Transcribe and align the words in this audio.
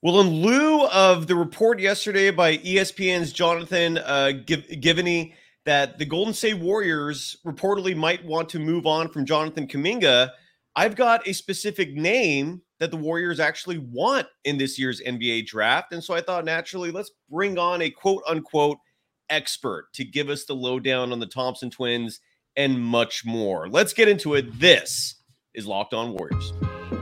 Well, 0.00 0.20
in 0.20 0.28
lieu 0.28 0.86
of 0.86 1.26
the 1.26 1.34
report 1.34 1.80
yesterday 1.80 2.30
by 2.30 2.58
ESPN's 2.58 3.32
Jonathan 3.32 3.98
uh, 3.98 4.30
Givony 4.44 5.34
that 5.64 5.98
the 5.98 6.04
Golden 6.04 6.32
State 6.32 6.60
Warriors 6.60 7.36
reportedly 7.44 7.96
might 7.96 8.24
want 8.24 8.48
to 8.50 8.60
move 8.60 8.86
on 8.86 9.08
from 9.08 9.26
Jonathan 9.26 9.66
Kuminga, 9.66 10.30
I've 10.76 10.94
got 10.94 11.26
a 11.26 11.32
specific 11.34 11.94
name 11.94 12.62
that 12.78 12.92
the 12.92 12.96
Warriors 12.96 13.40
actually 13.40 13.78
want 13.78 14.28
in 14.44 14.56
this 14.56 14.78
year's 14.78 15.00
NBA 15.00 15.46
draft. 15.46 15.92
And 15.92 16.02
so 16.02 16.14
I 16.14 16.20
thought 16.20 16.44
naturally, 16.44 16.92
let's 16.92 17.10
bring 17.28 17.58
on 17.58 17.82
a 17.82 17.90
quote 17.90 18.22
unquote 18.28 18.78
expert 19.28 19.88
to 19.94 20.04
give 20.04 20.28
us 20.28 20.44
the 20.44 20.54
lowdown 20.54 21.10
on 21.10 21.18
the 21.18 21.26
Thompson 21.26 21.70
twins 21.70 22.20
and 22.56 22.80
much 22.80 23.24
more. 23.26 23.68
Let's 23.68 23.92
get 23.92 24.08
into 24.08 24.34
it. 24.34 24.60
This 24.60 25.16
is 25.54 25.66
Locked 25.66 25.92
On 25.92 26.12
Warriors. 26.12 26.52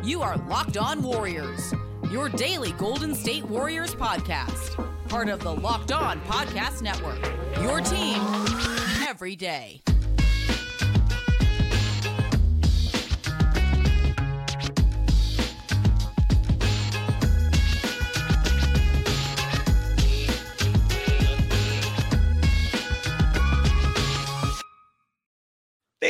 You 0.02 0.22
are 0.22 0.38
Locked 0.48 0.78
On 0.78 1.02
Warriors 1.02 1.74
your 2.10 2.28
daily 2.28 2.72
Golden 2.72 3.14
State 3.14 3.44
Warriors 3.44 3.94
podcast. 3.94 4.76
Part 5.08 5.28
of 5.28 5.40
the 5.40 5.52
Locked 5.52 5.92
On 5.92 6.20
Podcast 6.22 6.82
Network. 6.82 7.20
Your 7.62 7.80
team 7.80 8.20
every 9.06 9.36
day. 9.36 9.80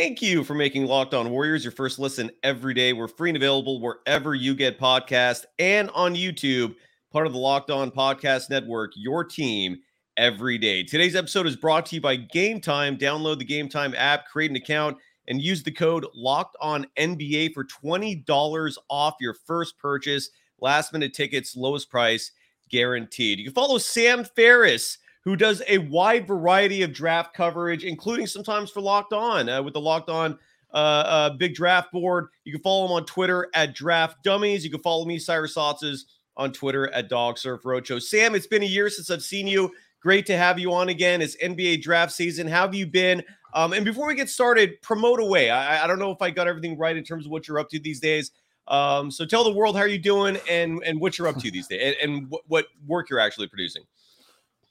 Thank 0.06 0.22
you 0.22 0.44
for 0.44 0.54
making 0.54 0.86
Locked 0.86 1.14
On 1.14 1.30
Warriors 1.30 1.64
your 1.64 1.72
first 1.72 1.98
listen 1.98 2.30
every 2.44 2.74
day. 2.74 2.92
We're 2.92 3.08
free 3.08 3.30
and 3.30 3.36
available 3.36 3.80
wherever 3.80 4.36
you 4.36 4.54
get 4.54 4.78
podcasts 4.78 5.44
and 5.58 5.90
on 5.96 6.14
YouTube, 6.14 6.76
part 7.12 7.26
of 7.26 7.32
the 7.32 7.40
Locked 7.40 7.72
On 7.72 7.90
Podcast 7.90 8.48
Network, 8.48 8.92
your 8.94 9.24
team 9.24 9.78
every 10.16 10.58
day. 10.58 10.84
Today's 10.84 11.16
episode 11.16 11.48
is 11.48 11.56
brought 11.56 11.86
to 11.86 11.96
you 11.96 12.00
by 12.00 12.14
Game 12.14 12.60
Time. 12.60 12.96
Download 12.96 13.36
the 13.36 13.44
Game 13.44 13.68
Time 13.68 13.96
app, 13.96 14.28
create 14.28 14.48
an 14.48 14.56
account, 14.56 14.96
and 15.26 15.42
use 15.42 15.64
the 15.64 15.72
code 15.72 16.06
Locked 16.14 16.56
On 16.60 16.86
NBA 16.96 17.52
for 17.52 17.64
$20 17.64 18.76
off 18.88 19.14
your 19.20 19.34
first 19.34 19.76
purchase. 19.76 20.30
Last 20.60 20.92
minute 20.92 21.14
tickets, 21.14 21.56
lowest 21.56 21.90
price 21.90 22.30
guaranteed. 22.70 23.40
You 23.40 23.46
can 23.46 23.54
follow 23.54 23.78
Sam 23.78 24.22
Ferris 24.22 24.98
who 25.26 25.34
does 25.34 25.60
a 25.68 25.78
wide 25.78 26.24
variety 26.26 26.82
of 26.82 26.92
draft 26.92 27.34
coverage, 27.34 27.82
including 27.84 28.28
sometimes 28.28 28.70
for 28.70 28.80
Locked 28.80 29.12
On 29.12 29.48
uh, 29.48 29.60
with 29.60 29.74
the 29.74 29.80
Locked 29.80 30.08
On 30.08 30.38
uh, 30.72 30.76
uh, 30.76 31.30
Big 31.30 31.52
Draft 31.52 31.90
Board. 31.92 32.28
You 32.44 32.52
can 32.52 32.62
follow 32.62 32.86
him 32.86 32.92
on 32.92 33.04
Twitter 33.04 33.48
at 33.52 33.74
Draft 33.74 34.22
Dummies. 34.22 34.64
You 34.64 34.70
can 34.70 34.80
follow 34.82 35.04
me, 35.04 35.18
Cyrus 35.18 35.56
Saatsaz, 35.56 36.04
on 36.36 36.52
Twitter 36.52 36.88
at 36.92 37.08
Dog 37.08 37.38
Surf 37.38 37.62
Roadshow. 37.64 38.00
Sam, 38.00 38.36
it's 38.36 38.46
been 38.46 38.62
a 38.62 38.66
year 38.66 38.88
since 38.88 39.10
I've 39.10 39.22
seen 39.22 39.48
you. 39.48 39.72
Great 40.00 40.26
to 40.26 40.36
have 40.36 40.60
you 40.60 40.72
on 40.72 40.90
again. 40.90 41.20
It's 41.20 41.36
NBA 41.42 41.82
draft 41.82 42.12
season. 42.12 42.46
How 42.46 42.60
have 42.60 42.74
you 42.74 42.86
been? 42.86 43.24
Um, 43.52 43.72
and 43.72 43.84
before 43.84 44.06
we 44.06 44.14
get 44.14 44.30
started, 44.30 44.80
promote 44.80 45.18
away. 45.18 45.50
I, 45.50 45.82
I, 45.82 45.86
don't 45.88 45.98
know 45.98 46.12
if 46.12 46.22
I 46.22 46.30
got 46.30 46.46
everything 46.46 46.78
right 46.78 46.96
in 46.96 47.02
terms 47.02 47.26
of 47.26 47.32
what 47.32 47.48
you're 47.48 47.58
up 47.58 47.68
to 47.70 47.80
these 47.80 47.98
days. 47.98 48.30
Um, 48.68 49.10
so 49.10 49.26
tell 49.26 49.42
the 49.42 49.52
world 49.52 49.76
how 49.76 49.84
you're 49.84 49.98
doing 49.98 50.38
and 50.48 50.82
and 50.84 51.00
what 51.00 51.18
you're 51.18 51.28
up 51.28 51.38
to 51.38 51.50
these 51.50 51.68
days 51.68 51.94
and, 52.02 52.10
and 52.10 52.30
what, 52.30 52.42
what 52.48 52.66
work 52.86 53.10
you're 53.10 53.20
actually 53.20 53.46
producing. 53.48 53.82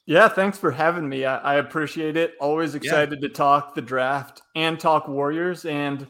Yeah, 0.08 0.28
thanks 0.28 0.58
for 0.58 0.70
having 0.70 1.09
me. 1.09 1.25
I, 1.25 1.38
I 1.38 1.56
appreciate 1.56 2.16
it. 2.16 2.36
Always 2.39 2.75
excited 2.75 3.20
yeah. 3.22 3.28
to 3.28 3.34
talk 3.34 3.73
the 3.73 3.81
draft 3.81 4.44
and 4.56 4.80
talk 4.80 5.08
Warriors. 5.08 5.66
And 5.66 6.06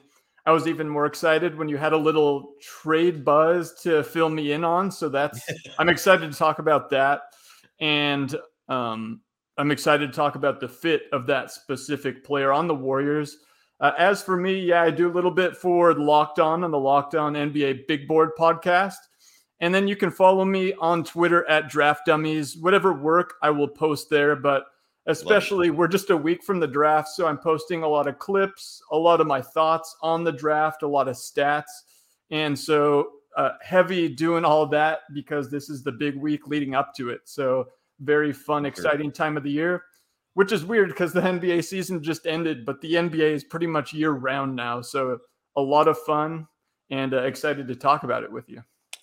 I 0.45 0.51
was 0.51 0.67
even 0.67 0.89
more 0.89 1.05
excited 1.05 1.57
when 1.57 1.69
you 1.69 1.77
had 1.77 1.93
a 1.93 1.97
little 1.97 2.53
trade 2.61 3.23
buzz 3.23 3.73
to 3.83 4.03
fill 4.03 4.29
me 4.29 4.51
in 4.51 4.65
on. 4.65 4.91
So 4.91 5.07
that's 5.07 5.41
I'm 5.79 5.89
excited 5.89 6.29
to 6.31 6.37
talk 6.37 6.59
about 6.59 6.89
that. 6.89 7.21
And 7.79 8.35
um, 8.67 9.21
I'm 9.57 9.71
excited 9.71 10.11
to 10.11 10.15
talk 10.15 10.35
about 10.35 10.59
the 10.59 10.67
fit 10.67 11.03
of 11.13 11.25
that 11.27 11.51
specific 11.51 12.23
player 12.25 12.51
on 12.51 12.67
the 12.67 12.75
Warriors. 12.75 13.37
Uh, 13.79 13.91
as 13.97 14.21
for 14.21 14.35
me, 14.35 14.59
yeah, 14.59 14.81
I 14.81 14.91
do 14.91 15.09
a 15.09 15.13
little 15.13 15.31
bit 15.31 15.55
for 15.55 15.93
Locked 15.93 16.39
On 16.39 16.63
and 16.63 16.73
the 16.73 16.79
Locked 16.79 17.15
On 17.15 17.33
NBA 17.33 17.87
Big 17.87 18.07
Board 18.07 18.31
podcast. 18.37 18.95
And 19.61 19.73
then 19.73 19.87
you 19.87 19.95
can 19.95 20.11
follow 20.11 20.43
me 20.43 20.73
on 20.73 21.03
Twitter 21.03 21.47
at 21.49 21.69
Draft 21.69 22.05
Dummies. 22.05 22.57
Whatever 22.57 22.93
work 22.93 23.35
I 23.41 23.51
will 23.51 23.67
post 23.67 24.09
there, 24.09 24.35
but 24.35 24.65
especially 25.07 25.69
we're 25.69 25.87
just 25.87 26.09
a 26.09 26.17
week 26.17 26.43
from 26.43 26.59
the 26.59 26.67
draft, 26.67 27.09
so 27.09 27.27
I'm 27.27 27.37
posting 27.37 27.83
a 27.83 27.87
lot 27.87 28.07
of 28.07 28.19
clips, 28.19 28.81
a 28.91 28.97
lot 28.97 29.21
of 29.21 29.27
my 29.27 29.41
thoughts 29.41 29.95
on 30.01 30.23
the 30.23 30.31
draft, 30.31 30.83
a 30.83 30.87
lot 30.87 31.07
of 31.07 31.15
stats, 31.15 31.63
and 32.31 32.57
so 32.57 33.09
uh, 33.37 33.51
heavy 33.61 34.09
doing 34.09 34.45
all 34.45 34.65
that 34.65 34.99
because 35.13 35.51
this 35.51 35.69
is 35.69 35.83
the 35.83 35.91
big 35.91 36.15
week 36.15 36.47
leading 36.47 36.73
up 36.73 36.93
to 36.95 37.09
it. 37.09 37.21
So 37.25 37.67
very 37.99 38.33
fun, 38.33 38.65
exciting 38.65 39.11
time 39.11 39.37
of 39.37 39.43
the 39.43 39.51
year. 39.51 39.83
Which 40.33 40.51
is 40.51 40.65
weird 40.65 40.89
because 40.89 41.13
the 41.13 41.21
NBA 41.21 41.63
season 41.63 42.03
just 42.03 42.27
ended, 42.27 42.65
but 42.65 42.81
the 42.81 42.95
NBA 42.95 43.31
is 43.31 43.45
pretty 43.45 43.67
much 43.67 43.93
year 43.93 44.11
round 44.11 44.53
now. 44.53 44.81
So 44.81 45.19
a 45.55 45.61
lot 45.61 45.87
of 45.87 45.97
fun 45.99 46.45
and 46.89 47.13
uh, 47.13 47.23
excited 47.23 47.69
to 47.69 47.75
talk 47.75 48.03
about 48.03 48.23
it 48.23 48.31
with 48.31 48.49
you. 48.49 48.61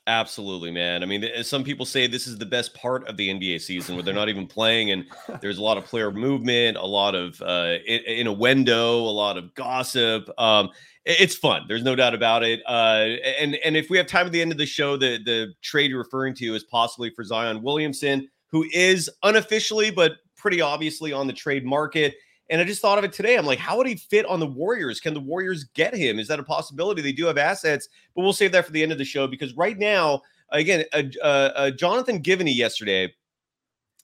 Absolutely, 0.09 0.73
man. 0.73 1.05
I 1.05 1.07
mean, 1.07 1.25
some 1.45 1.63
people 1.63 1.87
say 1.87 2.09
this 2.09 2.27
is 2.27 2.37
the 2.37 2.47
best 2.47 2.75
part 2.75 3.07
of 3.07 3.17
the 3.17 3.29
NBA 3.29 3.61
season 3.61 3.95
where 3.95 4.03
they're 4.03 4.13
not 4.13 4.29
even 4.29 4.49
playing, 4.49 4.91
and 4.91 5.05
there's 5.41 5.59
a 5.59 5.63
lot 5.63 5.79
of 5.79 5.85
player 5.85 6.11
movement, 6.11 6.77
a 6.77 6.85
lot 6.85 7.15
of 7.15 7.41
uh, 7.41 7.77
in, 7.87 8.27
a 8.27 8.33
window, 8.33 8.99
a 8.99 9.15
lot 9.15 9.39
of 9.39 9.55
gossip. 9.55 10.29
Um, 10.39 10.71
it's 11.05 11.37
fun. 11.37 11.67
There's 11.69 11.85
no 11.85 11.95
doubt 11.95 12.15
about 12.15 12.43
it. 12.43 12.63
Uh, 12.67 13.17
and 13.39 13.57
and 13.65 13.77
if 13.77 13.91
we 13.91 13.97
have 13.97 14.09
time 14.09 14.27
at 14.27 14.33
the 14.33 14.43
end 14.43 14.51
of 14.51 14.59
the 14.59 14.67
show, 14.67 14.97
the 14.97 15.21
the 15.25 15.55
trade 15.63 15.91
you're 15.91 16.01
referring 16.01 16.35
to 16.35 16.55
is 16.55 16.65
possibly 16.65 17.11
for 17.11 17.23
Zion 17.23 17.63
Williamson, 17.63 18.29
who 18.51 18.67
is 18.73 19.09
unofficially 19.23 19.93
but 19.93 20.15
pretty 20.37 20.61
obviously 20.61 21.13
on 21.13 21.29
the 21.29 21.33
trade 21.33 21.65
market. 21.65 22.17
And 22.51 22.61
I 22.61 22.65
just 22.65 22.83
thought 22.83 22.99
of 22.99 23.05
it 23.05 23.13
today. 23.13 23.37
I'm 23.37 23.47
like, 23.47 23.59
how 23.59 23.77
would 23.77 23.87
he 23.87 23.97
fit 23.97 24.27
on 24.27 24.41
the 24.41 24.47
Warriors? 24.47 25.01
Can 25.01 25.15
the 25.15 25.21
Warriors 25.21 25.65
get 25.75 25.95
him? 25.95 26.19
Is 26.19 26.29
that 26.29 26.41
a 26.41 26.45
possibility? 26.45 27.01
They 27.01 27.13
do 27.13 27.27
have 27.27 27.39
assets, 27.39 27.89
but 28.15 28.23
we'll 28.23 28.33
save 28.33 28.53
that 28.53 28.67
for 28.67 28.73
the 28.73 28.83
end 28.83 28.93
of 28.93 28.99
the 28.99 29.05
show 29.05 29.27
because 29.27 29.55
right 29.55 29.79
now, 29.79 30.23
again, 30.51 30.85
uh, 30.93 31.03
uh, 31.23 31.53
uh, 31.55 31.71
Jonathan 31.71 32.23
Givony 32.23 32.55
yesterday 32.55 33.13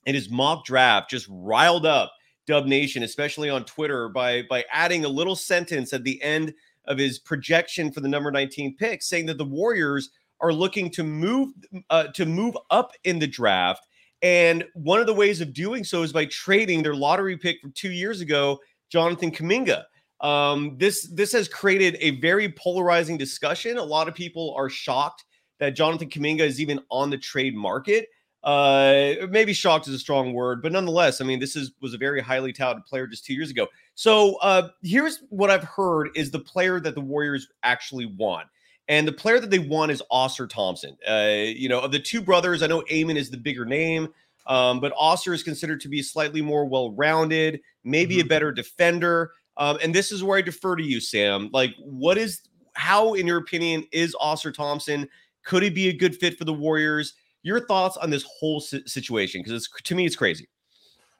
in 0.05 0.15
his 0.15 0.29
mock 0.29 0.65
draft 0.65 1.09
just 1.09 1.27
riled 1.29 1.85
up 1.85 2.11
Dub 2.47 2.65
Nation, 2.65 3.03
especially 3.03 3.49
on 3.49 3.65
Twitter, 3.65 4.09
by 4.09 4.41
by 4.49 4.65
adding 4.71 5.05
a 5.05 5.09
little 5.09 5.35
sentence 5.35 5.93
at 5.93 6.03
the 6.03 6.21
end 6.23 6.53
of 6.85 6.97
his 6.97 7.19
projection 7.19 7.91
for 7.91 7.99
the 7.99 8.07
number 8.07 8.31
19 8.31 8.75
pick, 8.77 9.03
saying 9.03 9.27
that 9.27 9.37
the 9.37 9.45
Warriors 9.45 10.09
are 10.41 10.51
looking 10.53 10.89
to 10.89 11.03
move 11.03 11.53
uh, 11.89 12.07
to 12.07 12.25
move 12.25 12.57
up 12.71 12.93
in 13.03 13.19
the 13.19 13.27
draft 13.27 13.85
and 14.21 14.65
one 14.73 14.99
of 14.99 15.07
the 15.07 15.13
ways 15.13 15.41
of 15.41 15.53
doing 15.53 15.83
so 15.83 16.03
is 16.03 16.11
by 16.11 16.25
trading 16.25 16.83
their 16.83 16.95
lottery 16.95 17.37
pick 17.37 17.61
from 17.61 17.71
two 17.71 17.91
years 17.91 18.21
ago, 18.21 18.59
Jonathan 18.89 19.31
Kuminga. 19.31 19.83
Um, 20.21 20.75
this 20.77 21.09
this 21.13 21.31
has 21.31 21.47
created 21.47 21.97
a 22.01 22.19
very 22.19 22.49
polarizing 22.49 23.17
discussion. 23.17 23.77
A 23.77 23.83
lot 23.83 24.07
of 24.07 24.15
people 24.15 24.53
are 24.57 24.69
shocked 24.69 25.23
that 25.59 25.71
Jonathan 25.71 26.09
Kuminga 26.09 26.41
is 26.41 26.59
even 26.59 26.79
on 26.91 27.09
the 27.09 27.17
trade 27.17 27.55
market. 27.55 28.07
Uh, 28.43 29.15
maybe 29.29 29.51
shocked 29.51 29.87
is 29.87 29.93
a 29.93 29.99
strong 29.99 30.31
word, 30.31 30.61
but 30.61 30.71
nonetheless, 30.71 31.19
I 31.19 31.25
mean, 31.25 31.39
this 31.39 31.55
is 31.55 31.71
was 31.81 31.93
a 31.93 31.97
very 31.97 32.21
highly 32.21 32.53
touted 32.53 32.85
player 32.85 33.07
just 33.07 33.25
two 33.25 33.33
years 33.33 33.49
ago. 33.49 33.67
So 33.95 34.35
uh, 34.37 34.69
here's 34.81 35.23
what 35.29 35.49
I've 35.49 35.63
heard 35.63 36.09
is 36.15 36.31
the 36.31 36.39
player 36.39 36.79
that 36.79 36.95
the 36.95 37.01
Warriors 37.01 37.47
actually 37.63 38.05
want. 38.05 38.47
And 38.89 39.07
the 39.07 39.13
player 39.13 39.39
that 39.39 39.51
they 39.51 39.59
want 39.59 39.91
is 39.91 40.01
Ausar 40.11 40.49
Thompson. 40.49 40.97
Uh, 41.07 41.45
you 41.45 41.69
know, 41.69 41.79
of 41.79 41.91
the 41.91 41.99
two 41.99 42.21
brothers, 42.21 42.63
I 42.63 42.67
know 42.67 42.83
Amen 42.91 43.17
is 43.17 43.29
the 43.29 43.37
bigger 43.37 43.63
name, 43.63 44.09
um, 44.47 44.79
but 44.79 44.93
Ausar 44.95 45.33
is 45.33 45.43
considered 45.43 45.79
to 45.81 45.87
be 45.87 46.01
slightly 46.01 46.41
more 46.41 46.65
well 46.65 46.91
rounded, 46.91 47.61
maybe 47.83 48.15
mm-hmm. 48.15 48.25
a 48.25 48.29
better 48.29 48.51
defender. 48.51 49.31
Um, 49.57 49.77
and 49.83 49.93
this 49.93 50.11
is 50.11 50.23
where 50.23 50.39
I 50.39 50.41
defer 50.41 50.75
to 50.75 50.83
you, 50.83 50.99
Sam. 50.99 51.49
Like, 51.53 51.75
what 51.79 52.17
is, 52.17 52.41
how, 52.73 53.13
in 53.13 53.27
your 53.27 53.37
opinion, 53.37 53.85
is 53.91 54.15
Ausar 54.19 54.53
Thompson? 54.53 55.07
Could 55.43 55.61
he 55.61 55.69
be 55.69 55.89
a 55.89 55.93
good 55.93 56.15
fit 56.15 56.37
for 56.37 56.45
the 56.45 56.53
Warriors? 56.53 57.13
Your 57.43 57.59
thoughts 57.59 57.95
on 57.95 58.09
this 58.09 58.25
whole 58.39 58.59
situation? 58.59 59.43
Because 59.43 59.69
to 59.83 59.95
me, 59.95 60.05
it's 60.05 60.15
crazy. 60.15 60.47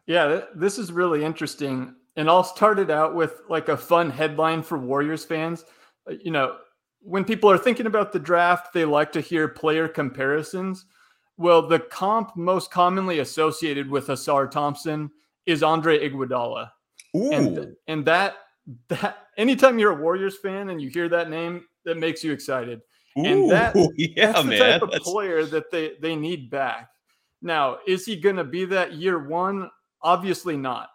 Yeah, 0.08 0.42
this 0.56 0.80
is 0.80 0.92
really 0.92 1.24
interesting. 1.24 1.94
And 2.16 2.30
I'll 2.30 2.44
start 2.44 2.80
it 2.80 2.90
out 2.90 3.14
with 3.14 3.42
like 3.48 3.70
a 3.70 3.78
fun 3.78 4.10
headline 4.10 4.64
for 4.64 4.78
Warriors 4.78 5.24
fans. 5.24 5.66
Uh, 6.10 6.16
you 6.24 6.32
know, 6.32 6.58
when 7.02 7.24
people 7.24 7.50
are 7.50 7.58
thinking 7.58 7.86
about 7.86 8.12
the 8.12 8.20
draft, 8.20 8.74
they 8.74 8.86
like 8.86 9.12
to 9.14 9.22
hear 9.22 9.48
player 9.48 9.88
comparisons. 9.88 10.86
Well, 11.38 11.68
the 11.68 11.80
comp 11.80 12.36
most 12.36 12.72
commonly 12.72 13.20
associated 13.20 13.90
with 13.90 14.08
Ausar 14.08 14.50
Thompson 14.50 15.10
is 15.46 15.64
Andre 15.64 16.10
Iguodala. 16.10 16.72
Ooh. 17.16 17.32
And, 17.32 17.76
and 17.88 18.06
that 18.06 18.36
that 18.90 19.18
anytime 19.38 19.80
you're 19.80 19.92
a 19.92 20.02
Warriors 20.02 20.38
fan 20.38 20.70
and 20.70 20.82
you 20.82 20.90
hear 20.90 21.10
that 21.10 21.30
name, 21.30 21.66
that 21.86 21.98
makes 21.98 22.24
you 22.24 22.32
excited. 22.32 22.82
Ooh, 23.18 23.26
and 23.26 23.52
that, 23.52 23.76
yeah, 23.98 24.32
that's 24.32 24.44
the 24.44 24.50
man. 24.50 24.60
type 24.60 24.82
of 24.82 24.92
that's... 24.92 25.10
player 25.10 25.46
that 25.46 25.72
they, 25.72 25.94
they 26.02 26.16
need 26.16 26.50
back. 26.50 26.90
Now, 27.42 27.80
is 27.88 28.06
he 28.06 28.18
going 28.18 28.36
to 28.36 28.44
be 28.44 28.66
that 28.66 28.94
year 28.94 29.18
one? 29.18 29.70
Obviously 30.02 30.58
not. 30.58 30.90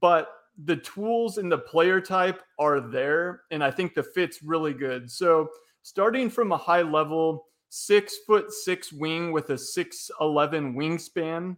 But 0.00 0.28
the 0.64 0.76
tools 0.76 1.38
and 1.38 1.50
the 1.50 1.58
player 1.58 2.00
type 2.00 2.42
are 2.58 2.80
there, 2.80 3.42
and 3.50 3.62
I 3.64 3.70
think 3.70 3.94
the 3.94 4.02
fit's 4.02 4.42
really 4.42 4.74
good. 4.74 5.10
So, 5.10 5.48
starting 5.82 6.30
from 6.30 6.52
a 6.52 6.56
high 6.56 6.82
level, 6.82 7.46
six 7.74 8.18
foot 8.26 8.52
six 8.52 8.92
wing 8.92 9.32
with 9.32 9.48
a 9.48 9.54
6'11 9.54 10.74
wingspan. 10.74 11.56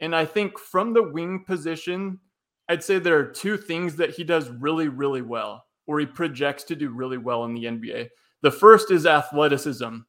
And 0.00 0.14
I 0.14 0.26
think 0.26 0.58
from 0.58 0.92
the 0.92 1.02
wing 1.02 1.44
position, 1.46 2.20
I'd 2.68 2.84
say 2.84 2.98
there 2.98 3.18
are 3.18 3.24
two 3.24 3.56
things 3.56 3.96
that 3.96 4.10
he 4.10 4.24
does 4.24 4.50
really, 4.50 4.88
really 4.88 5.22
well, 5.22 5.64
or 5.86 6.00
he 6.00 6.06
projects 6.06 6.64
to 6.64 6.76
do 6.76 6.90
really 6.90 7.16
well 7.16 7.44
in 7.44 7.54
the 7.54 7.64
NBA. 7.64 8.08
The 8.42 8.50
first 8.50 8.90
is 8.90 9.06
athleticism. 9.06 10.00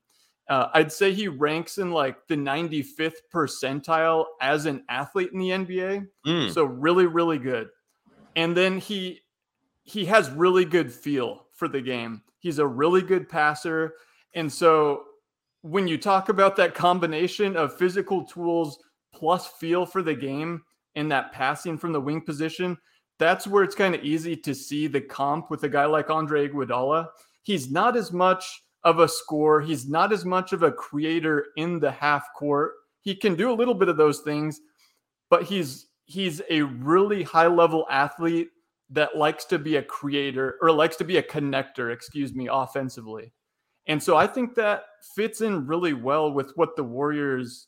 Uh, 0.49 0.67
I'd 0.73 0.91
say 0.91 1.13
he 1.13 1.29
ranks 1.29 1.77
in 1.77 1.91
like 1.91 2.17
the 2.27 2.35
95th 2.35 3.13
percentile 3.33 4.25
as 4.41 4.65
an 4.65 4.83
athlete 4.89 5.31
in 5.31 5.39
the 5.39 5.49
NBA. 5.49 6.05
Mm. 6.27 6.53
So 6.53 6.65
really, 6.65 7.05
really 7.05 7.39
good. 7.39 7.69
And 8.35 8.55
then 8.55 8.79
he 8.79 9.21
he 9.83 10.05
has 10.05 10.29
really 10.31 10.65
good 10.65 10.91
feel 10.91 11.45
for 11.53 11.67
the 11.67 11.81
game. 11.81 12.21
He's 12.39 12.59
a 12.59 12.67
really 12.67 13.01
good 13.01 13.29
passer. 13.29 13.93
And 14.33 14.51
so 14.51 15.03
when 15.61 15.87
you 15.87 15.97
talk 15.97 16.29
about 16.29 16.55
that 16.57 16.75
combination 16.75 17.55
of 17.55 17.77
physical 17.77 18.23
tools 18.23 18.79
plus 19.13 19.47
feel 19.47 19.85
for 19.85 20.01
the 20.01 20.13
game 20.13 20.63
and 20.95 21.11
that 21.11 21.31
passing 21.31 21.77
from 21.77 21.93
the 21.93 22.01
wing 22.01 22.21
position, 22.21 22.77
that's 23.17 23.47
where 23.47 23.63
it's 23.63 23.75
kind 23.75 23.95
of 23.95 24.03
easy 24.03 24.35
to 24.35 24.53
see 24.53 24.87
the 24.87 25.01
comp 25.01 25.49
with 25.49 25.63
a 25.63 25.69
guy 25.69 25.85
like 25.85 26.09
Andre 26.09 26.47
Iguodala. 26.47 27.07
He's 27.43 27.71
not 27.71 27.95
as 27.95 28.11
much 28.11 28.63
of 28.83 28.99
a 28.99 29.07
scorer. 29.07 29.61
He's 29.61 29.87
not 29.87 30.11
as 30.11 30.25
much 30.25 30.53
of 30.53 30.63
a 30.63 30.71
creator 30.71 31.47
in 31.57 31.79
the 31.79 31.91
half 31.91 32.27
court. 32.35 32.73
He 33.01 33.15
can 33.15 33.35
do 33.35 33.51
a 33.51 33.53
little 33.53 33.73
bit 33.73 33.89
of 33.89 33.97
those 33.97 34.19
things, 34.19 34.59
but 35.29 35.43
he's 35.43 35.87
he's 36.05 36.41
a 36.49 36.61
really 36.61 37.23
high 37.23 37.47
level 37.47 37.85
athlete 37.89 38.49
that 38.91 39.17
likes 39.17 39.45
to 39.45 39.59
be 39.59 39.77
a 39.77 39.83
creator 39.83 40.57
or 40.61 40.71
likes 40.71 40.95
to 40.97 41.03
be 41.03 41.17
a 41.17 41.23
connector, 41.23 41.91
excuse 41.91 42.33
me, 42.33 42.47
offensively. 42.51 43.33
And 43.87 44.01
so 44.01 44.15
I 44.15 44.27
think 44.27 44.55
that 44.55 44.85
fits 45.15 45.41
in 45.41 45.67
really 45.67 45.93
well 45.93 46.31
with 46.31 46.51
what 46.55 46.75
the 46.75 46.83
Warriors 46.83 47.67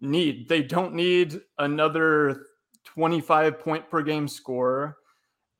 need. 0.00 0.48
They 0.48 0.62
don't 0.62 0.94
need 0.94 1.40
another 1.58 2.42
25 2.84 3.60
point 3.60 3.90
per 3.90 4.02
game 4.02 4.28
scorer. 4.28 4.96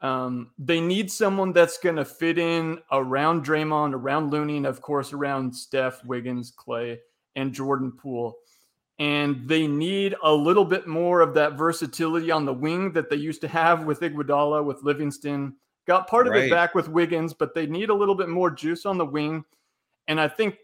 Um, 0.00 0.50
they 0.58 0.80
need 0.80 1.10
someone 1.10 1.52
that's 1.52 1.78
going 1.78 1.96
to 1.96 2.04
fit 2.04 2.38
in 2.38 2.78
around 2.92 3.44
Draymond, 3.44 3.94
around 3.94 4.30
Looney, 4.30 4.58
and 4.58 4.66
of 4.66 4.82
course 4.82 5.12
around 5.12 5.54
Steph, 5.54 6.04
Wiggins, 6.04 6.52
Clay, 6.54 7.00
and 7.34 7.52
Jordan 7.52 7.92
Poole. 7.92 8.36
And 8.98 9.46
they 9.46 9.66
need 9.66 10.14
a 10.22 10.32
little 10.32 10.64
bit 10.64 10.86
more 10.86 11.20
of 11.20 11.34
that 11.34 11.58
versatility 11.58 12.30
on 12.30 12.46
the 12.46 12.54
wing 12.54 12.92
that 12.92 13.10
they 13.10 13.16
used 13.16 13.42
to 13.42 13.48
have 13.48 13.84
with 13.84 14.00
Iguodala, 14.00 14.64
with 14.64 14.82
Livingston. 14.82 15.54
Got 15.86 16.08
part 16.08 16.26
of 16.26 16.32
right. 16.32 16.44
it 16.44 16.50
back 16.50 16.74
with 16.74 16.88
Wiggins, 16.88 17.34
but 17.34 17.54
they 17.54 17.66
need 17.66 17.90
a 17.90 17.94
little 17.94 18.14
bit 18.14 18.28
more 18.28 18.50
juice 18.50 18.86
on 18.86 18.96
the 18.96 19.04
wing. 19.04 19.44
And 20.08 20.20
I 20.20 20.28
think 20.28 20.56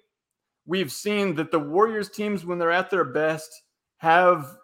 we've 0.66 0.90
seen 0.90 1.34
that 1.34 1.50
the 1.50 1.58
Warriors 1.58 2.08
teams, 2.08 2.46
when 2.46 2.58
they're 2.58 2.70
at 2.70 2.90
their 2.90 3.04
best, 3.04 3.50
have 3.98 4.56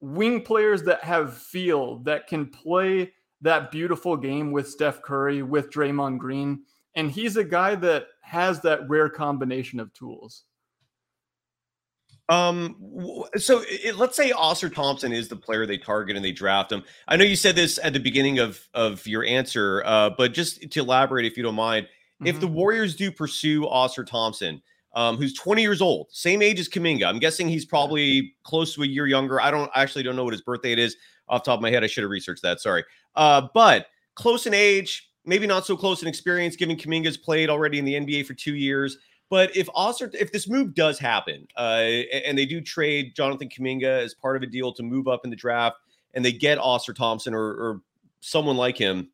wing 0.00 0.42
players 0.42 0.82
that 0.84 1.02
have 1.02 1.36
feel 1.36 1.98
that 2.00 2.28
can 2.28 2.46
play 2.46 3.12
that 3.40 3.70
beautiful 3.70 4.16
game 4.16 4.52
with 4.52 4.68
Steph 4.68 5.02
Curry, 5.02 5.42
with 5.42 5.70
Draymond 5.70 6.18
Green. 6.18 6.62
And 6.94 7.10
he's 7.10 7.36
a 7.36 7.44
guy 7.44 7.74
that 7.76 8.06
has 8.22 8.60
that 8.62 8.88
rare 8.88 9.10
combination 9.10 9.80
of 9.80 9.92
tools. 9.92 10.44
Um, 12.28 13.24
so 13.36 13.62
it, 13.68 13.96
let's 13.96 14.16
say 14.16 14.32
Ausar 14.32 14.72
Thompson 14.72 15.12
is 15.12 15.28
the 15.28 15.36
player 15.36 15.64
they 15.64 15.78
target 15.78 16.16
and 16.16 16.24
they 16.24 16.32
draft 16.32 16.72
him. 16.72 16.82
I 17.06 17.16
know 17.16 17.24
you 17.24 17.36
said 17.36 17.54
this 17.54 17.78
at 17.82 17.92
the 17.92 18.00
beginning 18.00 18.38
of 18.38 18.60
of 18.74 19.06
your 19.06 19.24
answer, 19.24 19.82
uh, 19.86 20.10
but 20.10 20.32
just 20.32 20.70
to 20.70 20.80
elaborate, 20.80 21.24
if 21.24 21.36
you 21.36 21.42
don't 21.42 21.54
mind, 21.54 21.86
mm-hmm. 21.86 22.26
if 22.26 22.40
the 22.40 22.46
mm-hmm. 22.46 22.56
Warriors 22.56 22.96
do 22.96 23.12
pursue 23.12 23.62
Ausar 23.62 24.04
Thompson, 24.04 24.60
um, 24.94 25.16
who's 25.16 25.34
20 25.34 25.62
years 25.62 25.80
old, 25.80 26.08
same 26.10 26.42
age 26.42 26.58
as 26.58 26.68
Kuminga. 26.68 27.06
I'm 27.06 27.20
guessing 27.20 27.48
he's 27.48 27.64
probably 27.64 28.34
close 28.42 28.74
to 28.74 28.82
a 28.82 28.86
year 28.86 29.06
younger. 29.06 29.40
I 29.40 29.50
don't 29.50 29.70
I 29.74 29.82
actually 29.82 30.02
don't 30.02 30.16
know 30.16 30.24
what 30.24 30.32
his 30.32 30.42
birthday 30.42 30.72
it 30.72 30.80
is 30.80 30.96
off 31.28 31.44
top 31.44 31.58
of 31.58 31.62
my 31.62 31.70
head. 31.70 31.84
I 31.84 31.86
should 31.86 32.02
have 32.02 32.10
researched 32.10 32.42
that. 32.42 32.60
Sorry. 32.60 32.84
Uh, 33.14 33.48
but 33.54 33.86
close 34.16 34.46
in 34.46 34.54
age, 34.54 35.10
maybe 35.24 35.46
not 35.46 35.64
so 35.64 35.76
close 35.76 36.02
in 36.02 36.08
experience, 36.08 36.56
given 36.56 36.76
Kuminga's 36.76 37.16
played 37.16 37.50
already 37.50 37.78
in 37.78 37.84
the 37.84 37.94
NBA 37.94 38.26
for 38.26 38.34
two 38.34 38.54
years. 38.54 38.98
But 39.28 39.56
if 39.56 39.66
Ausar, 39.68 40.14
if 40.14 40.30
this 40.32 40.48
move 40.48 40.74
does 40.74 40.98
happen, 40.98 41.48
uh, 41.56 41.82
and 42.24 42.38
they 42.38 42.46
do 42.46 42.60
trade 42.60 43.14
Jonathan 43.16 43.48
Kuminga 43.48 44.02
as 44.04 44.14
part 44.14 44.36
of 44.36 44.42
a 44.42 44.46
deal 44.46 44.72
to 44.72 44.82
move 44.82 45.08
up 45.08 45.22
in 45.24 45.30
the 45.30 45.36
draft, 45.36 45.76
and 46.14 46.24
they 46.24 46.32
get 46.32 46.58
Ausar 46.58 46.94
Thompson 46.94 47.34
or, 47.34 47.42
or 47.42 47.80
someone 48.20 48.56
like 48.56 48.78
him, 48.78 49.10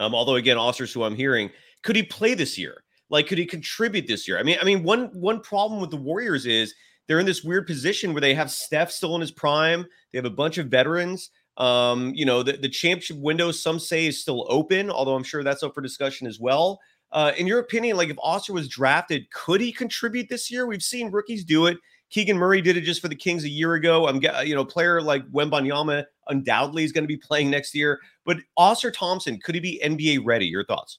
um, 0.00 0.14
although 0.14 0.36
again, 0.36 0.56
Ausar's 0.56 0.92
who 0.92 1.04
I'm 1.04 1.14
hearing, 1.14 1.50
could 1.82 1.96
he 1.96 2.02
play 2.02 2.34
this 2.34 2.58
year? 2.58 2.82
Like, 3.10 3.26
could 3.26 3.38
he 3.38 3.46
contribute 3.46 4.06
this 4.06 4.28
year? 4.28 4.38
I 4.38 4.42
mean, 4.42 4.58
I 4.60 4.64
mean, 4.64 4.82
one 4.82 5.06
one 5.14 5.40
problem 5.40 5.80
with 5.80 5.90
the 5.90 5.96
Warriors 5.96 6.44
is 6.44 6.74
they're 7.06 7.20
in 7.20 7.26
this 7.26 7.42
weird 7.42 7.66
position 7.66 8.12
where 8.12 8.20
they 8.20 8.34
have 8.34 8.50
Steph 8.50 8.90
still 8.90 9.14
in 9.14 9.20
his 9.20 9.30
prime. 9.30 9.86
They 10.12 10.18
have 10.18 10.26
a 10.26 10.30
bunch 10.30 10.58
of 10.58 10.66
veterans. 10.66 11.30
Um, 11.56 12.12
you 12.14 12.24
know, 12.24 12.42
the, 12.42 12.52
the 12.52 12.68
championship 12.68 13.16
window, 13.16 13.50
some 13.50 13.80
say, 13.80 14.06
is 14.06 14.20
still 14.20 14.46
open, 14.48 14.90
although 14.90 15.14
I'm 15.14 15.24
sure 15.24 15.42
that's 15.42 15.62
up 15.62 15.74
for 15.74 15.80
discussion 15.80 16.26
as 16.26 16.38
well. 16.38 16.78
Uh, 17.10 17.32
in 17.36 17.46
your 17.46 17.58
opinion, 17.58 17.96
like 17.96 18.10
if 18.10 18.16
Ausar 18.16 18.50
was 18.50 18.68
drafted, 18.68 19.30
could 19.30 19.60
he 19.60 19.72
contribute 19.72 20.28
this 20.28 20.50
year? 20.50 20.66
We've 20.66 20.82
seen 20.82 21.10
rookies 21.10 21.44
do 21.44 21.66
it. 21.66 21.78
Keegan 22.10 22.38
Murray 22.38 22.62
did 22.62 22.76
it 22.76 22.82
just 22.82 23.02
for 23.02 23.08
the 23.08 23.14
Kings 23.14 23.44
a 23.44 23.48
year 23.48 23.74
ago. 23.74 24.08
I'm, 24.08 24.20
you 24.46 24.54
know, 24.54 24.64
player 24.64 25.00
like 25.02 25.26
Wembanyama 25.28 26.04
undoubtedly 26.28 26.84
is 26.84 26.92
going 26.92 27.04
to 27.04 27.08
be 27.08 27.16
playing 27.16 27.50
next 27.50 27.74
year. 27.74 28.00
But 28.24 28.38
Ausar 28.58 28.92
Thompson, 28.92 29.38
could 29.38 29.54
he 29.54 29.60
be 29.60 29.80
NBA 29.84 30.20
ready? 30.24 30.46
Your 30.46 30.64
thoughts? 30.64 30.98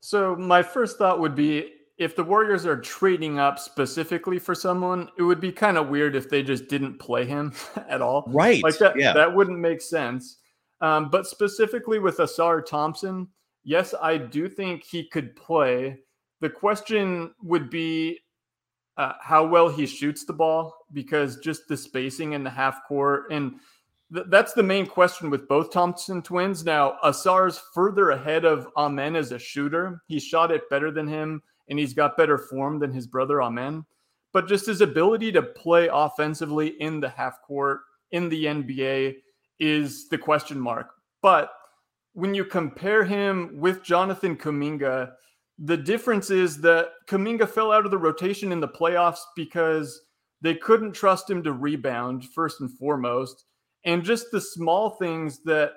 So 0.00 0.36
my 0.36 0.62
first 0.62 0.98
thought 0.98 1.20
would 1.20 1.34
be 1.34 1.72
if 1.98 2.16
the 2.16 2.24
Warriors 2.24 2.66
are 2.66 2.80
trading 2.80 3.38
up 3.38 3.58
specifically 3.58 4.38
for 4.38 4.54
someone, 4.54 5.08
it 5.18 5.22
would 5.22 5.40
be 5.40 5.52
kind 5.52 5.76
of 5.76 5.88
weird 5.88 6.16
if 6.16 6.28
they 6.28 6.42
just 6.42 6.68
didn't 6.68 6.98
play 6.98 7.24
him 7.24 7.52
at 7.88 8.02
all. 8.02 8.24
Right. 8.28 8.62
Like 8.62 8.78
that, 8.78 8.98
yeah. 8.98 9.12
that 9.12 9.32
wouldn't 9.32 9.58
make 9.58 9.80
sense. 9.80 10.38
Um, 10.80 11.10
but 11.10 11.26
specifically 11.26 12.00
with 12.00 12.18
Ausar 12.18 12.64
Thompson, 12.64 13.28
yes, 13.64 13.94
I 14.00 14.18
do 14.18 14.48
think 14.48 14.84
he 14.84 15.08
could 15.08 15.36
play. 15.36 15.98
The 16.40 16.50
question 16.50 17.34
would 17.42 17.70
be 17.70 18.20
uh, 18.96 19.12
how 19.20 19.46
well 19.46 19.68
he 19.68 19.86
shoots 19.86 20.24
the 20.24 20.32
ball 20.32 20.74
because 20.92 21.38
just 21.38 21.68
the 21.68 21.76
spacing 21.76 22.32
in 22.32 22.44
the 22.44 22.50
half 22.50 22.84
court 22.86 23.30
and– 23.30 23.54
th- 24.12 24.26
that's 24.28 24.52
the 24.52 24.62
main 24.62 24.86
question 24.86 25.30
with 25.30 25.48
both 25.48 25.72
Thompson 25.72 26.22
twins. 26.22 26.64
Now, 26.64 26.96
Ausar's 27.04 27.60
further 27.74 28.10
ahead 28.10 28.44
of 28.44 28.68
Amen 28.76 29.16
as 29.16 29.32
a 29.32 29.38
shooter. 29.38 30.02
He 30.06 30.20
shot 30.20 30.50
it 30.50 30.68
better 30.70 30.90
than 30.90 31.08
him, 31.08 31.42
and 31.68 31.78
he's 31.78 31.94
got 31.94 32.16
better 32.16 32.38
form 32.38 32.78
than 32.78 32.92
his 32.92 33.06
brother 33.06 33.42
Amen. 33.42 33.84
But 34.32 34.48
just 34.48 34.66
his 34.66 34.80
ability 34.80 35.32
to 35.32 35.42
play 35.42 35.88
offensively 35.92 36.68
in 36.80 37.00
the 37.00 37.08
half 37.08 37.42
court 37.42 37.80
in 38.12 38.28
the 38.28 38.44
NBA 38.44 39.16
is 39.58 40.08
the 40.08 40.18
question 40.18 40.58
mark. 40.58 40.90
But 41.20 41.52
when 42.12 42.34
you 42.34 42.44
compare 42.44 43.04
him 43.04 43.58
with 43.58 43.82
Jonathan 43.82 44.36
Kuminga, 44.36 45.12
the 45.58 45.76
difference 45.76 46.30
is 46.30 46.60
that 46.62 46.90
Kuminga 47.08 47.48
fell 47.48 47.72
out 47.72 47.84
of 47.84 47.90
the 47.90 47.98
rotation 47.98 48.52
in 48.52 48.60
the 48.60 48.68
playoffs 48.68 49.20
because 49.36 50.00
they 50.40 50.54
couldn't 50.54 50.92
trust 50.92 51.30
him 51.30 51.42
to 51.42 51.52
rebound, 51.52 52.24
first 52.34 52.60
and 52.60 52.70
foremost 52.78 53.44
and 53.84 54.04
just 54.04 54.30
the 54.30 54.40
small 54.40 54.90
things 54.90 55.40
that 55.44 55.72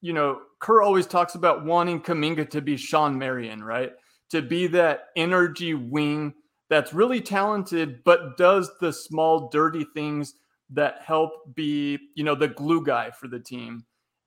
you 0.00 0.12
know 0.12 0.40
Kerr 0.60 0.82
always 0.82 1.06
talks 1.06 1.34
about 1.34 1.64
wanting 1.64 2.00
Kuminga 2.00 2.48
to 2.50 2.60
be 2.60 2.76
Shawn 2.76 3.18
Marion, 3.18 3.62
right? 3.62 3.92
To 4.30 4.42
be 4.42 4.66
that 4.68 5.06
energy 5.16 5.74
wing 5.74 6.34
that's 6.70 6.92
really 6.92 7.20
talented, 7.20 8.02
but 8.04 8.36
does 8.36 8.70
the 8.80 8.92
small 8.92 9.48
dirty 9.50 9.86
things 9.94 10.34
that 10.70 11.02
help 11.02 11.54
be 11.54 11.98
you 12.14 12.24
know 12.24 12.34
the 12.34 12.48
glue 12.48 12.84
guy 12.84 13.10
for 13.10 13.28
the 13.28 13.40
team. 13.40 13.84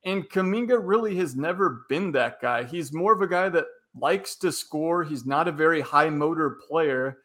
And 0.07 0.29
Kuminga 0.29 0.79
really 0.81 1.17
has 1.17 1.35
never 1.35 1.85
been 1.89 2.13
that 2.13 2.41
guy. 2.41 2.63
He's 2.63 2.93
more 2.93 3.11
of 3.11 3.21
a 3.21 3.27
guy 3.27 3.49
that 3.49 3.65
likes 3.93 4.37
to 4.37 4.53
score. 4.53 5.03
He's 5.03 5.25
not 5.25 5.49
a 5.49 5.51
very 5.51 5.81
high 5.81 6.09
motor 6.09 6.59
player. 6.65 7.17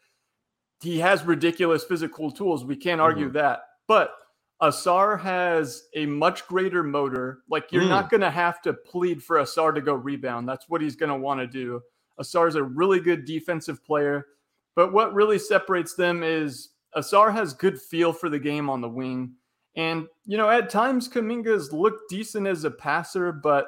He 0.81 0.99
has 0.99 1.25
ridiculous 1.25 1.85
physical 1.85 2.33
tools. 2.33 2.65
We 2.65 2.75
can't 2.75 3.01
argue 3.01 3.27
mm-hmm. 3.27 3.37
that. 3.37 3.61
But 3.87 4.15
Ausar 4.61 5.21
has 5.21 5.85
a 5.95 6.07
much 6.07 6.45
greater 6.49 6.83
motor. 6.83 7.45
Like 7.49 7.71
you're 7.71 7.85
mm. 7.85 7.89
not 7.89 8.11
going 8.11 8.21
to 8.23 8.31
have 8.33 8.61
to 8.63 8.73
plead 8.73 9.23
for 9.23 9.37
Ausar 9.37 9.73
to 9.73 9.81
go 9.81 9.95
rebound. 9.95 10.49
That's 10.49 10.69
what 10.69 10.81
he's 10.81 10.97
going 10.97 11.11
to 11.11 11.17
want 11.17 11.39
to 11.39 11.47
do. 11.47 11.81
Ausar 12.21 12.49
is 12.49 12.57
a 12.57 12.65
really 12.65 12.99
good 12.99 13.25
defensive 13.25 13.85
player, 13.85 14.27
but 14.75 14.93
what 14.93 15.15
really 15.15 15.39
separates 15.39 15.95
them 15.95 16.25
is 16.25 16.71
Ausar 16.97 17.33
has 17.33 17.55
good 17.55 17.81
feel 17.81 18.13
for 18.13 18.29
the 18.29 18.41
game 18.41 18.69
on 18.69 18.81
the 18.81 18.89
wing. 18.89 19.35
And 19.77 20.07
you 20.27 20.37
know, 20.37 20.51
at 20.51 20.71
times 20.71 21.09
Kuminga's 21.09 21.73
looked 21.73 22.11
decent 22.11 22.47
as 22.47 22.65
a 22.65 22.71
passer, 22.71 23.33
but 23.33 23.67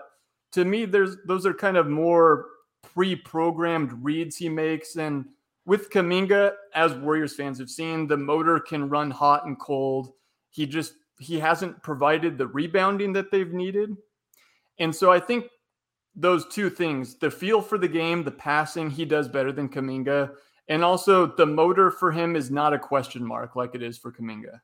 to 0.53 0.65
me, 0.65 0.85
there's 0.85 1.17
those 1.27 1.47
are 1.47 1.55
kind 1.55 1.77
of 1.77 1.89
more 1.89 2.47
pre-programmed 2.83 3.93
reads 4.05 4.37
he 4.37 4.49
makes. 4.49 4.97
And 4.97 5.25
with 5.65 5.91
Kuminga, 5.91 6.53
as 6.75 6.93
Warriors 6.95 7.35
fans 7.35 7.59
have 7.59 7.71
seen, 7.71 8.07
the 8.07 8.17
motor 8.17 8.61
can 8.61 8.89
run 8.89 9.11
hot 9.11 9.47
and 9.47 9.59
cold 9.59 10.13
he 10.55 10.67
just 10.67 10.95
he 11.19 11.41
hasn't 11.41 11.83
provided 11.83 12.39
the 12.39 12.47
rebounding 12.47 13.13
that 13.13 13.31
they've 13.33 13.53
needed. 13.53 13.97
And 14.79 14.95
so 14.95 15.11
I 15.11 15.19
think 15.19 15.47
those 16.15 16.47
two 16.47 16.71
things, 16.71 17.17
the 17.17 17.31
feel 17.31 17.61
for 17.61 17.77
the 17.77 17.89
game, 17.89 18.23
the 18.23 18.31
passing, 18.31 18.89
he 18.89 19.05
does 19.05 19.29
better 19.29 19.51
than 19.51 19.69
Kuminga. 19.69 20.31
And 20.69 20.85
also, 20.85 21.27
the 21.27 21.47
motor 21.47 21.91
for 21.91 22.13
him 22.13 22.37
is 22.37 22.53
not 22.53 22.73
a 22.73 22.79
question 22.79 23.25
mark 23.25 23.57
like 23.57 23.75
it 23.75 23.83
is 23.83 23.99
for 23.99 24.13
Kuminga. 24.13 24.61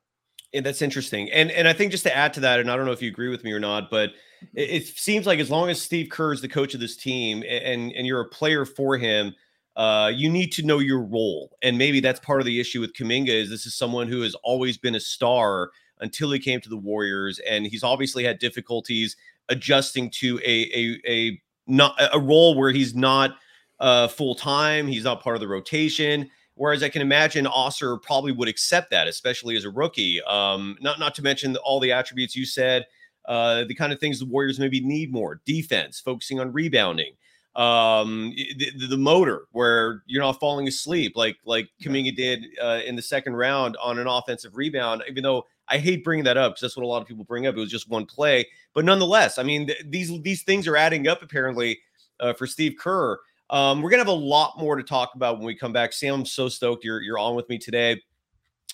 And 0.52 0.66
that's 0.66 0.82
interesting. 0.82 1.30
And 1.30 1.50
and 1.50 1.68
I 1.68 1.72
think 1.72 1.92
just 1.92 2.02
to 2.04 2.16
add 2.16 2.32
to 2.34 2.40
that, 2.40 2.60
and 2.60 2.70
I 2.70 2.76
don't 2.76 2.86
know 2.86 2.92
if 2.92 3.02
you 3.02 3.08
agree 3.08 3.28
with 3.28 3.44
me 3.44 3.52
or 3.52 3.60
not, 3.60 3.90
but 3.90 4.10
it, 4.54 4.70
it 4.70 4.86
seems 4.86 5.26
like 5.26 5.38
as 5.38 5.50
long 5.50 5.68
as 5.68 5.80
Steve 5.80 6.08
Kerr 6.10 6.32
is 6.32 6.40
the 6.40 6.48
coach 6.48 6.74
of 6.74 6.80
this 6.80 6.96
team 6.96 7.44
and 7.48 7.92
and 7.92 8.06
you're 8.06 8.20
a 8.20 8.28
player 8.28 8.64
for 8.64 8.96
him, 8.96 9.34
uh, 9.76 10.10
you 10.14 10.28
need 10.28 10.50
to 10.52 10.62
know 10.62 10.78
your 10.78 11.00
role. 11.00 11.56
And 11.62 11.78
maybe 11.78 12.00
that's 12.00 12.20
part 12.20 12.40
of 12.40 12.46
the 12.46 12.60
issue 12.60 12.80
with 12.80 12.94
Kuminga 12.94 13.28
is 13.28 13.48
this 13.48 13.66
is 13.66 13.76
someone 13.76 14.08
who 14.08 14.22
has 14.22 14.34
always 14.42 14.76
been 14.76 14.96
a 14.96 15.00
star 15.00 15.70
until 16.00 16.32
he 16.32 16.38
came 16.38 16.60
to 16.60 16.68
the 16.68 16.76
Warriors, 16.76 17.38
and 17.48 17.66
he's 17.66 17.84
obviously 17.84 18.24
had 18.24 18.38
difficulties 18.38 19.16
adjusting 19.48 20.10
to 20.10 20.40
a 20.44 20.70
a 20.74 21.00
a 21.06 21.40
not 21.66 21.94
a 22.12 22.18
role 22.18 22.56
where 22.56 22.72
he's 22.72 22.94
not 22.94 23.36
uh, 23.78 24.08
full 24.08 24.34
time. 24.34 24.86
He's 24.88 25.04
not 25.04 25.22
part 25.22 25.36
of 25.36 25.40
the 25.40 25.48
rotation. 25.48 26.28
Whereas 26.60 26.82
I 26.82 26.90
can 26.90 27.00
imagine 27.00 27.46
Ausar 27.46 28.02
probably 28.02 28.32
would 28.32 28.46
accept 28.46 28.90
that, 28.90 29.08
especially 29.08 29.56
as 29.56 29.64
a 29.64 29.70
rookie. 29.70 30.20
Um, 30.24 30.76
not 30.82 30.98
not 30.98 31.14
to 31.14 31.22
mention 31.22 31.56
all 31.56 31.80
the 31.80 31.90
attributes 31.90 32.36
you 32.36 32.44
said, 32.44 32.86
uh, 33.24 33.64
the 33.64 33.74
kind 33.74 33.94
of 33.94 33.98
things 33.98 34.18
the 34.18 34.26
Warriors 34.26 34.60
maybe 34.60 34.78
need 34.78 35.10
more: 35.10 35.40
defense, 35.46 36.00
focusing 36.00 36.38
on 36.38 36.52
rebounding, 36.52 37.14
um, 37.56 38.34
the, 38.58 38.88
the 38.90 38.96
motor 38.98 39.46
where 39.52 40.02
you're 40.04 40.22
not 40.22 40.38
falling 40.38 40.68
asleep 40.68 41.16
like 41.16 41.38
like 41.46 41.70
Kuminga 41.82 42.14
did 42.14 42.44
uh, 42.62 42.80
in 42.84 42.94
the 42.94 43.00
second 43.00 43.36
round 43.36 43.78
on 43.82 43.98
an 43.98 44.06
offensive 44.06 44.54
rebound. 44.54 45.02
Even 45.08 45.22
though 45.22 45.46
I 45.70 45.78
hate 45.78 46.04
bringing 46.04 46.24
that 46.24 46.36
up 46.36 46.52
because 46.52 46.60
that's 46.60 46.76
what 46.76 46.84
a 46.84 46.86
lot 46.86 47.00
of 47.00 47.08
people 47.08 47.24
bring 47.24 47.46
up. 47.46 47.56
It 47.56 47.60
was 47.60 47.70
just 47.70 47.88
one 47.88 48.04
play, 48.04 48.46
but 48.74 48.84
nonetheless, 48.84 49.38
I 49.38 49.44
mean 49.44 49.68
th- 49.68 49.82
these 49.86 50.20
these 50.20 50.42
things 50.42 50.68
are 50.68 50.76
adding 50.76 51.08
up 51.08 51.22
apparently 51.22 51.78
uh, 52.20 52.34
for 52.34 52.46
Steve 52.46 52.74
Kerr. 52.78 53.18
Um, 53.50 53.82
we're 53.82 53.90
gonna 53.90 54.00
have 54.00 54.08
a 54.08 54.12
lot 54.12 54.58
more 54.58 54.76
to 54.76 54.82
talk 54.82 55.16
about 55.16 55.38
when 55.38 55.46
we 55.46 55.56
come 55.56 55.72
back. 55.72 55.92
Sam, 55.92 56.14
I'm 56.14 56.24
so 56.24 56.48
stoked 56.48 56.84
you're 56.84 57.02
you're 57.02 57.18
on 57.18 57.34
with 57.34 57.48
me 57.48 57.58
today 57.58 58.00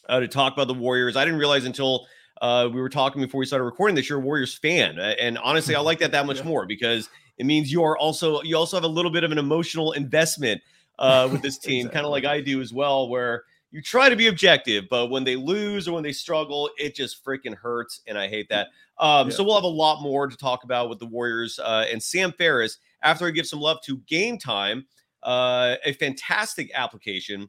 uh, 0.08 0.20
to 0.20 0.28
talk 0.28 0.52
about 0.52 0.68
the 0.68 0.74
Warriors. 0.74 1.16
I 1.16 1.24
didn't 1.24 1.40
realize 1.40 1.64
until 1.64 2.06
uh, 2.42 2.68
we 2.70 2.80
were 2.80 2.90
talking 2.90 3.22
before 3.22 3.38
we 3.38 3.46
started 3.46 3.64
recording 3.64 3.96
that 3.96 4.08
you're 4.08 4.18
a 4.18 4.22
Warriors 4.22 4.54
fan, 4.54 4.98
and 4.98 5.38
honestly, 5.38 5.74
I 5.74 5.80
like 5.80 5.98
that 6.00 6.12
that 6.12 6.26
much 6.26 6.38
yeah. 6.38 6.44
more 6.44 6.66
because 6.66 7.08
it 7.38 7.46
means 7.46 7.72
you 7.72 7.82
are 7.82 7.96
also 7.96 8.42
you 8.42 8.54
also 8.54 8.76
have 8.76 8.84
a 8.84 8.88
little 8.88 9.10
bit 9.10 9.24
of 9.24 9.32
an 9.32 9.38
emotional 9.38 9.92
investment 9.92 10.60
uh, 10.98 11.26
with 11.32 11.40
this 11.40 11.56
team, 11.58 11.86
exactly. 11.86 11.94
kind 11.94 12.06
of 12.06 12.12
like 12.12 12.26
I 12.26 12.42
do 12.42 12.60
as 12.60 12.74
well, 12.74 13.08
where 13.08 13.44
you 13.70 13.80
try 13.80 14.10
to 14.10 14.16
be 14.16 14.26
objective, 14.26 14.84
but 14.90 15.08
when 15.08 15.24
they 15.24 15.36
lose 15.36 15.88
or 15.88 15.92
when 15.92 16.02
they 16.02 16.12
struggle, 16.12 16.68
it 16.76 16.94
just 16.94 17.24
freaking 17.24 17.54
hurts, 17.54 18.02
and 18.06 18.18
I 18.18 18.28
hate 18.28 18.50
that. 18.50 18.68
Um, 18.98 19.28
yeah. 19.28 19.36
So 19.36 19.42
we'll 19.42 19.54
have 19.54 19.64
a 19.64 19.68
lot 19.68 20.02
more 20.02 20.26
to 20.26 20.36
talk 20.36 20.64
about 20.64 20.90
with 20.90 20.98
the 20.98 21.06
Warriors 21.06 21.58
uh, 21.58 21.86
and 21.90 22.02
Sam 22.02 22.32
Ferris 22.32 22.78
after 23.02 23.26
I 23.26 23.30
give 23.30 23.46
some 23.46 23.60
love 23.60 23.78
to 23.86 23.98
Game 24.08 24.38
Time, 24.38 24.86
uh, 25.22 25.76
a 25.84 25.92
fantastic 25.94 26.70
application 26.74 27.48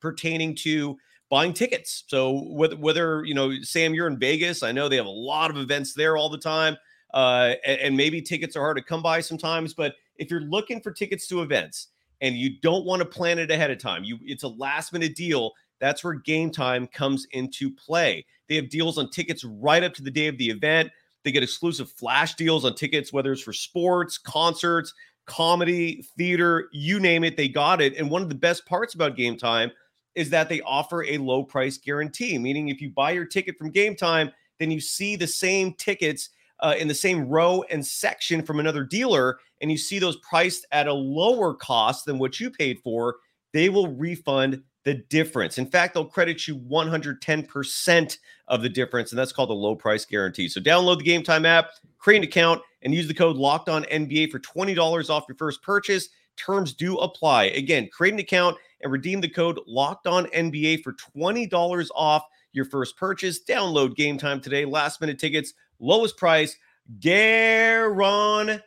pertaining 0.00 0.54
to 0.56 0.96
buying 1.30 1.52
tickets. 1.52 2.04
So 2.08 2.44
whether, 2.48 2.76
whether 2.76 3.24
you 3.24 3.34
know, 3.34 3.52
Sam, 3.62 3.94
you're 3.94 4.06
in 4.06 4.18
Vegas, 4.18 4.62
I 4.62 4.72
know 4.72 4.88
they 4.88 4.96
have 4.96 5.06
a 5.06 5.10
lot 5.10 5.50
of 5.50 5.56
events 5.56 5.94
there 5.94 6.16
all 6.16 6.28
the 6.28 6.38
time, 6.38 6.76
uh, 7.14 7.54
and, 7.64 7.80
and 7.80 7.96
maybe 7.96 8.20
tickets 8.20 8.56
are 8.56 8.60
hard 8.60 8.76
to 8.76 8.82
come 8.82 9.02
by 9.02 9.20
sometimes. 9.20 9.74
But 9.74 9.94
if 10.16 10.30
you're 10.30 10.42
looking 10.42 10.80
for 10.80 10.92
tickets 10.92 11.26
to 11.28 11.42
events 11.42 11.88
and 12.20 12.36
you 12.36 12.60
don't 12.60 12.84
want 12.84 13.00
to 13.00 13.06
plan 13.06 13.38
it 13.38 13.50
ahead 13.50 13.70
of 13.70 13.78
time, 13.78 14.04
you 14.04 14.18
it's 14.22 14.42
a 14.42 14.48
last 14.48 14.92
minute 14.92 15.14
deal. 15.16 15.52
That's 15.80 16.04
where 16.04 16.14
Game 16.14 16.50
Time 16.50 16.86
comes 16.86 17.26
into 17.30 17.74
play. 17.74 18.26
They 18.48 18.56
have 18.56 18.68
deals 18.68 18.98
on 18.98 19.10
tickets 19.10 19.44
right 19.44 19.82
up 19.82 19.94
to 19.94 20.02
the 20.02 20.10
day 20.10 20.26
of 20.26 20.36
the 20.36 20.50
event. 20.50 20.90
They 21.24 21.32
get 21.32 21.42
exclusive 21.42 21.90
flash 21.90 22.34
deals 22.34 22.64
on 22.64 22.74
tickets, 22.74 23.12
whether 23.12 23.32
it's 23.32 23.42
for 23.42 23.52
sports, 23.52 24.18
concerts, 24.18 24.94
comedy, 25.26 26.04
theater, 26.16 26.68
you 26.72 26.98
name 26.98 27.24
it, 27.24 27.36
they 27.36 27.48
got 27.48 27.80
it. 27.80 27.96
And 27.96 28.10
one 28.10 28.22
of 28.22 28.28
the 28.28 28.34
best 28.34 28.66
parts 28.66 28.94
about 28.94 29.16
Game 29.16 29.36
Time 29.36 29.70
is 30.14 30.30
that 30.30 30.48
they 30.48 30.60
offer 30.62 31.04
a 31.04 31.18
low 31.18 31.44
price 31.44 31.78
guarantee, 31.78 32.36
meaning 32.38 32.68
if 32.68 32.80
you 32.80 32.90
buy 32.90 33.12
your 33.12 33.24
ticket 33.24 33.56
from 33.56 33.70
Game 33.70 33.94
Time, 33.94 34.32
then 34.58 34.70
you 34.70 34.80
see 34.80 35.16
the 35.16 35.26
same 35.26 35.72
tickets 35.74 36.30
uh, 36.60 36.74
in 36.78 36.88
the 36.88 36.94
same 36.94 37.28
row 37.28 37.64
and 37.70 37.86
section 37.86 38.42
from 38.42 38.60
another 38.60 38.84
dealer, 38.84 39.38
and 39.60 39.70
you 39.70 39.78
see 39.78 39.98
those 39.98 40.16
priced 40.16 40.66
at 40.72 40.88
a 40.88 40.92
lower 40.92 41.54
cost 41.54 42.06
than 42.06 42.18
what 42.18 42.40
you 42.40 42.50
paid 42.50 42.78
for, 42.80 43.16
they 43.52 43.68
will 43.68 43.88
refund 43.88 44.62
the 44.84 44.94
difference. 44.94 45.58
In 45.58 45.66
fact, 45.66 45.94
they'll 45.94 46.04
credit 46.04 46.48
you 46.48 46.56
110% 46.56 48.18
of 48.48 48.62
the 48.62 48.68
difference, 48.68 49.12
and 49.12 49.18
that's 49.18 49.32
called 49.32 49.50
the 49.50 49.54
low 49.54 49.74
price 49.74 50.04
guarantee. 50.04 50.48
So 50.48 50.60
download 50.60 50.98
the 50.98 51.04
Game 51.04 51.22
Time 51.22 51.46
app, 51.46 51.70
create 51.98 52.18
an 52.18 52.24
account, 52.24 52.62
and 52.82 52.94
use 52.94 53.06
the 53.06 53.14
code 53.14 53.36
Locked 53.36 53.68
On 53.68 53.84
NBA 53.84 54.30
for 54.30 54.38
$20 54.38 55.10
off 55.10 55.24
your 55.28 55.36
first 55.36 55.62
purchase. 55.62 56.08
Terms 56.36 56.72
do 56.72 56.96
apply. 56.96 57.44
Again, 57.44 57.88
create 57.92 58.14
an 58.14 58.20
account 58.20 58.56
and 58.80 58.90
redeem 58.90 59.20
the 59.20 59.28
code 59.28 59.60
Locked 59.66 60.06
On 60.06 60.24
NBA 60.26 60.82
for 60.82 60.94
$20 60.94 61.88
off 61.94 62.24
your 62.52 62.64
first 62.64 62.96
purchase. 62.96 63.44
Download 63.44 63.94
Game 63.94 64.16
Time 64.16 64.40
today. 64.40 64.64
Last 64.64 65.00
minute 65.00 65.18
tickets, 65.18 65.52
lowest 65.78 66.16
price, 66.16 66.56
guarantee. 67.00 68.60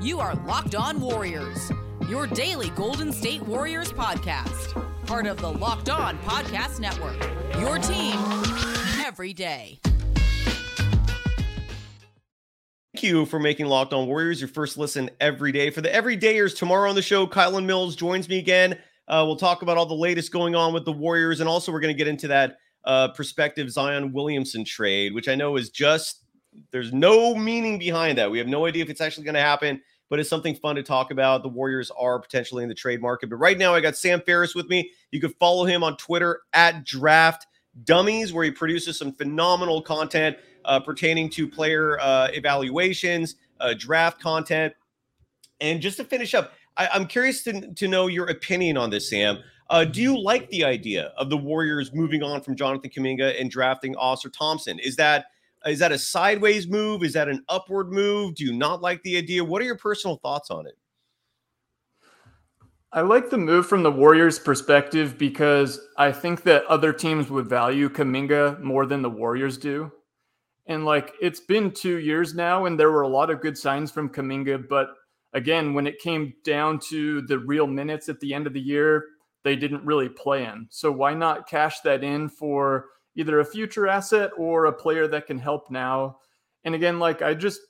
You 0.00 0.20
are 0.20 0.34
Locked 0.46 0.76
On 0.76 1.00
Warriors 1.00 1.72
your 2.12 2.26
daily 2.26 2.68
Golden 2.76 3.10
State 3.10 3.40
Warriors 3.40 3.90
podcast. 3.90 4.78
Part 5.06 5.26
of 5.26 5.38
the 5.38 5.50
Locked 5.50 5.88
On 5.88 6.18
Podcast 6.18 6.78
Network. 6.78 7.16
Your 7.58 7.78
team 7.78 8.18
every 9.02 9.32
day. 9.32 9.78
Thank 12.92 13.02
you 13.02 13.24
for 13.24 13.40
making 13.40 13.64
Locked 13.64 13.94
On 13.94 14.06
Warriors 14.06 14.42
your 14.42 14.48
first 14.48 14.76
listen 14.76 15.08
every 15.20 15.52
day. 15.52 15.70
For 15.70 15.80
the 15.80 15.88
everydayers, 15.88 16.54
tomorrow 16.54 16.90
on 16.90 16.96
the 16.96 17.00
show, 17.00 17.26
Kylan 17.26 17.64
Mills 17.64 17.96
joins 17.96 18.28
me 18.28 18.38
again. 18.38 18.74
Uh, 19.08 19.24
we'll 19.26 19.36
talk 19.36 19.62
about 19.62 19.78
all 19.78 19.86
the 19.86 19.94
latest 19.94 20.30
going 20.32 20.54
on 20.54 20.74
with 20.74 20.84
the 20.84 20.92
Warriors, 20.92 21.40
and 21.40 21.48
also 21.48 21.72
we're 21.72 21.80
going 21.80 21.94
to 21.94 21.98
get 21.98 22.08
into 22.08 22.28
that 22.28 22.58
uh, 22.84 23.08
prospective 23.12 23.70
Zion 23.70 24.12
Williamson 24.12 24.66
trade, 24.66 25.14
which 25.14 25.28
I 25.28 25.34
know 25.34 25.56
is 25.56 25.70
just 25.70 26.26
there's 26.72 26.92
no 26.92 27.34
meaning 27.34 27.78
behind 27.78 28.18
that. 28.18 28.30
We 28.30 28.36
have 28.36 28.48
no 28.48 28.66
idea 28.66 28.84
if 28.84 28.90
it's 28.90 29.00
actually 29.00 29.24
going 29.24 29.34
to 29.36 29.40
happen 29.40 29.80
but 30.12 30.20
it's 30.20 30.28
something 30.28 30.54
fun 30.54 30.76
to 30.76 30.82
talk 30.82 31.10
about. 31.10 31.42
The 31.42 31.48
Warriors 31.48 31.90
are 31.98 32.18
potentially 32.18 32.62
in 32.62 32.68
the 32.68 32.74
trade 32.74 33.00
market. 33.00 33.30
But 33.30 33.36
right 33.36 33.56
now, 33.56 33.74
I 33.74 33.80
got 33.80 33.96
Sam 33.96 34.20
Ferris 34.20 34.54
with 34.54 34.68
me. 34.68 34.90
You 35.10 35.22
can 35.22 35.30
follow 35.40 35.64
him 35.64 35.82
on 35.82 35.96
Twitter 35.96 36.42
at 36.52 36.84
Draft 36.84 37.46
Dummies, 37.84 38.30
where 38.30 38.44
he 38.44 38.50
produces 38.50 38.98
some 38.98 39.14
phenomenal 39.14 39.80
content 39.80 40.36
uh, 40.66 40.80
pertaining 40.80 41.30
to 41.30 41.48
player 41.48 41.98
uh, 41.98 42.28
evaluations, 42.30 43.36
uh, 43.58 43.72
draft 43.72 44.20
content. 44.20 44.74
And 45.62 45.80
just 45.80 45.96
to 45.96 46.04
finish 46.04 46.34
up, 46.34 46.52
I, 46.76 46.90
am 46.92 47.06
curious 47.06 47.42
to, 47.44 47.72
to 47.72 47.88
know 47.88 48.08
your 48.08 48.26
opinion 48.26 48.76
on 48.76 48.90
this, 48.90 49.08
Sam. 49.08 49.38
Uh, 49.70 49.86
do 49.86 50.02
you 50.02 50.22
like 50.22 50.46
the 50.50 50.62
idea 50.62 51.14
of 51.16 51.30
the 51.30 51.38
Warriors 51.38 51.94
moving 51.94 52.22
on 52.22 52.42
from 52.42 52.54
Jonathan 52.54 52.90
Kuminga 52.90 53.40
and 53.40 53.50
drafting 53.50 53.94
Ausar 53.94 54.30
Thompson? 54.30 54.78
Is 54.78 54.96
that 54.96 55.28
is 55.66 55.78
that 55.78 55.92
a 55.92 55.98
sideways 55.98 56.68
move? 56.68 57.02
Is 57.02 57.12
that 57.12 57.28
an 57.28 57.44
upward 57.48 57.92
move? 57.92 58.34
Do 58.34 58.44
you 58.44 58.52
not 58.52 58.82
like 58.82 59.02
the 59.02 59.16
idea? 59.16 59.44
What 59.44 59.62
are 59.62 59.66
your 59.66 59.78
personal 59.78 60.16
thoughts 60.16 60.50
on 60.50 60.66
it? 60.66 60.74
I 62.94 63.00
like 63.00 63.30
the 63.30 63.38
move 63.38 63.66
from 63.66 63.82
the 63.82 63.90
Warriors' 63.90 64.38
perspective 64.38 65.16
because 65.16 65.80
I 65.96 66.12
think 66.12 66.42
that 66.42 66.66
other 66.66 66.92
teams 66.92 67.30
would 67.30 67.48
value 67.48 67.88
Kuminga 67.88 68.60
more 68.60 68.84
than 68.84 69.00
the 69.00 69.08
Warriors 69.08 69.56
do. 69.56 69.90
And 70.66 70.84
like 70.84 71.14
it's 71.20 71.40
been 71.40 71.70
two 71.70 71.98
years 71.98 72.34
now, 72.34 72.66
and 72.66 72.78
there 72.78 72.92
were 72.92 73.02
a 73.02 73.08
lot 73.08 73.30
of 73.30 73.40
good 73.40 73.56
signs 73.56 73.90
from 73.90 74.10
Kuminga. 74.10 74.68
But 74.68 74.88
again, 75.32 75.72
when 75.72 75.86
it 75.86 76.00
came 76.00 76.34
down 76.44 76.78
to 76.90 77.22
the 77.22 77.38
real 77.38 77.66
minutes 77.66 78.10
at 78.10 78.20
the 78.20 78.34
end 78.34 78.46
of 78.46 78.52
the 78.52 78.60
year, 78.60 79.06
they 79.42 79.56
didn't 79.56 79.86
really 79.86 80.10
play 80.10 80.44
him. 80.44 80.68
So 80.70 80.92
why 80.92 81.14
not 81.14 81.48
cash 81.48 81.80
that 81.80 82.04
in 82.04 82.28
for 82.28 82.86
either 83.16 83.40
a 83.40 83.44
future 83.44 83.86
asset 83.86 84.30
or 84.36 84.66
a 84.66 84.72
player 84.72 85.06
that 85.08 85.26
can 85.26 85.38
help 85.38 85.70
now. 85.70 86.18
And 86.64 86.74
again, 86.74 86.98
like 86.98 87.22
I 87.22 87.34
just 87.34 87.60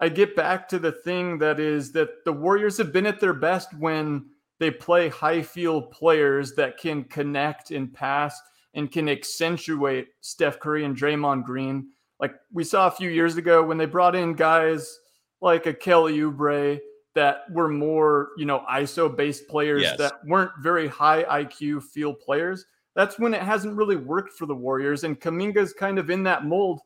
I 0.00 0.08
get 0.08 0.36
back 0.36 0.68
to 0.68 0.78
the 0.78 0.92
thing 0.92 1.38
that 1.38 1.60
is 1.60 1.92
that 1.92 2.24
the 2.24 2.32
Warriors 2.32 2.78
have 2.78 2.92
been 2.92 3.06
at 3.06 3.20
their 3.20 3.34
best 3.34 3.74
when 3.78 4.26
they 4.58 4.70
play 4.70 5.08
high 5.08 5.42
field 5.42 5.90
players 5.90 6.54
that 6.54 6.78
can 6.78 7.04
connect 7.04 7.70
and 7.70 7.92
pass 7.92 8.40
and 8.74 8.90
can 8.90 9.08
accentuate 9.08 10.08
Steph 10.20 10.58
Curry 10.58 10.84
and 10.84 10.96
Draymond 10.96 11.44
Green. 11.44 11.88
Like 12.20 12.34
we 12.52 12.64
saw 12.64 12.86
a 12.86 12.92
few 12.92 13.10
years 13.10 13.36
ago 13.36 13.62
when 13.62 13.78
they 13.78 13.86
brought 13.86 14.14
in 14.14 14.34
guys 14.34 14.98
like 15.40 15.66
a 15.66 15.74
Kelly 15.74 16.18
Oubre 16.18 16.80
that 17.14 17.42
were 17.50 17.68
more, 17.68 18.30
you 18.36 18.44
know, 18.44 18.64
ISO 18.70 19.14
based 19.14 19.46
players 19.48 19.82
yes. 19.82 19.98
that 19.98 20.14
weren't 20.26 20.50
very 20.60 20.88
high 20.88 21.22
IQ 21.24 21.82
field 21.82 22.18
players 22.20 22.64
that's 22.94 23.18
when 23.18 23.34
it 23.34 23.42
hasn't 23.42 23.76
really 23.76 23.96
worked 23.96 24.34
for 24.34 24.46
the 24.46 24.54
Warriors. 24.54 25.04
And 25.04 25.20
Kuminga's 25.20 25.72
kind 25.72 25.98
of 25.98 26.10
in 26.10 26.22
that 26.24 26.44
mold. 26.44 26.80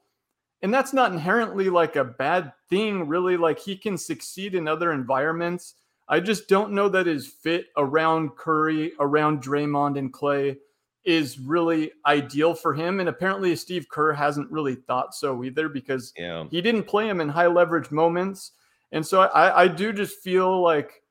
And 0.63 0.73
that's 0.73 0.93
not 0.93 1.13
inherently 1.13 1.71
like 1.71 1.97
a 1.97 2.05
bad 2.05 2.53
thing, 2.69 3.07
really. 3.07 3.37
Like 3.37 3.59
he 3.59 3.77
can 3.77 3.97
succeed 3.97 4.55
in 4.55 4.67
other 4.67 4.93
environments. 4.93 5.75
I 6.09 6.21
just 6.21 6.49
don't 6.49 6.73
know 6.73 6.89
that 6.89 7.07
his 7.07 7.27
fit 7.27 7.67
around 7.77 8.37
Curry, 8.37 8.93
around 8.99 9.43
Draymond 9.43 9.99
and 9.99 10.13
Clay 10.13 10.57
is 11.05 11.39
really 11.39 11.93
ideal 12.07 12.55
for 12.55 12.75
him. 12.75 13.01
And 13.01 13.09
apparently, 13.09 13.55
Steve 13.57 13.89
Kerr 13.89 14.13
hasn't 14.13 14.51
really 14.51 14.75
thought 14.75 15.15
so 15.15 15.45
either 15.45 15.69
because 15.69 16.13
yeah. 16.17 16.45
he 16.51 16.61
didn't 16.61 16.85
play 16.85 17.09
him 17.09 17.21
in 17.21 17.29
high 17.29 17.47
leverage 17.47 17.91
moments. 17.91 18.53
And 18.93 19.07
so 19.07 19.21
I, 19.23 19.65
I 19.65 19.69
do 19.69 19.93
just 19.93 20.19
feel 20.21 20.63
like 20.63 21.03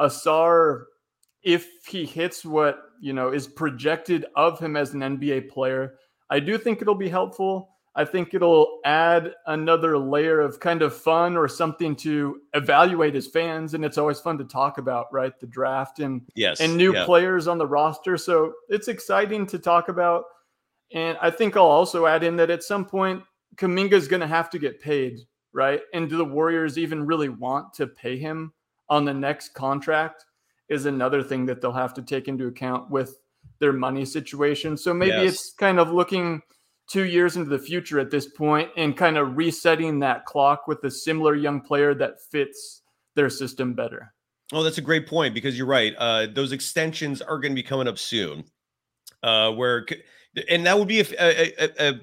Ausar, 0.00 0.84
if 1.42 1.66
he 1.86 2.04
hits 2.04 2.44
what 2.44 2.78
you 3.04 3.12
know 3.12 3.32
is 3.32 3.46
projected 3.46 4.24
of 4.34 4.58
him 4.58 4.76
as 4.76 4.94
an 4.94 5.00
NBA 5.00 5.50
player, 5.50 5.96
I 6.30 6.40
do 6.40 6.56
think 6.56 6.80
it'll 6.80 6.94
be 6.94 7.10
helpful. 7.10 7.68
I 7.94 8.04
think 8.04 8.32
it'll 8.34 8.80
add 8.84 9.34
another 9.46 9.96
layer 9.96 10.40
of 10.40 10.58
kind 10.58 10.82
of 10.82 10.96
fun 10.96 11.36
or 11.36 11.46
something 11.46 11.94
to 11.96 12.40
evaluate 12.54 13.14
as 13.14 13.28
fans, 13.28 13.74
and 13.74 13.84
it's 13.84 13.98
always 13.98 14.18
fun 14.20 14.38
to 14.38 14.44
talk 14.44 14.78
about, 14.78 15.12
right? 15.12 15.38
The 15.38 15.46
draft 15.46 16.00
and 16.00 16.22
yes, 16.34 16.60
and 16.60 16.76
new 16.76 16.94
yeah. 16.94 17.04
players 17.04 17.46
on 17.46 17.58
the 17.58 17.66
roster, 17.66 18.16
so 18.16 18.54
it's 18.70 18.88
exciting 18.88 19.46
to 19.48 19.58
talk 19.58 19.90
about. 19.90 20.24
And 20.92 21.18
I 21.20 21.30
think 21.30 21.56
I'll 21.56 21.64
also 21.64 22.06
add 22.06 22.24
in 22.24 22.36
that 22.36 22.50
at 22.50 22.62
some 22.62 22.86
point, 22.86 23.22
Kuminga 23.56 23.92
is 23.92 24.08
going 24.08 24.20
to 24.20 24.26
have 24.26 24.48
to 24.50 24.58
get 24.58 24.80
paid, 24.80 25.20
right? 25.52 25.82
And 25.92 26.08
do 26.08 26.16
the 26.16 26.24
Warriors 26.24 26.78
even 26.78 27.06
really 27.06 27.28
want 27.28 27.74
to 27.74 27.86
pay 27.86 28.16
him 28.16 28.52
on 28.88 29.04
the 29.04 29.14
next 29.14 29.54
contract? 29.54 30.24
Is 30.68 30.86
another 30.86 31.22
thing 31.22 31.46
that 31.46 31.60
they'll 31.60 31.72
have 31.72 31.94
to 31.94 32.02
take 32.02 32.26
into 32.28 32.46
account 32.46 32.90
with 32.90 33.18
their 33.58 33.72
money 33.72 34.04
situation. 34.04 34.76
So 34.76 34.94
maybe 34.94 35.12
yes. 35.12 35.34
it's 35.34 35.52
kind 35.52 35.78
of 35.78 35.92
looking 35.92 36.40
two 36.90 37.04
years 37.04 37.36
into 37.36 37.50
the 37.50 37.58
future 37.58 37.98
at 37.98 38.10
this 38.10 38.26
point 38.26 38.70
and 38.76 38.96
kind 38.96 39.16
of 39.16 39.36
resetting 39.36 40.00
that 40.00 40.24
clock 40.24 40.66
with 40.66 40.82
a 40.84 40.90
similar 40.90 41.34
young 41.34 41.60
player 41.60 41.94
that 41.94 42.22
fits 42.30 42.82
their 43.14 43.30
system 43.30 43.74
better. 43.74 44.12
Oh, 44.52 44.62
that's 44.62 44.78
a 44.78 44.82
great 44.82 45.06
point 45.06 45.34
because 45.34 45.56
you're 45.56 45.66
right. 45.66 45.94
Uh, 45.96 46.26
those 46.32 46.52
extensions 46.52 47.22
are 47.22 47.38
going 47.38 47.52
to 47.52 47.56
be 47.56 47.62
coming 47.62 47.88
up 47.88 47.98
soon. 47.98 48.44
Uh, 49.22 49.50
where 49.52 49.86
and 50.50 50.66
that 50.66 50.78
would 50.78 50.88
be 50.88 51.00
a, 51.00 51.06
a, 51.18 51.52
a, 51.58 51.88
a 51.88 52.00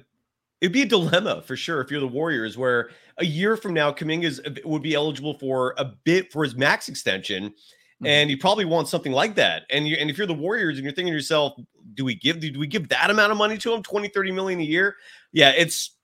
it'd 0.60 0.72
be 0.72 0.82
a 0.82 0.86
dilemma 0.86 1.42
for 1.42 1.56
sure 1.56 1.80
if 1.80 1.90
you're 1.90 2.00
the 2.00 2.06
Warriors, 2.06 2.58
where 2.58 2.90
a 3.18 3.24
year 3.24 3.56
from 3.56 3.74
now, 3.74 3.92
Kuminga 3.92 4.40
uh, 4.44 4.68
would 4.68 4.82
be 4.82 4.94
eligible 4.94 5.34
for 5.34 5.74
a 5.78 5.84
bit 5.84 6.32
for 6.32 6.42
his 6.42 6.56
max 6.56 6.88
extension, 6.88 7.54
mm-hmm. 8.02 8.06
and 8.06 8.30
you 8.30 8.36
probably 8.36 8.64
want 8.64 8.88
something 8.88 9.12
like 9.12 9.34
that. 9.36 9.62
And 9.70 9.86
you 9.86 9.96
and 9.96 10.10
if 10.10 10.18
you're 10.18 10.26
the 10.26 10.34
Warriors 10.34 10.76
and 10.76 10.84
you're 10.84 10.92
thinking 10.92 11.12
to 11.12 11.16
yourself, 11.16 11.54
do 11.94 12.04
we 12.04 12.14
give 12.14 12.40
do 12.40 12.58
we 12.58 12.66
give 12.66 12.88
that 12.88 13.10
amount 13.10 13.32
of 13.32 13.38
money 13.38 13.56
to 13.58 13.72
him, 13.72 13.82
20, 13.82 14.08
30 14.08 14.32
million 14.32 14.60
a 14.60 14.64
year? 14.64 14.96
Yeah, 15.32 15.52
it's 15.56 15.96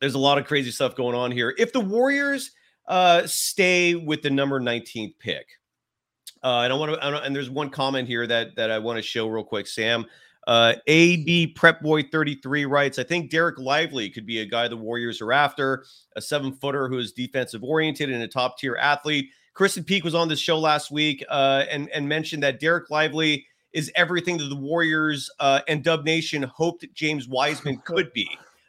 there's 0.00 0.14
a 0.14 0.18
lot 0.18 0.38
of 0.38 0.46
crazy 0.46 0.70
stuff 0.70 0.94
going 0.94 1.16
on 1.16 1.30
here. 1.30 1.54
If 1.58 1.72
the 1.72 1.80
Warriors 1.80 2.52
uh 2.88 3.26
stay 3.26 3.94
with 3.94 4.22
the 4.22 4.30
number 4.30 4.60
19th 4.60 5.18
pick, 5.18 5.46
uh, 6.42 6.60
and 6.62 6.72
I 6.72 6.76
want 6.76 6.92
to, 6.92 7.22
and 7.22 7.34
there's 7.34 7.50
one 7.50 7.70
comment 7.70 8.08
here 8.08 8.26
that 8.26 8.56
that 8.56 8.70
I 8.70 8.78
want 8.78 8.98
to 8.98 9.02
show 9.02 9.28
real 9.28 9.44
quick, 9.44 9.66
Sam. 9.66 10.06
Uh, 10.48 10.74
AB 10.88 11.48
Prep 11.48 11.80
Boy 11.80 12.02
33 12.02 12.64
writes, 12.64 12.98
I 12.98 13.04
think 13.04 13.30
Dereck 13.30 13.58
Lively 13.58 14.10
could 14.10 14.26
be 14.26 14.40
a 14.40 14.44
guy 14.44 14.66
the 14.66 14.76
Warriors 14.76 15.20
are 15.20 15.32
after, 15.32 15.84
a 16.16 16.20
seven 16.20 16.52
footer 16.52 16.88
who 16.88 16.98
is 16.98 17.12
defensive 17.12 17.62
oriented 17.62 18.10
and 18.10 18.22
a 18.24 18.28
top 18.28 18.58
tier 18.58 18.74
athlete. 18.74 19.30
Kristen 19.54 19.84
Peak 19.84 20.04
was 20.04 20.14
on 20.14 20.28
this 20.28 20.38
show 20.38 20.58
last 20.58 20.90
week 20.90 21.24
uh, 21.28 21.64
and, 21.70 21.88
and 21.90 22.08
mentioned 22.08 22.42
that 22.42 22.60
Dereck 22.60 22.90
Lively 22.90 23.46
is 23.72 23.90
everything 23.94 24.38
that 24.38 24.48
the 24.48 24.56
Warriors 24.56 25.30
uh, 25.40 25.60
and 25.68 25.82
Dub 25.82 26.04
Nation 26.04 26.42
hoped 26.42 26.86
James 26.94 27.28
Wiseman 27.28 27.78
could 27.84 28.12
be. 28.12 28.28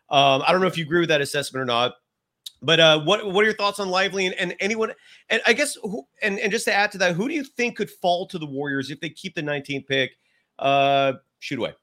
Um, 0.10 0.44
I 0.46 0.52
don't 0.52 0.62
know 0.62 0.68
if 0.68 0.78
you 0.78 0.86
agree 0.86 1.00
with 1.00 1.10
that 1.10 1.22
assessment 1.22 1.62
or 1.62 1.66
not. 1.66 1.94
But 2.62 2.80
uh, 2.80 3.02
what 3.02 3.26
what 3.26 3.42
are 3.42 3.46
your 3.46 3.56
thoughts 3.56 3.82
on 3.82 3.90
Lively 3.90 4.26
and, 4.26 4.36
and 4.36 4.56
anyone? 4.62 4.94
And 5.30 5.42
I 5.46 5.52
guess 5.52 5.76
who, 5.84 6.08
and 6.22 6.40
and 6.40 6.50
just 6.50 6.64
to 6.66 6.74
add 6.74 6.94
to 6.94 6.98
that, 7.00 7.14
who 7.14 7.28
do 7.28 7.34
you 7.34 7.44
think 7.44 7.76
could 7.76 7.90
fall 7.90 8.26
to 8.28 8.40
the 8.40 8.46
Warriors 8.46 8.90
if 8.90 9.02
they 9.02 9.10
keep 9.10 9.36
the 9.36 9.42
19th 9.42 9.86
pick? 9.86 10.12
Uh, 10.58 11.14
shoot 11.40 11.60
away. 11.60 11.74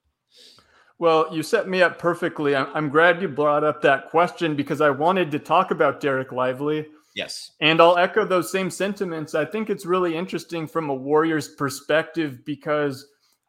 Well, 0.98 1.28
you 1.32 1.42
set 1.42 1.68
me 1.68 1.82
up 1.82 1.98
perfectly. 1.98 2.56
I'm, 2.56 2.68
I'm 2.74 2.88
glad 2.88 3.20
you 3.20 3.28
brought 3.28 3.62
up 3.62 3.82
that 3.82 4.10
question 4.10 4.56
because 4.56 4.80
I 4.80 4.88
wanted 4.90 5.30
to 5.32 5.38
talk 5.38 5.70
about 5.70 6.00
Dereck 6.00 6.32
Lively. 6.32 6.86
Yes. 7.14 7.52
And 7.60 7.80
I'll 7.80 7.98
echo 7.98 8.24
those 8.24 8.52
same 8.52 8.70
sentiments. 8.70 9.34
I 9.34 9.44
think 9.44 9.68
it's 9.68 9.84
really 9.84 10.16
interesting 10.16 10.66
from 10.66 10.90
a 10.90 10.94
Warriors 10.94 11.48
perspective 11.48 12.44
because 12.44 13.06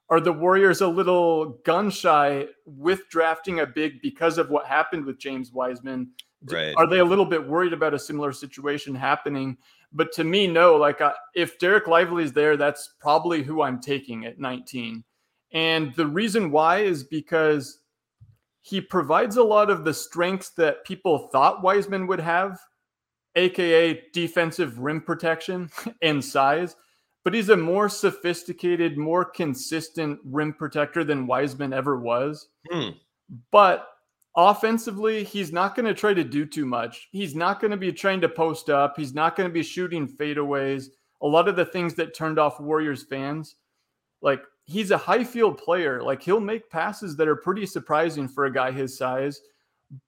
are 0.10 0.20
the 0.20 0.34
Warriors 0.34 0.82
a 0.82 0.88
little 0.88 1.60
gun 1.64 1.90
shy 1.90 2.48
with 2.66 3.08
drafting 3.10 3.60
a 3.62 3.66
big 3.66 4.02
because 4.02 4.38
of 4.38 4.50
what 4.50 4.66
happened 4.66 5.06
with 5.06 5.20
James 5.20 5.52
Wiseman? 5.52 6.10
Right. 6.44 6.74
Are 6.76 6.88
they 6.88 7.00
a 7.00 7.06
little 7.06 7.26
bit 7.26 7.48
worried 7.48 7.72
about 7.72 7.94
a 7.94 8.00
similar 8.00 8.34
situation 8.34 8.96
happening? 8.96 9.58
But 9.94 10.12
to 10.14 10.24
me, 10.24 10.48
no. 10.48 10.76
Like, 10.76 11.00
I, 11.02 11.14
if 11.36 11.60
Dereck 11.60 11.88
Lively 11.88 12.24
is 12.24 12.34
there, 12.34 12.58
that's 12.58 12.96
probably 13.00 13.44
who 13.44 13.62
I'm 13.62 13.80
taking 13.80 14.26
at 14.26 14.40
19. 14.40 15.04
And 15.54 15.94
the 15.96 16.08
reason 16.08 16.52
why 16.52 16.80
is 16.80 17.04
because 17.04 17.80
he 18.62 18.82
provides 18.82 19.38
a 19.38 19.44
lot 19.44 19.70
of 19.70 19.84
the 19.84 19.94
strengths 19.94 20.50
that 20.52 20.86
people 20.86 21.30
thought 21.30 21.64
Wiseman 21.64 22.08
would 22.08 22.20
have, 22.20 22.60
aka 23.36 24.02
defensive 24.14 24.80
rim 24.80 25.02
protection 25.02 25.70
and 26.02 26.24
size. 26.24 26.76
But 27.24 27.34
he's 27.36 27.50
a 27.50 27.58
more 27.58 27.88
sophisticated, 27.88 28.98
more 28.98 29.24
consistent 29.24 30.20
rim 30.26 30.54
protector 30.54 31.04
than 31.04 31.28
Wiseman 31.28 31.72
ever 31.72 32.00
was. 32.00 32.48
Hmm. 32.70 32.90
But 33.52 33.88
offensively, 34.36 35.24
he's 35.24 35.52
not 35.52 35.76
going 35.76 35.86
to 35.86 35.94
try 35.94 36.14
to 36.14 36.24
do 36.24 36.46
too 36.46 36.66
much. 36.66 37.10
He's 37.12 37.36
not 37.36 37.60
going 37.60 37.72
to 37.72 37.78
be 37.78 37.92
trying 37.92 38.22
to 38.22 38.30
post 38.30 38.70
up. 38.70 38.96
He's 38.98 39.14
not 39.14 39.36
going 39.36 39.48
to 39.48 39.54
be 39.54 39.64
shooting 39.64 40.08
fadeaways. 40.08 40.88
A 41.22 41.28
lot 41.28 41.48
of 41.48 41.56
the 41.56 41.66
things 41.66 41.94
that 41.96 42.16
turned 42.16 42.40
off 42.40 42.60
Warriors 42.60 43.04
fans, 43.04 43.56
like 44.24 44.42
he's 44.66 44.92
a 44.92 44.98
high 44.98 45.24
field 45.24 45.58
player. 45.58 46.02
Like 46.02 46.24
he'll 46.24 46.40
make 46.40 46.70
passes 46.70 47.16
that 47.18 47.28
are 47.28 47.36
pretty 47.36 47.66
surprising 47.66 48.28
for 48.28 48.46
a 48.46 48.54
guy 48.54 48.72
his 48.72 48.98
size. 48.98 49.42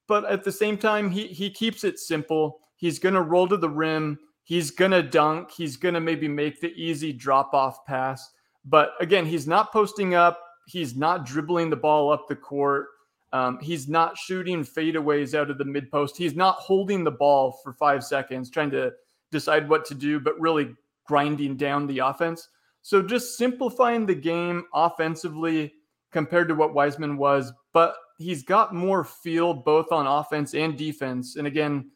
But 0.08 0.26
at 0.26 0.44
the 0.44 0.52
same 0.52 0.78
time, 0.78 1.12
he 1.12 1.28
he 1.28 1.50
keeps 1.50 1.84
it 1.84 2.00
simple. 2.00 2.60
He's 2.84 3.00
gonna 3.00 3.22
roll 3.22 3.48
to 3.48 3.56
the 3.56 3.69
rim. 3.69 4.19
He's 4.43 4.69
gonna 4.69 5.02
dunk. 5.02 5.52
He's 5.52 5.78
gonna 5.78 6.02
maybe 6.02 6.28
make 6.28 6.60
the 6.60 6.74
easy 6.74 7.13
drop 7.13 7.54
off 7.54 7.86
pass. 7.86 8.30
But 8.65 8.91
again, 9.00 9.26
he's 9.26 9.48
not 9.48 9.72
posting 9.72 10.15
up. 10.15 10.41
He's 10.67 10.93
not 10.93 11.26
dribbling 11.26 11.69
the 11.69 11.78
ball 11.78 12.12
up 12.12 12.28
the 12.28 12.36
court. 12.36 12.88
Um, 13.32 13.58
he's 13.62 13.88
not 13.88 14.17
shooting 14.17 14.65
fadeaways 14.65 15.34
out 15.34 15.50
of 15.50 15.58
the 15.58 15.63
mid 15.63 15.89
post. 15.91 16.17
He's 16.17 16.36
not 16.36 16.56
holding 16.56 17.06
the 17.06 17.12
ball 17.12 17.58
for 17.63 17.72
five 17.72 18.04
seconds, 18.04 18.50
trying 18.50 18.72
to 18.72 18.91
decide 19.32 19.69
what 19.69 19.86
to 19.86 19.96
do, 19.96 20.19
but 20.19 20.38
really 20.38 20.76
grinding 21.08 21.56
down 21.56 21.88
the 21.88 22.00
offense. 22.00 22.50
So 22.82 23.02
just 23.02 23.38
simplifying 23.38 24.06
the 24.06 24.13
game 24.13 24.65
offensively 24.74 25.74
compared 26.12 26.50
to 26.50 26.56
what 26.56 26.74
Wiseman 26.74 27.15
was, 27.15 27.54
but 27.72 27.96
he's 28.17 28.43
got 28.43 28.76
more 28.76 29.06
feel 29.06 29.54
both 29.54 29.93
on 29.93 30.06
offense 30.06 30.54
and 30.54 30.78
defense. 30.78 31.38
And 31.38 31.48
again, 31.48 31.89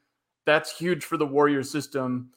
that's 0.47 0.75
huge 0.75 1.03
for 1.03 1.17
the 1.17 1.27
Warrior 1.27 1.62
system. 1.62 2.31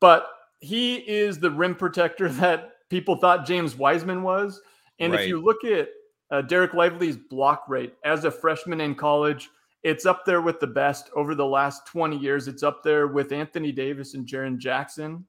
But 0.00 0.28
he 0.60 0.96
is 0.96 1.38
the 1.38 1.50
rim 1.50 1.74
protector 1.74 2.28
that 2.40 2.88
people 2.88 3.16
thought 3.16 3.44
James 3.44 3.76
Wiseman 3.76 4.22
was. 4.22 4.62
And 4.98 5.12
right. 5.12 5.20
if 5.20 5.28
you 5.28 5.42
look 5.42 5.62
at 5.64 5.90
uh, 6.30 6.42
Dereck 6.42 6.72
Lively's 6.72 7.18
block 7.18 7.64
rate 7.68 7.94
as 8.04 8.24
a 8.24 8.30
freshman 8.30 8.80
in 8.80 8.94
college, 8.94 9.50
it's 9.82 10.06
up 10.06 10.24
there 10.24 10.40
with 10.40 10.58
the 10.58 10.66
best 10.66 11.10
over 11.14 11.34
the 11.34 11.44
last 11.44 11.86
20 11.86 12.16
years. 12.16 12.48
It's 12.48 12.62
up 12.62 12.82
there 12.82 13.08
with 13.08 13.32
Anthony 13.32 13.70
Davis 13.72 14.14
and 14.14 14.26
Jaren 14.26 14.56
Jackson. 14.56 15.26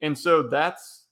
And 0.00 0.18
so 0.18 0.42
that's 0.42 1.06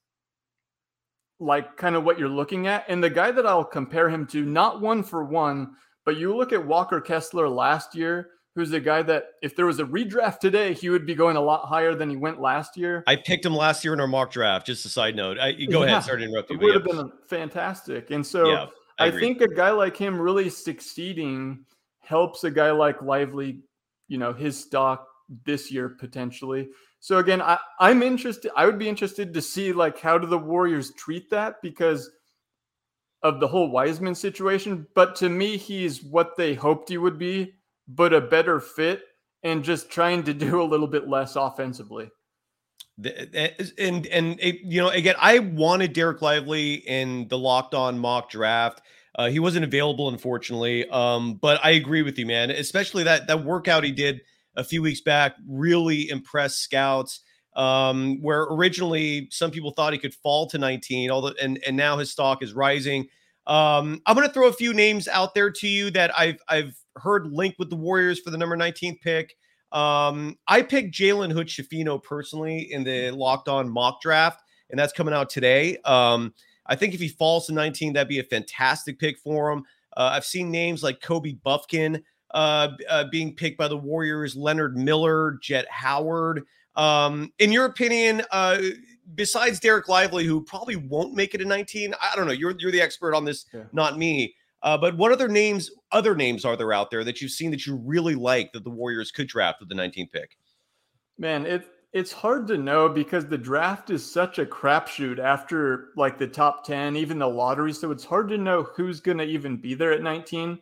like 1.38 1.76
kind 1.76 1.94
of 1.94 2.04
what 2.04 2.18
you're 2.18 2.28
looking 2.28 2.66
at. 2.66 2.84
And 2.88 3.04
the 3.04 3.10
guy 3.10 3.30
that 3.30 3.46
I'll 3.46 3.64
compare 3.64 4.08
him 4.08 4.26
to, 4.28 4.44
not 4.44 4.80
one 4.80 5.02
for 5.02 5.24
one, 5.24 5.74
but 6.04 6.16
you 6.16 6.34
look 6.34 6.52
at 6.52 6.66
Walker 6.66 7.00
Kessler 7.00 7.48
last 7.48 7.94
year, 7.94 8.30
who's 8.58 8.72
a 8.72 8.80
guy 8.80 9.02
that 9.02 9.34
if 9.40 9.54
there 9.54 9.66
was 9.66 9.78
a 9.78 9.84
redraft 9.84 10.40
today, 10.40 10.74
he 10.74 10.90
would 10.90 11.06
be 11.06 11.14
going 11.14 11.36
a 11.36 11.40
lot 11.40 11.68
higher 11.68 11.94
than 11.94 12.10
he 12.10 12.16
went 12.16 12.40
last 12.40 12.76
year. 12.76 13.04
I 13.06 13.14
picked 13.14 13.46
him 13.46 13.54
last 13.54 13.84
year 13.84 13.94
in 13.94 14.00
our 14.00 14.08
mock 14.08 14.32
draft. 14.32 14.66
Just 14.66 14.84
a 14.84 14.88
side 14.88 15.14
note. 15.14 15.38
I, 15.38 15.52
go 15.52 15.82
yeah, 15.82 15.86
ahead, 15.86 16.02
start 16.02 16.22
interrupting. 16.22 16.56
It 16.56 16.64
would 16.64 16.74
have 16.74 16.84
been 16.84 17.12
fantastic. 17.28 18.10
And 18.10 18.26
so 18.26 18.50
yeah, 18.50 18.66
I, 18.98 19.06
I 19.06 19.10
think 19.12 19.40
a 19.42 19.48
guy 19.48 19.70
like 19.70 19.96
him 19.96 20.20
really 20.20 20.50
succeeding 20.50 21.64
helps 22.00 22.42
a 22.42 22.50
guy 22.50 22.72
like 22.72 23.00
Lively, 23.00 23.60
you 24.08 24.18
know, 24.18 24.32
his 24.32 24.58
stock 24.58 25.06
this 25.44 25.70
year 25.70 25.90
potentially. 25.90 26.68
So 26.98 27.18
again, 27.18 27.40
I, 27.40 27.58
I'm 27.78 28.02
interested. 28.02 28.50
I 28.56 28.66
would 28.66 28.78
be 28.78 28.88
interested 28.88 29.32
to 29.34 29.40
see 29.40 29.72
like 29.72 30.00
how 30.00 30.18
do 30.18 30.26
the 30.26 30.36
Warriors 30.36 30.92
treat 30.94 31.30
that 31.30 31.62
because 31.62 32.10
of 33.22 33.38
the 33.38 33.46
whole 33.46 33.70
Wiseman 33.70 34.16
situation. 34.16 34.84
But 34.96 35.14
to 35.16 35.28
me, 35.28 35.56
he's 35.56 36.02
what 36.02 36.36
they 36.36 36.54
hoped 36.54 36.88
he 36.88 36.98
would 36.98 37.18
be, 37.18 37.54
but 37.88 38.12
a 38.12 38.20
better 38.20 38.60
fit 38.60 39.02
and 39.42 39.64
just 39.64 39.90
trying 39.90 40.22
to 40.24 40.34
do 40.46 40.60
a 40.60 40.64
little 40.64 40.86
bit 40.86 41.08
less 41.08 41.36
offensively. 41.36 42.10
And 43.78 44.06
and 44.06 44.38
you 44.40 44.80
know, 44.80 44.88
again, 44.88 45.14
I 45.18 45.38
wanted 45.38 45.94
Dereck 45.94 46.20
Lively 46.20 46.74
in 46.74 47.28
the 47.28 47.38
locked 47.38 47.74
on 47.74 47.98
mock 47.98 48.28
draft. 48.28 48.82
Uh, 49.14 49.28
he 49.28 49.38
wasn't 49.38 49.64
available, 49.64 50.08
unfortunately. 50.08 50.88
Um, 50.88 51.34
but 51.34 51.64
I 51.64 51.70
agree 51.70 52.02
with 52.02 52.18
you, 52.18 52.26
man. 52.26 52.50
Especially 52.50 53.04
that 53.04 53.28
that 53.28 53.44
workout 53.44 53.84
he 53.84 53.92
did 53.92 54.20
a 54.56 54.64
few 54.64 54.82
weeks 54.82 55.00
back 55.00 55.36
really 55.48 56.08
impressed 56.10 56.58
scouts. 56.58 57.20
Um, 57.54 58.20
where 58.20 58.42
originally 58.42 59.28
some 59.32 59.50
people 59.50 59.72
thought 59.72 59.92
he 59.92 59.98
could 59.98 60.14
fall 60.14 60.48
to 60.48 60.58
19, 60.58 61.10
although 61.10 61.34
and 61.40 61.60
and 61.66 61.76
now 61.76 61.98
his 61.98 62.10
stock 62.10 62.42
is 62.42 62.52
rising. 62.52 63.08
Um, 63.46 64.02
I'm 64.06 64.14
going 64.14 64.26
to 64.26 64.32
throw 64.32 64.48
a 64.48 64.52
few 64.52 64.74
names 64.74 65.08
out 65.08 65.34
there 65.34 65.50
to 65.50 65.68
you 65.68 65.90
that 65.92 66.16
I've 66.18 66.38
I've 66.48 66.74
heard 66.98 67.32
linked 67.32 67.58
with 67.58 67.70
the 67.70 67.76
Warriors 67.76 68.20
for 68.20 68.30
the 68.30 68.38
number 68.38 68.56
19th 68.56 69.00
pick. 69.00 69.36
Um, 69.72 70.38
I 70.46 70.62
picked 70.62 70.94
Jalen 70.94 71.32
Hood 71.32 71.48
Schifino 71.48 72.02
personally 72.02 72.72
in 72.72 72.84
the 72.84 73.10
locked 73.10 73.48
on 73.48 73.68
mock 73.68 74.00
draft 74.00 74.42
and 74.70 74.78
that's 74.78 74.92
coming 74.92 75.14
out 75.14 75.30
today. 75.30 75.76
Um, 75.84 76.34
I 76.66 76.76
think 76.76 76.94
if 76.94 77.00
he 77.00 77.08
falls 77.08 77.46
to 77.46 77.52
19, 77.52 77.92
that'd 77.94 78.08
be 78.08 78.18
a 78.18 78.24
fantastic 78.24 78.98
pick 78.98 79.18
for 79.18 79.50
him. 79.50 79.64
Uh, 79.96 80.10
I've 80.12 80.24
seen 80.24 80.50
names 80.50 80.82
like 80.82 81.00
Kobe 81.00 81.34
Bufkin 81.44 82.02
uh, 82.32 82.68
uh, 82.88 83.04
being 83.10 83.34
picked 83.34 83.58
by 83.58 83.68
the 83.68 83.76
Warriors, 83.76 84.36
Leonard 84.36 84.76
Miller, 84.76 85.38
Jett 85.42 85.66
Howard. 85.70 86.44
Um, 86.76 87.32
in 87.38 87.50
your 87.50 87.64
opinion, 87.64 88.22
uh, 88.30 88.60
besides 89.14 89.58
Dereck 89.60 89.88
Lively, 89.88 90.24
who 90.24 90.42
probably 90.42 90.76
won't 90.76 91.14
make 91.14 91.34
it 91.34 91.40
in 91.40 91.48
19, 91.48 91.94
I 92.00 92.14
don't 92.14 92.26
know. 92.26 92.32
You're 92.32 92.54
you're 92.58 92.70
the 92.70 92.80
expert 92.80 93.14
on 93.14 93.24
this, 93.24 93.46
yeah. 93.52 93.62
not 93.72 93.98
me. 93.98 94.34
Uh, 94.62 94.76
but 94.76 94.96
what 94.96 95.12
other 95.12 95.28
names, 95.28 95.70
other 95.92 96.14
names 96.14 96.44
are 96.44 96.56
there 96.56 96.72
out 96.72 96.90
there 96.90 97.04
that 97.04 97.20
you've 97.20 97.30
seen 97.30 97.50
that 97.50 97.66
you 97.66 97.76
really 97.76 98.14
like 98.14 98.52
that 98.52 98.64
the 98.64 98.70
Warriors 98.70 99.10
could 99.10 99.28
draft 99.28 99.60
with 99.60 99.68
the 99.68 99.74
19th 99.74 100.10
pick? 100.12 100.36
Man, 101.18 101.46
it 101.46 101.68
it's 101.92 102.12
hard 102.12 102.46
to 102.48 102.58
know 102.58 102.88
because 102.88 103.26
the 103.26 103.38
draft 103.38 103.88
is 103.90 104.08
such 104.08 104.38
a 104.38 104.44
crapshoot 104.44 105.18
after 105.18 105.88
like 105.96 106.18
the 106.18 106.26
top 106.26 106.64
10, 106.64 106.96
even 106.96 107.18
the 107.18 107.26
lottery. 107.26 107.72
So 107.72 107.90
it's 107.90 108.04
hard 108.04 108.28
to 108.28 108.38
know 108.38 108.64
who's 108.74 109.00
going 109.00 109.18
to 109.18 109.24
even 109.24 109.56
be 109.56 109.74
there 109.74 109.92
at 109.92 110.02
19. 110.02 110.58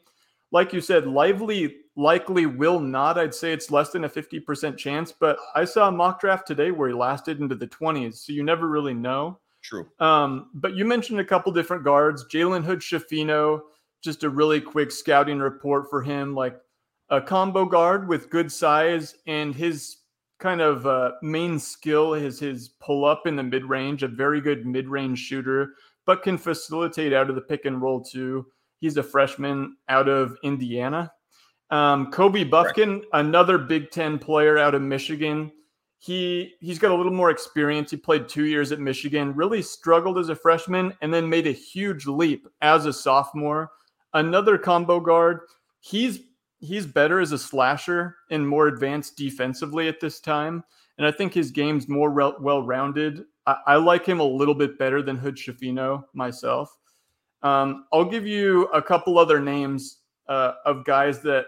Like 0.53 0.73
you 0.73 0.81
said, 0.81 1.07
Lively 1.07 1.79
likely 1.97 2.47
will 2.47 2.79
not. 2.79 3.19
I'd 3.19 3.35
say 3.35 3.53
it's 3.53 3.71
less 3.71 3.91
than 3.91 4.05
a 4.05 4.09
50% 4.09 4.77
chance, 4.77 5.13
but 5.13 5.39
I 5.55 5.65
saw 5.65 5.89
a 5.89 5.93
mock 5.93 6.21
draft 6.21 6.47
today 6.47 6.71
where 6.71 6.89
he 6.89 6.95
lasted 6.95 7.41
into 7.41 7.55
the 7.55 7.67
20s. 7.67 8.15
So 8.25 8.33
you 8.33 8.45
never 8.45 8.69
really 8.69 8.95
know. 8.95 9.41
True. 9.63 9.89
Um, 9.99 10.51
but 10.55 10.75
you 10.75 10.85
mentioned 10.85 11.19
a 11.19 11.25
couple 11.25 11.51
different 11.51 11.83
guards 11.83 12.25
Jalen 12.31 12.63
Hood 12.63 12.81
Schifino, 12.81 13.63
just 14.03 14.25
a 14.25 14.31
really 14.31 14.61
quick 14.61 14.91
scouting 14.91 15.39
report 15.39 15.91
for 15.91 16.03
him, 16.03 16.35
like 16.35 16.59
a 17.11 17.21
combo 17.21 17.65
guard 17.65 18.09
with 18.09 18.31
good 18.31 18.51
size 18.51 19.15
and 19.27 19.55
his 19.55 19.99
kind 20.39 20.61
of 20.61 20.87
uh, 20.87 21.13
main 21.23 21.59
skill 21.59 22.15
is 22.15 22.39
his 22.39 22.69
pull 22.81 23.05
up 23.05 23.27
in 23.27 23.37
the 23.37 23.43
mid 23.43 23.65
range, 23.65 24.03
a 24.03 24.09
very 24.09 24.41
good 24.41 24.67
mid 24.67 24.89
range 24.89 25.19
shooter, 25.19 25.75
but 26.05 26.23
can 26.23 26.37
facilitate 26.37 27.13
out 27.13 27.31
of 27.31 27.37
the 27.37 27.41
pick 27.41 27.65
and 27.65 27.81
roll 27.81 28.03
too. 28.03 28.47
He's 28.79 28.97
a 28.97 29.03
freshman 29.03 29.77
out 29.89 30.09
of 30.09 30.37
Indiana. 30.43 31.13
Um, 31.71 32.11
Kobe 32.13 32.45
Bufkin, 32.45 33.03
another 33.13 33.59
Big 33.59 33.91
Ten 33.91 34.19
player 34.19 34.59
out 34.59 34.75
of 34.75 34.83
Michigan. 34.83 35.51
He 35.99 36.53
he's 36.61 36.79
got 36.79 36.91
a 36.91 36.95
little 36.95 37.13
more 37.13 37.31
experience. 37.31 37.91
He 37.91 37.97
played 37.97 38.29
two 38.29 38.45
years 38.45 38.71
at 38.71 38.79
Michigan, 38.79 39.35
really 39.35 39.63
struggled 39.63 40.19
as 40.19 40.29
a 40.29 40.37
freshman, 40.37 40.93
and 41.01 41.13
then 41.13 41.29
made 41.29 41.47
a 41.47 41.53
huge 41.53 42.07
leap 42.07 42.47
as 42.61 42.87
a 42.87 42.93
sophomore. 42.93 43.71
Another 44.17 44.57
combo 44.57 44.99
guard. 44.99 45.41
He's 45.81 46.21
he's 46.59 46.87
better 46.87 47.21
as 47.21 47.33
a 47.33 47.39
slasher 47.39 48.17
and 48.31 48.49
more 48.49 48.67
advanced 48.67 49.19
defensively 49.19 49.89
at 49.89 50.01
this 50.01 50.21
time. 50.21 50.65
And 50.97 51.07
I 51.07 51.11
think 51.11 51.35
his 51.35 51.51
game's 51.51 51.87
more 51.87 52.11
re- 52.11 52.33
well 52.41 52.63
rounded. 52.63 53.25
I-, 53.47 53.59
I, 53.67 53.77
like 53.77 54.07
him 54.07 54.19
a 54.21 54.25
little 54.25 54.55
bit 54.55 54.79
better 54.79 55.03
than 55.03 55.19
Hood 55.19 55.37
Schifino 55.37 56.05
myself. 56.15 56.75
Um, 57.43 57.85
I'll 57.93 58.07
give 58.07 58.27
you 58.27 58.65
a 58.69 58.81
couple 58.81 59.19
other 59.19 59.39
names 59.39 59.99
uh, 60.31 60.53
of 60.65 60.87
guys 60.87 61.21
that 61.21 61.45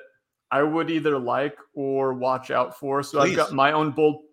I 0.50 0.62
would 0.62 0.90
either 0.90 1.18
like 1.18 1.56
or 1.72 2.12
watch 2.12 2.50
out 2.50 2.78
for. 2.78 3.02
So 3.02 3.18
Please. 3.18 3.30
I've 3.30 3.36
got 3.36 3.52
my 3.54 3.72
own 3.72 3.92
bold 3.92 4.24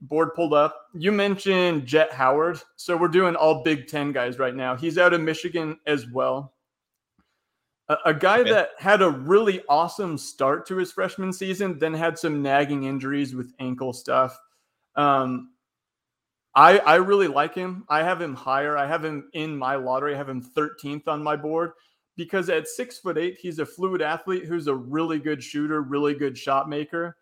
board 0.00 0.30
pulled 0.34 0.54
up. 0.54 0.74
You 0.94 1.12
mentioned 1.12 1.84
Jett 1.84 2.12
Howard. 2.12 2.62
So 2.76 2.96
we're 2.96 3.08
doing 3.08 3.36
all 3.36 3.62
Big 3.62 3.88
Ten 3.88 4.10
guys 4.10 4.38
right 4.38 4.54
now. 4.54 4.74
He's 4.74 4.96
out 4.96 5.12
of 5.12 5.20
Michigan 5.20 5.78
as 5.86 6.10
well 6.10 6.54
a, 7.88 7.96
a 8.06 8.14
guy 8.14 8.40
okay. 8.40 8.50
that 8.50 8.70
had 8.78 9.02
a 9.02 9.10
really 9.10 9.62
awesome 9.68 10.18
start 10.18 10.66
to 10.66 10.76
his 10.76 10.92
freshman 10.92 11.32
season, 11.32 11.78
then 11.78 11.94
had 11.94 12.18
some 12.18 12.42
nagging 12.42 12.84
injuries 12.84 13.34
with 13.34 13.52
ankle 13.58 13.92
stuff. 13.92 14.38
Um, 14.96 15.50
I 16.54 16.78
I 16.78 16.96
really 16.96 17.28
like 17.28 17.54
him. 17.54 17.84
I 17.88 18.02
have 18.02 18.20
him 18.20 18.34
higher. 18.34 18.76
I 18.76 18.86
have 18.86 19.04
him 19.04 19.30
in 19.32 19.56
my 19.56 19.76
lottery. 19.76 20.14
I 20.14 20.18
have 20.18 20.28
him 20.28 20.42
13th 20.42 21.06
on 21.06 21.22
my 21.22 21.36
board 21.36 21.72
because 22.16 22.50
at 22.50 22.66
six 22.66 22.98
foot 22.98 23.16
eight, 23.16 23.38
he's 23.40 23.60
a 23.60 23.66
fluid 23.66 24.02
athlete 24.02 24.44
who's 24.44 24.66
a 24.66 24.74
really 24.74 25.18
good 25.18 25.42
shooter, 25.42 25.82
really 25.82 26.14
good 26.14 26.36
shot 26.36 26.68
maker. 26.68 27.16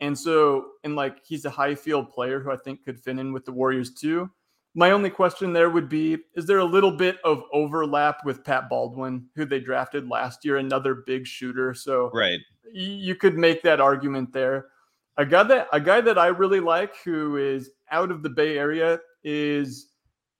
And 0.00 0.18
so, 0.18 0.72
and 0.82 0.96
like 0.96 1.18
he's 1.24 1.44
a 1.44 1.50
high 1.50 1.74
field 1.74 2.10
player 2.10 2.40
who 2.40 2.50
I 2.50 2.56
think 2.56 2.84
could 2.84 2.98
fit 2.98 3.18
in 3.18 3.32
with 3.32 3.44
the 3.44 3.52
Warriors 3.52 3.94
too. 3.94 4.30
My 4.74 4.92
only 4.92 5.10
question 5.10 5.52
there 5.52 5.70
would 5.70 5.88
be 5.88 6.18
Is 6.34 6.46
there 6.46 6.58
a 6.58 6.64
little 6.64 6.92
bit 6.92 7.18
of 7.24 7.42
overlap 7.52 8.24
with 8.24 8.44
Pat 8.44 8.68
Baldwin, 8.68 9.26
who 9.34 9.44
they 9.44 9.60
drafted 9.60 10.08
last 10.08 10.44
year, 10.44 10.58
another 10.58 10.94
big 11.06 11.26
shooter? 11.26 11.74
So, 11.74 12.10
right. 12.14 12.38
you 12.72 13.14
could 13.16 13.36
make 13.36 13.62
that 13.62 13.80
argument 13.80 14.32
there. 14.32 14.68
A 15.16 15.26
guy 15.26 15.42
that 15.42 15.68
a 15.72 15.80
guy 15.80 16.00
that 16.00 16.18
I 16.18 16.28
really 16.28 16.60
like 16.60 16.96
who 17.04 17.36
is 17.36 17.70
out 17.90 18.10
of 18.10 18.22
the 18.22 18.30
Bay 18.30 18.56
Area 18.56 19.00
is 19.24 19.88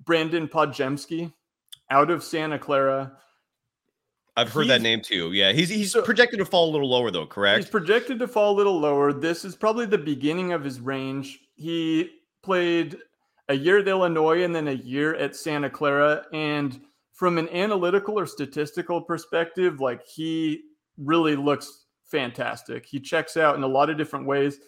Brandon 0.05 0.49
Podziemski 0.49 1.33
out 1.90 2.11
of 2.11 2.23
Santa 2.23 2.59
Clara. 2.59 3.12
I've 4.37 4.51
heard 4.53 4.62
he's, 4.62 4.69
that 4.69 4.81
name 4.81 5.03
too. 5.03 5.33
Yeah, 5.33 5.53
he's 5.53 5.69
he's 5.69 5.93
so, 5.93 6.03
projected 6.03 6.38
to 6.38 6.45
fall 6.45 6.71
a 6.71 6.73
little 6.73 6.88
lower 6.88 7.11
though, 7.11 7.27
correct? 7.27 7.59
He's 7.59 7.71
projected 7.71 8.19
to 8.21 8.29
fall 8.29 8.55
a 8.55 8.57
little 8.57 8.79
lower. 8.79 9.12
This 9.12 9.45
is 9.45 9.57
probably 9.57 9.87
the 9.87 9.99
beginning 9.99 10.53
of 10.53 10.64
his 10.64 10.81
range. 10.81 11.40
He 11.57 12.11
played 12.43 12.97
a 13.51 13.55
year 13.55 13.79
at 13.79 13.89
Illinois 13.89 14.45
and 14.45 14.55
then 14.55 14.69
a 14.69 14.73
year 14.73 15.17
at 15.17 15.35
Santa 15.35 15.69
Clara. 15.69 16.25
And 16.33 16.81
from 17.13 17.37
an 17.37 17.49
analytical 17.49 18.17
or 18.17 18.25
statistical 18.25 19.03
perspective, 19.03 19.81
like 19.81 20.07
he 20.07 20.63
really 20.97 21.35
looks 21.35 21.87
fantastic. 22.05 22.87
He 22.87 23.01
checks 23.01 23.37
out 23.37 23.57
in 23.57 23.65
a 23.65 23.69
lot 23.69 23.91
of 23.91 23.99
different 23.99 24.27
ways. 24.27 24.59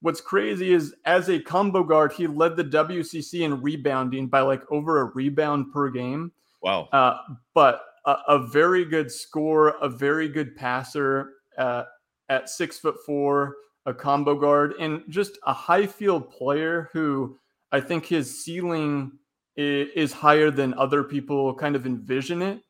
What's 0.00 0.20
crazy 0.20 0.72
is 0.72 0.96
as 1.04 1.30
a 1.30 1.38
combo 1.38 1.84
guard, 1.84 2.12
he 2.12 2.26
led 2.26 2.56
the 2.56 2.64
WCC 2.64 3.42
in 3.42 3.62
rebounding 3.62 4.26
by 4.26 4.40
like 4.40 4.62
over 4.70 5.00
a 5.00 5.04
rebound 5.04 5.72
per 5.72 5.88
game. 5.88 6.32
Wow. 6.60 6.88
Uh, 6.92 7.16
but 7.54 7.82
a, 8.04 8.16
a, 8.28 8.46
very 8.48 8.84
good 8.84 9.12
score, 9.12 9.76
a 9.80 9.88
very 9.88 10.28
good 10.28 10.56
passer 10.56 11.34
uh, 11.56 11.84
at 12.28 12.48
six 12.48 12.78
foot 12.78 12.96
four, 13.06 13.54
a 13.86 13.94
combo 13.94 14.34
guard, 14.34 14.74
and 14.80 15.04
just 15.08 15.38
a 15.46 15.52
high 15.52 15.86
field 15.86 16.30
player 16.30 16.90
who 16.92 17.38
I 17.74 17.80
think 17.80 18.06
his 18.06 18.44
ceiling 18.44 19.18
is 19.56 20.12
higher 20.12 20.52
than 20.52 20.74
other 20.74 21.02
people 21.02 21.52
kind 21.54 21.74
of 21.74 21.86
envision 21.86 22.40
it. 22.40 22.62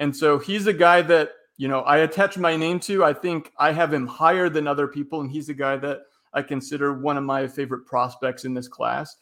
And 0.00 0.14
so 0.14 0.38
he's 0.38 0.66
a 0.66 0.72
guy 0.74 1.00
that, 1.00 1.30
you 1.56 1.66
know, 1.66 1.80
I 1.80 1.98
attach 1.98 2.36
my 2.36 2.56
name 2.56 2.78
to. 2.80 3.02
I 3.02 3.14
think 3.14 3.52
I 3.58 3.72
have 3.72 3.90
him 3.90 4.06
higher 4.06 4.50
than 4.50 4.66
other 4.66 4.86
people. 4.86 5.22
And 5.22 5.30
he's 5.30 5.48
a 5.48 5.54
guy 5.54 5.78
that 5.78 6.00
I 6.34 6.42
consider 6.42 6.92
one 6.92 7.16
of 7.16 7.24
my 7.24 7.48
favorite 7.48 7.86
prospects 7.86 8.44
in 8.44 8.52
this 8.52 8.68
class. 8.68 9.16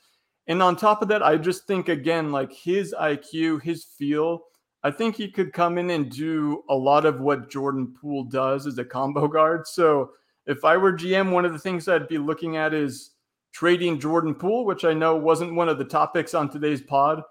And 0.49 0.61
on 0.61 0.75
top 0.75 1.03
of 1.03 1.09
that, 1.09 1.23
I 1.23 1.37
just 1.37 1.69
think, 1.69 1.89
again, 1.89 2.33
like 2.33 2.53
his 2.53 2.93
IQ, 3.01 3.63
his 3.63 3.85
feel, 3.85 4.43
I 4.83 4.91
think 4.91 5.15
he 5.15 5.31
could 5.31 5.53
come 5.53 5.79
in 5.79 5.91
and 5.91 6.11
do 6.11 6.65
a 6.69 6.75
lot 6.75 7.07
of 7.07 7.21
what 7.21 7.49
Jordan 7.49 7.95
Poole 8.01 8.25
does 8.25 8.67
as 8.67 8.79
a 8.79 8.85
combo 8.85 9.29
guard. 9.29 9.69
So 9.69 10.11
if 10.47 10.65
I 10.65 10.77
were 10.77 10.93
GM, 10.93 11.31
one 11.31 11.45
of 11.45 11.53
the 11.53 11.61
things 11.61 11.87
I'd 11.87 12.09
be 12.09 12.19
looking 12.19 12.57
at 12.57 12.75
is 12.75 13.11
trading 13.53 13.99
Jordan 13.99 14.35
Poole, 14.35 14.65
which 14.65 14.85
I 14.85 14.93
know 14.93 15.17
wasn't 15.17 15.55
one 15.55 15.69
of 15.69 15.79
the 15.79 15.85
topics 15.85 16.35
on 16.35 16.49
today's 16.49 16.83
pod, 16.83 17.23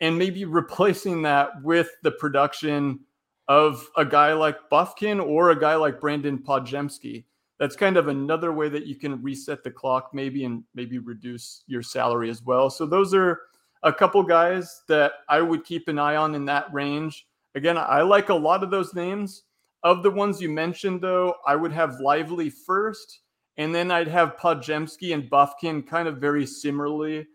and 0.00 0.18
maybe 0.18 0.44
replacing 0.44 1.22
that 1.22 1.50
with 1.62 1.90
the 2.02 2.12
production 2.12 3.00
of 3.48 3.86
a 3.96 4.04
guy 4.04 4.32
like 4.32 4.56
Bufkin 4.70 5.24
or 5.24 5.50
a 5.50 5.58
guy 5.58 5.74
like 5.74 6.00
Brandon 6.00 6.38
Podziemski. 6.38 7.24
That's 7.58 7.76
kind 7.76 7.96
of 7.96 8.08
another 8.08 8.52
way 8.52 8.68
that 8.68 8.86
you 8.86 8.96
can 8.96 9.22
reset 9.22 9.62
the 9.62 9.70
clock, 9.70 10.10
maybe, 10.12 10.44
and 10.44 10.64
maybe 10.74 10.98
reduce 10.98 11.62
your 11.66 11.82
salary 11.82 12.30
as 12.30 12.42
well. 12.42 12.70
So 12.70 12.86
those 12.86 13.14
are 13.14 13.40
a 13.82 13.92
couple 13.92 14.22
guys 14.22 14.82
that 14.88 15.12
I 15.28 15.40
would 15.40 15.64
keep 15.64 15.88
an 15.88 15.98
eye 15.98 16.16
on 16.16 16.34
in 16.34 16.44
that 16.46 16.72
range. 16.72 17.26
Again, 17.54 17.76
I 17.78 18.02
like 18.02 18.30
a 18.30 18.34
lot 18.34 18.62
of 18.62 18.70
those 18.70 18.94
names. 18.94 19.44
Of 19.84 20.04
the 20.04 20.10
ones 20.10 20.40
you 20.40 20.48
mentioned, 20.48 21.00
though, 21.00 21.34
I 21.46 21.56
would 21.56 21.72
have 21.72 22.00
Lively 22.00 22.50
first 22.50 23.20
and 23.56 23.74
then 23.74 23.90
I'd 23.90 24.08
have 24.08 24.36
Podziemski 24.36 25.14
and 25.14 25.30
Bufkin 25.30 25.86
kind 25.86 26.08
of 26.08 26.18
very 26.18 26.46
similarly 26.46 27.26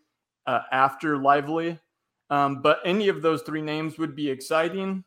uh, 0.46 0.62
after 0.72 1.18
Lively. 1.18 1.80
Um, 2.30 2.62
but 2.62 2.80
any 2.84 3.08
of 3.08 3.22
those 3.22 3.42
three 3.44 3.62
names 3.62 3.98
would 3.98 4.16
be 4.16 4.30
exciting. 4.30 5.04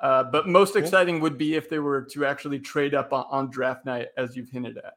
Uh, 0.00 0.24
but 0.24 0.48
most 0.48 0.72
cool. 0.72 0.82
exciting 0.82 1.20
would 1.20 1.36
be 1.36 1.54
if 1.54 1.68
they 1.68 1.78
were 1.78 2.02
to 2.02 2.24
actually 2.24 2.58
trade 2.58 2.94
up 2.94 3.12
on, 3.12 3.26
on 3.30 3.50
draft 3.50 3.84
night, 3.84 4.08
as 4.16 4.34
you've 4.34 4.48
hinted 4.48 4.78
at. 4.78 4.94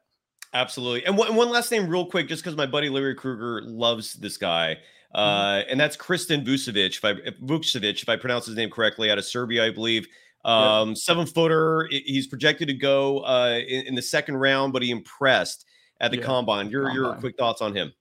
Absolutely. 0.54 1.04
And 1.04 1.16
one, 1.16 1.34
one 1.34 1.50
last 1.50 1.70
name, 1.70 1.88
real 1.88 2.06
quick, 2.06 2.28
just 2.28 2.42
because 2.42 2.56
my 2.56 2.66
buddy 2.66 2.88
Larry 2.88 3.14
Kruger 3.14 3.60
loves 3.62 4.14
this 4.14 4.36
guy. 4.36 4.78
Mm-hmm. 5.14 5.20
Uh, 5.20 5.58
mm-hmm. 5.58 5.70
And 5.70 5.80
that's 5.80 5.96
Tristan 5.96 6.44
Vucevic, 6.44 6.96
if 6.96 7.04
I, 7.04 7.14
Vucevic, 7.44 8.02
if 8.02 8.08
I 8.08 8.16
pronounce 8.16 8.46
his 8.46 8.56
name 8.56 8.70
correctly, 8.70 9.10
out 9.10 9.18
of 9.18 9.24
Serbia, 9.24 9.66
I 9.66 9.70
believe. 9.70 10.06
Um. 10.44 10.94
Seven 10.94 11.26
footer. 11.26 11.88
He's 11.90 12.26
projected 12.26 12.68
to 12.68 12.74
go 12.74 13.20
uh, 13.20 13.60
in, 13.66 13.86
in, 13.86 13.94
the 13.94 14.02
second 14.02 14.36
round, 14.36 14.72
but 14.72 14.82
he 14.82 14.90
impressed 14.90 15.64
at 16.00 16.10
the 16.10 16.18
yeah, 16.18 16.24
combine. 16.24 16.68
Your 16.68 16.84
combine. 16.84 16.96
your 16.96 17.14
quick 17.14 17.36
thoughts 17.38 17.62
on 17.62 17.74
him? 17.74 17.92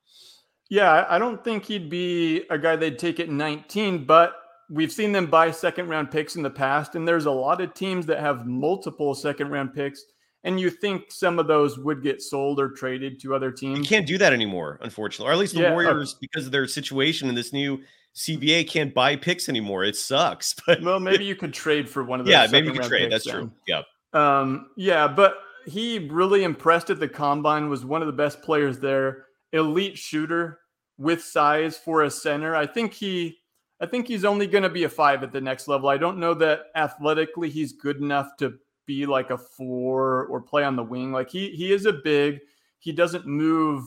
Yeah, 0.70 1.06
I 1.08 1.20
don't 1.20 1.44
think 1.44 1.66
he'd 1.66 1.90
be 1.90 2.44
a 2.50 2.58
guy 2.58 2.76
they'd 2.76 2.98
take 2.98 3.20
at 3.20 3.30
19, 3.30 4.06
but 4.06 4.36
we've 4.70 4.92
seen 4.92 5.12
them 5.12 5.28
buy 5.28 5.52
second 5.52 5.88
round 5.88 6.12
picks 6.12 6.36
in 6.36 6.42
the 6.42 6.50
past, 6.50 6.96
and 6.96 7.08
there's 7.08 7.26
a 7.26 7.32
lot 7.32 7.62
of 7.62 7.74
teams 7.74 8.06
that 8.08 8.20
have 8.20 8.46
multiple 8.46 9.14
second 9.14 9.50
round 9.50 9.74
picks. 9.74 10.04
And 10.46 10.60
you 10.60 10.70
think 10.70 11.10
some 11.10 11.40
of 11.40 11.48
those 11.48 11.80
would 11.80 12.04
get 12.04 12.22
sold 12.22 12.60
or 12.60 12.70
traded 12.70 13.22
to 13.22 13.34
other 13.34 13.50
teams? 13.50 13.80
You 13.80 13.86
can't 13.86 14.06
do 14.06 14.18
that 14.18 14.34
anymore, 14.34 14.78
unfortunately, 14.82 15.30
or 15.30 15.34
at 15.34 15.40
least 15.40 15.54
the 15.54 15.62
yeah, 15.62 15.70
uh 15.70 15.72
Warriors, 15.72 16.16
because 16.16 16.46
of 16.46 16.52
their 16.52 16.68
situation 16.68 17.30
in 17.30 17.36
this 17.36 17.54
new 17.54 17.82
CBA 18.16 18.70
can't 18.70 18.94
buy 18.94 19.16
picks 19.16 19.50
anymore. 19.50 19.84
It 19.84 19.96
sucks. 19.96 20.56
But 20.66 20.82
well, 20.82 21.00
maybe 21.00 21.26
you 21.26 21.36
could 21.36 21.54
trade 21.54 21.90
for 21.90 22.04
one 22.04 22.20
of 22.20 22.26
those. 22.26 22.32
Yeah, 22.32 22.48
maybe 22.52 22.68
you 22.68 22.74
could 22.74 22.84
trade. 22.84 23.12
That's 23.12 23.26
then. 23.26 23.34
true. 23.34 23.52
Yeah. 23.68 23.82
Um, 24.14 24.70
yeah, 24.78 25.08
but 25.08 25.38
he 25.66 26.08
really 26.12 26.44
impressed 26.44 26.90
at 26.90 27.00
the 27.00 27.08
combine. 27.08 27.70
Was 27.70 27.86
one 27.86 28.02
of 28.02 28.08
the 28.08 28.14
best 28.14 28.42
players 28.42 28.80
there. 28.80 29.26
Elite 29.52 29.98
shooter 29.98 30.60
with 30.98 31.24
size 31.24 31.78
for 31.78 32.04
a 32.04 32.10
center. 32.10 32.56
I 32.56 32.66
think 32.66 32.94
he. 32.94 33.40
I 33.82 33.86
think 33.86 34.08
he's 34.08 34.24
only 34.24 34.48
going 34.48 34.64
to 34.64 34.70
be 34.70 34.86
a 34.86 34.90
five 34.90 35.24
at 35.24 35.34
the 35.34 35.42
next 35.42 35.68
level. 35.68 35.90
I 35.90 35.98
don't 35.98 36.18
know 36.18 36.34
that 36.36 36.68
athletically 36.76 37.50
he's 37.50 37.74
good 37.74 37.98
enough 37.98 38.30
to 38.38 38.54
be 38.86 39.06
like 39.06 39.30
a 39.30 39.38
four 39.38 40.26
or 40.28 40.42
play 40.42 40.64
on 40.64 40.76
the 40.76 40.84
wing. 40.84 41.12
Like 41.12 41.30
he 41.30 41.50
he 41.50 41.74
is 41.74 41.86
a 41.86 41.94
big. 41.94 42.40
He 42.80 42.92
doesn't 42.92 43.26
move 43.26 43.86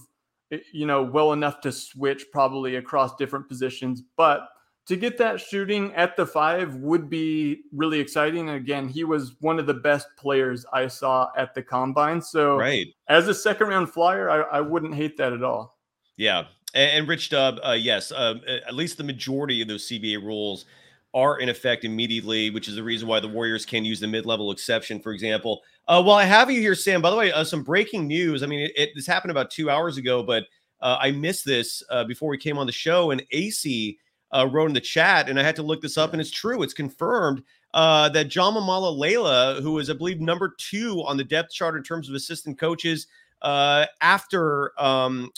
you 0.72 0.86
know, 0.86 1.02
well 1.02 1.32
enough 1.32 1.60
to 1.62 1.72
switch 1.72 2.26
probably 2.32 2.76
across 2.76 3.16
different 3.16 3.48
positions. 3.48 4.02
But 4.16 4.48
to 4.86 4.96
get 4.96 5.18
that 5.18 5.40
shooting 5.40 5.92
at 5.94 6.16
the 6.16 6.24
five 6.24 6.76
would 6.76 7.10
be 7.10 7.62
really 7.72 7.98
exciting. 7.98 8.48
And 8.48 8.56
again, 8.56 8.88
he 8.88 9.04
was 9.04 9.34
one 9.40 9.58
of 9.58 9.66
the 9.66 9.74
best 9.74 10.06
players 10.16 10.64
I 10.72 10.86
saw 10.86 11.28
at 11.36 11.54
the 11.54 11.62
combine. 11.62 12.22
So, 12.22 12.56
right. 12.56 12.86
as 13.08 13.26
a 13.26 13.34
second 13.34 13.68
round 13.68 13.90
flyer, 13.90 14.30
I, 14.30 14.58
I 14.58 14.60
wouldn't 14.60 14.94
hate 14.94 15.16
that 15.16 15.32
at 15.32 15.42
all. 15.42 15.76
Yeah. 16.16 16.44
And, 16.72 16.90
and 16.90 17.08
Rich 17.08 17.30
Dub, 17.30 17.58
uh, 17.66 17.72
yes, 17.72 18.12
uh, 18.12 18.34
at 18.66 18.74
least 18.74 18.96
the 18.96 19.04
majority 19.04 19.60
of 19.60 19.68
those 19.68 19.88
CBA 19.88 20.22
rules 20.22 20.66
are 21.14 21.38
in 21.38 21.48
effect 21.48 21.84
immediately, 21.84 22.50
which 22.50 22.68
is 22.68 22.76
the 22.76 22.82
reason 22.82 23.08
why 23.08 23.18
the 23.18 23.28
Warriors 23.28 23.64
can 23.66 23.84
use 23.84 23.98
the 23.98 24.06
mid 24.06 24.26
level 24.26 24.52
exception, 24.52 25.00
for 25.00 25.12
example. 25.12 25.62
Uh, 25.88 26.02
well, 26.04 26.16
I 26.16 26.24
have 26.24 26.50
you 26.50 26.60
here, 26.60 26.74
Sam. 26.74 27.00
By 27.00 27.10
the 27.10 27.16
way, 27.16 27.30
uh, 27.30 27.44
some 27.44 27.62
breaking 27.62 28.08
news. 28.08 28.42
I 28.42 28.46
mean, 28.46 28.60
it, 28.60 28.72
it, 28.76 28.90
this 28.96 29.06
happened 29.06 29.30
about 29.30 29.50
two 29.50 29.70
hours 29.70 29.98
ago, 29.98 30.22
but 30.22 30.44
uh, 30.80 30.98
I 31.00 31.12
missed 31.12 31.44
this 31.44 31.82
uh, 31.90 32.02
before 32.04 32.28
we 32.28 32.38
came 32.38 32.58
on 32.58 32.66
the 32.66 32.72
show. 32.72 33.12
And 33.12 33.22
AC 33.30 33.96
uh, 34.34 34.48
wrote 34.50 34.66
in 34.66 34.74
the 34.74 34.80
chat, 34.80 35.28
and 35.28 35.38
I 35.38 35.44
had 35.44 35.54
to 35.56 35.62
look 35.62 35.80
this 35.80 35.96
up, 35.96 36.12
and 36.12 36.20
it's 36.20 36.32
true. 36.32 36.62
It's 36.64 36.74
confirmed 36.74 37.42
uh, 37.72 38.08
that 38.08 38.28
Jama 38.28 38.60
Mahlalela, 38.60 39.62
who 39.62 39.78
is, 39.78 39.88
I 39.88 39.92
believe, 39.92 40.20
number 40.20 40.56
two 40.58 41.04
on 41.06 41.16
the 41.16 41.24
depth 41.24 41.52
chart 41.52 41.76
in 41.76 41.84
terms 41.84 42.08
of 42.08 42.16
assistant 42.16 42.58
coaches 42.58 43.06
after 43.42 44.72
um, 44.82 45.30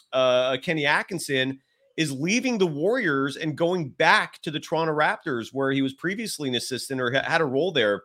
Kenny 0.63 0.87
Atkinson, 0.87 1.61
is 1.99 2.11
leaving 2.11 2.57
the 2.57 2.67
Warriors 2.67 3.37
and 3.37 3.55
going 3.55 3.91
back 3.91 4.41
to 4.43 4.51
the 4.51 4.61
Toronto 4.61 4.95
Raptors, 4.95 5.49
where 5.53 5.73
he 5.73 5.83
was 5.83 5.93
previously 5.93 6.49
an 6.49 6.55
assistant 6.55 7.03
or 7.03 7.11
had 7.11 7.43
a 7.43 7.45
role 7.45 7.73
there. 7.73 8.05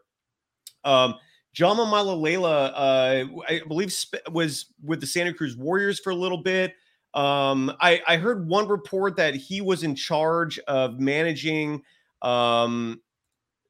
Um, 0.84 1.16
Jama 1.54 1.86
Mahlalela, 1.86 2.72
uh, 2.74 3.42
I 3.48 3.62
believe, 3.68 3.94
was 4.32 4.66
with 4.84 5.02
the 5.02 5.08
Santa 5.08 5.34
Cruz 5.34 5.56
Warriors 5.56 6.00
for 6.00 6.10
a 6.10 6.16
little 6.16 6.40
bit. 6.40 6.74
Um, 7.14 7.72
I, 7.80 8.02
I, 8.08 8.18
heard 8.18 8.48
one 8.48 8.68
report 8.68 9.18
that 9.18 9.36
he 9.36 9.62
was 9.62 9.84
in 9.84 9.94
charge 9.94 10.58
of 10.68 11.00
managing 11.00 11.84
um, 12.24 13.02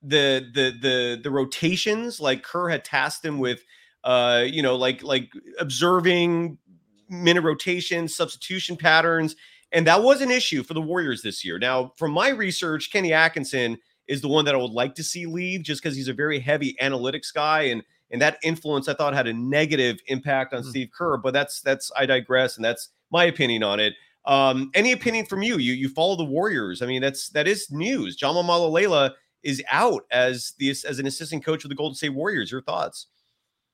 the 0.01 0.49
the 0.53 0.73
the 0.81 1.19
the 1.21 1.29
rotations. 1.29 2.21
Like 2.21 2.41
Kerr 2.41 2.69
had 2.69 2.85
tasked 2.85 3.25
him 3.25 3.39
with, 3.39 3.65
uh, 4.05 4.45
you 4.47 4.61
know, 4.61 4.77
like 4.77 5.03
like 5.03 5.29
observing 5.59 6.57
minute 7.09 7.41
rotation, 7.41 8.07
substitution 8.07 8.77
patterns, 8.77 9.35
and 9.73 9.85
that 9.87 10.01
was 10.01 10.21
an 10.21 10.31
issue 10.31 10.63
for 10.63 10.73
the 10.73 10.81
Warriors 10.81 11.21
this 11.21 11.43
year. 11.43 11.59
Now, 11.59 11.91
from 11.97 12.11
my 12.11 12.29
research, 12.29 12.91
Kenny 12.93 13.11
Atkinson 13.11 13.77
is 14.07 14.21
the 14.21 14.27
one 14.27 14.45
that 14.45 14.55
I 14.55 14.57
would 14.57 14.71
like 14.71 14.95
to 14.95 15.03
see 15.03 15.25
leave 15.25 15.63
just 15.63 15.81
because 15.81 15.95
he's 15.95 16.07
a 16.07 16.13
very 16.13 16.39
heavy 16.39 16.75
analytics 16.81 17.33
guy 17.33 17.63
and 17.63 17.83
and 18.11 18.21
that 18.21 18.37
influence 18.43 18.87
I 18.87 18.93
thought 18.93 19.13
had 19.13 19.27
a 19.27 19.33
negative 19.33 19.97
impact 20.07 20.53
on 20.53 20.61
mm-hmm. 20.61 20.69
Steve 20.69 20.89
Kerr. 20.95 21.17
But 21.17 21.33
that's 21.33 21.61
that's 21.61 21.91
I 21.97 22.05
digress, 22.05 22.55
and 22.55 22.63
that's 22.63 22.89
my 23.11 23.25
opinion 23.25 23.63
on 23.63 23.79
it. 23.79 23.93
Um, 24.25 24.71
any 24.73 24.93
opinion 24.93 25.25
from 25.25 25.41
you? 25.41 25.57
You 25.57 25.73
you 25.73 25.89
follow 25.89 26.15
the 26.15 26.23
Warriors. 26.23 26.81
I 26.81 26.85
mean, 26.85 27.01
that's 27.01 27.29
that 27.29 27.47
is 27.47 27.71
news. 27.71 28.15
Jama 28.15 28.43
Mahlalela 28.43 29.11
is 29.41 29.61
out 29.69 30.03
as 30.11 30.53
the 30.59 30.69
as 30.69 30.99
an 30.99 31.07
assistant 31.07 31.43
coach 31.43 31.65
of 31.65 31.69
the 31.69 31.75
Golden 31.75 31.95
State 31.95 32.09
Warriors. 32.09 32.51
Your 32.51 32.61
thoughts? 32.61 33.07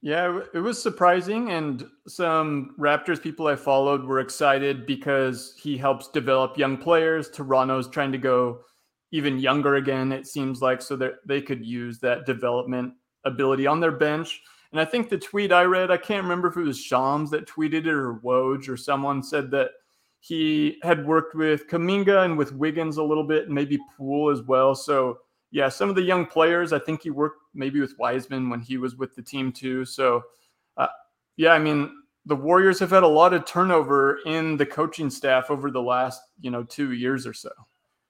Yeah, 0.01 0.39
it 0.53 0.59
was 0.59 0.81
surprising, 0.81 1.51
and 1.51 1.85
some 2.07 2.73
Raptors 2.79 3.21
people 3.21 3.47
I 3.47 3.57
followed 3.57 4.05
were 4.05 4.21
excited 4.21 4.85
because 4.85 5.53
he 5.61 5.77
helps 5.77 6.07
develop 6.07 6.57
young 6.57 6.77
players. 6.77 7.29
Toronto's 7.29 7.89
trying 7.89 8.13
to 8.13 8.17
go 8.17 8.61
even 9.11 9.39
younger 9.39 9.75
again, 9.75 10.11
it 10.11 10.27
seems 10.27 10.61
like, 10.61 10.81
so 10.81 10.95
that 10.97 11.15
they 11.25 11.41
could 11.41 11.65
use 11.65 11.99
that 11.99 12.25
development 12.25 12.93
ability 13.25 13.67
on 13.67 13.79
their 13.79 13.91
bench. 13.91 14.41
And 14.71 14.79
I 14.79 14.85
think 14.85 15.09
the 15.09 15.17
tweet 15.17 15.51
I 15.51 15.63
read, 15.63 15.89
I 15.89 15.97
can't 15.97 16.23
remember 16.23 16.47
if 16.47 16.57
it 16.57 16.61
was 16.61 16.79
Shams 16.79 17.31
that 17.31 17.47
tweeted 17.47 17.85
it 17.85 17.87
or 17.87 18.15
Woj 18.23 18.69
or 18.69 18.77
someone 18.77 19.23
said 19.23 19.49
that 19.51 19.71
he 20.19 20.77
had 20.83 21.05
worked 21.05 21.33
with 21.33 21.67
Kuminga 21.67 22.25
and 22.25 22.37
with 22.37 22.53
Wiggins 22.53 22.97
a 22.97 23.03
little 23.03 23.23
bit, 23.23 23.45
and 23.45 23.55
maybe 23.55 23.79
Poole 23.97 24.29
as 24.29 24.41
well. 24.43 24.75
So 24.75 25.19
yeah, 25.51 25.69
some 25.69 25.89
of 25.89 25.95
the 25.95 26.03
young 26.03 26.25
players, 26.25 26.73
I 26.73 26.79
think 26.79 27.01
he 27.01 27.09
worked 27.09 27.41
maybe 27.53 27.79
with 27.79 27.97
Wiseman 27.97 28.49
when 28.49 28.59
he 28.59 28.77
was 28.77 28.95
with 28.95 29.15
the 29.15 29.23
team 29.23 29.51
too. 29.51 29.85
So 29.85 30.23
uh, 30.77 30.87
yeah, 31.37 31.53
I 31.53 31.59
mean, 31.59 31.91
the 32.25 32.35
Warriors 32.35 32.79
have 32.79 32.91
had 32.91 33.03
a 33.03 33.07
lot 33.07 33.33
of 33.33 33.45
turnover 33.45 34.19
in 34.25 34.55
the 34.57 34.65
coaching 34.65 35.09
staff 35.09 35.49
over 35.49 35.71
the 35.71 35.81
last, 35.81 36.21
you 36.41 36.51
know, 36.51 36.63
two 36.63 36.91
years 36.91 37.25
or 37.25 37.33
so. 37.33 37.49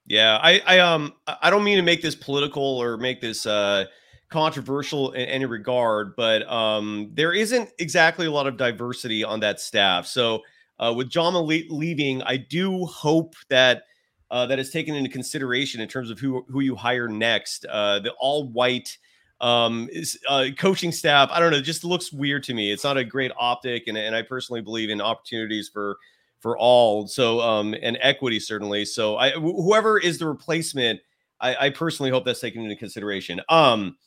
Yeah, 0.09 0.39
I, 0.41 0.59
I 0.65 0.79
um 0.79 1.13
I 1.27 1.49
don't 1.51 1.63
mean 1.63 1.77
to 1.77 1.83
make 1.83 2.01
this 2.01 2.15
political 2.15 2.63
or 2.63 2.97
make 2.97 3.21
this 3.21 3.45
uh 3.45 3.85
controversial 4.29 5.11
in 5.11 5.27
any 5.29 5.45
regard, 5.45 6.15
but 6.15 6.49
um 6.51 7.11
there 7.13 7.31
isn't 7.31 7.69
exactly 7.77 8.25
a 8.25 8.31
lot 8.31 8.47
of 8.47 8.57
diversity 8.57 9.23
on 9.23 9.39
that 9.41 9.59
staff. 9.61 10.07
So 10.07 10.41
uh, 10.79 10.93
with 10.95 11.09
Jama 11.09 11.39
le- 11.41 11.69
leaving, 11.69 12.23
I 12.23 12.37
do 12.37 12.85
hope 12.85 13.35
that 13.49 13.83
uh, 14.31 14.45
that 14.45 14.59
is 14.59 14.71
taken 14.71 14.95
into 14.95 15.09
consideration 15.09 15.81
in 15.81 15.87
terms 15.87 16.09
of 16.09 16.19
who 16.19 16.43
who 16.49 16.61
you 16.61 16.75
hire 16.75 17.07
next. 17.07 17.65
Uh, 17.69 17.99
the 17.99 18.11
all 18.19 18.47
white 18.49 18.97
um, 19.41 19.89
is, 19.91 20.19
uh, 20.27 20.47
coaching 20.57 20.91
staff. 20.91 21.29
I 21.31 21.39
don't 21.39 21.51
know, 21.51 21.57
It 21.57 21.63
just 21.63 21.83
looks 21.83 22.11
weird 22.13 22.43
to 22.43 22.53
me. 22.53 22.71
It's 22.71 22.83
not 22.83 22.97
a 22.97 23.03
great 23.03 23.31
optic, 23.37 23.87
and, 23.87 23.97
and 23.97 24.15
I 24.15 24.21
personally 24.21 24.61
believe 24.61 24.89
in 24.89 25.01
opportunities 25.01 25.69
for 25.69 25.97
for 26.39 26.57
all. 26.57 27.07
So 27.07 27.41
um, 27.41 27.75
and 27.81 27.97
equity 28.01 28.39
certainly. 28.39 28.85
So 28.85 29.17
I 29.17 29.31
wh- 29.31 29.55
whoever 29.55 29.99
is 29.99 30.17
the 30.17 30.27
replacement, 30.27 30.99
I, 31.39 31.67
I 31.67 31.69
personally 31.69 32.11
hope 32.11 32.25
that's 32.25 32.39
taken 32.39 32.63
into 32.63 32.75
consideration. 32.75 33.41
Um, 33.49 33.97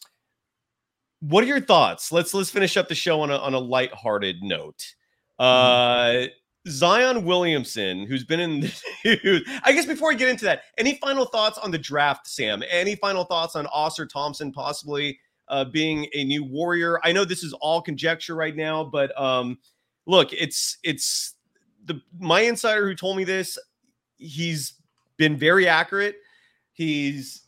what 1.21 1.45
are 1.45 1.47
your 1.47 1.61
thoughts? 1.61 2.11
Let's 2.11 2.35
let's 2.35 2.51
finish 2.51 2.77
up 2.77 2.88
the 2.88 2.95
show 2.95 3.21
on 3.21 3.31
a 3.31 3.37
on 3.37 3.55
a 3.55 3.59
lighthearted 3.59 4.42
note. 4.42 4.85
Mm-hmm. 5.40 6.27
Uh 6.29 6.29
Zion 6.68 7.25
Williamson, 7.25 8.07
who's 8.07 8.25
been 8.25 8.40
in, 8.40 8.61
the, 8.61 9.61
I 9.64 9.73
guess 9.73 9.87
before 9.87 10.11
we 10.11 10.16
get 10.16 10.29
into 10.29 10.45
that, 10.45 10.62
any 10.79 10.97
final 11.03 11.25
thoughts 11.25 11.59
on 11.59 11.71
the 11.71 11.79
draft, 11.79 12.29
Sam? 12.29 12.62
Any 12.71 12.95
final 12.95 13.25
thoughts 13.25 13.57
on 13.57 13.66
Ausar 13.66 14.09
Thompson 14.09 14.53
possibly 14.53 15.18
uh, 15.49 15.64
being 15.64 16.07
a 16.14 16.25
new 16.25 16.45
Warrior? 16.45 17.01
I 17.03 17.12
know 17.12 17.25
this 17.25 17.42
is 17.42 17.53
all 17.55 17.83
conjecture 17.83 18.37
right 18.37 18.55
now, 18.55 18.85
but 18.85 19.18
um, 19.21 19.59
look, 20.07 20.33
it's 20.33 20.79
it's 20.85 21.35
the 21.85 22.01
my 22.18 22.40
insider 22.40 22.87
who 22.87 22.95
told 22.95 23.16
me 23.16 23.25
this, 23.25 23.59
he's 24.16 24.75
been 25.16 25.37
very 25.37 25.68
accurate. 25.68 26.16
He's 26.73 27.42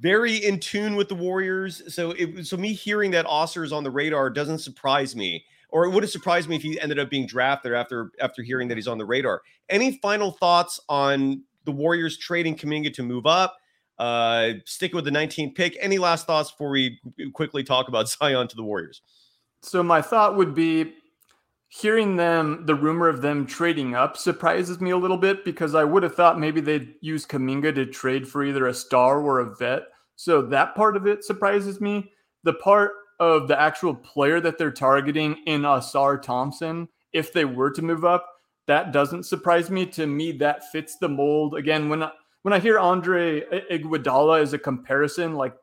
very 0.00 0.36
in 0.36 0.60
tune 0.60 0.96
with 0.96 1.08
the 1.08 1.14
Warriors. 1.14 1.82
So 1.94 2.12
it 2.12 2.46
so 2.46 2.56
me 2.56 2.72
hearing 2.72 3.10
that 3.12 3.26
Ausar 3.26 3.64
is 3.64 3.72
on 3.72 3.84
the 3.84 3.90
radar 3.90 4.30
doesn't 4.30 4.58
surprise 4.58 5.16
me. 5.16 5.44
Or 5.70 5.84
it 5.84 5.90
would 5.90 6.02
have 6.02 6.10
surprised 6.10 6.48
me 6.48 6.56
if 6.56 6.62
he 6.62 6.80
ended 6.80 6.98
up 6.98 7.10
being 7.10 7.26
drafted 7.26 7.74
after 7.74 8.12
after 8.20 8.42
hearing 8.42 8.68
that 8.68 8.76
he's 8.76 8.88
on 8.88 8.98
the 8.98 9.04
radar. 9.04 9.42
Any 9.68 9.98
final 9.98 10.30
thoughts 10.30 10.80
on 10.88 11.42
the 11.64 11.72
Warriors 11.72 12.16
trading 12.16 12.56
Kuminga 12.56 12.92
to 12.94 13.02
move 13.02 13.26
up? 13.26 13.56
Uh, 13.98 14.52
stick 14.64 14.94
with 14.94 15.04
the 15.04 15.10
19th 15.10 15.56
pick. 15.56 15.76
Any 15.80 15.98
last 15.98 16.26
thoughts 16.26 16.52
before 16.52 16.70
we 16.70 17.00
quickly 17.34 17.64
talk 17.64 17.88
about 17.88 18.08
Zion 18.08 18.48
to 18.48 18.56
the 18.56 18.62
Warriors? 18.62 19.02
So 19.62 19.82
my 19.82 20.00
thought 20.00 20.36
would 20.36 20.54
be 20.54 20.94
hearing 21.68 22.16
them, 22.16 22.64
the 22.66 22.74
rumor 22.74 23.08
of 23.08 23.22
them 23.22 23.46
trading 23.46 23.94
up 23.94 24.16
surprises 24.16 24.80
me 24.80 24.90
a 24.90 24.96
little 24.96 25.18
bit 25.18 25.44
because 25.44 25.74
I 25.74 25.84
would 25.84 26.02
have 26.02 26.14
thought 26.14 26.40
maybe 26.40 26.60
they'd 26.60 26.94
use 27.00 27.26
Kuminga 27.26 27.74
to 27.74 27.86
trade 27.86 28.26
for 28.26 28.44
either 28.44 28.66
a 28.66 28.74
star 28.74 29.20
or 29.20 29.40
a 29.40 29.54
vet. 29.54 29.82
So 30.16 30.42
that 30.42 30.74
part 30.74 30.96
of 30.96 31.06
it 31.06 31.24
surprises 31.24 31.80
me. 31.80 32.10
The 32.44 32.54
part 32.54 32.92
of 33.20 33.48
the 33.48 33.60
actual 33.60 33.94
player 33.94 34.40
that 34.40 34.58
they're 34.58 34.70
targeting 34.70 35.36
in 35.46 35.62
Ausar 35.62 36.20
Thompson, 36.20 36.88
if 37.12 37.32
they 37.32 37.44
were 37.44 37.70
to 37.72 37.82
move 37.82 38.04
up, 38.04 38.26
that 38.66 38.92
doesn't 38.92 39.24
surprise 39.24 39.70
me. 39.70 39.86
To 39.86 40.06
me, 40.06 40.32
that 40.32 40.70
fits 40.70 40.96
the 40.98 41.08
mold. 41.08 41.54
Again, 41.54 41.88
when 41.88 42.02
I, 42.02 42.10
when 42.42 42.54
I 42.54 42.58
hear 42.58 42.78
Andre 42.78 43.42
Iguodala 43.70 44.40
as 44.40 44.52
a 44.52 44.58
comparison, 44.58 45.34
like 45.34 45.54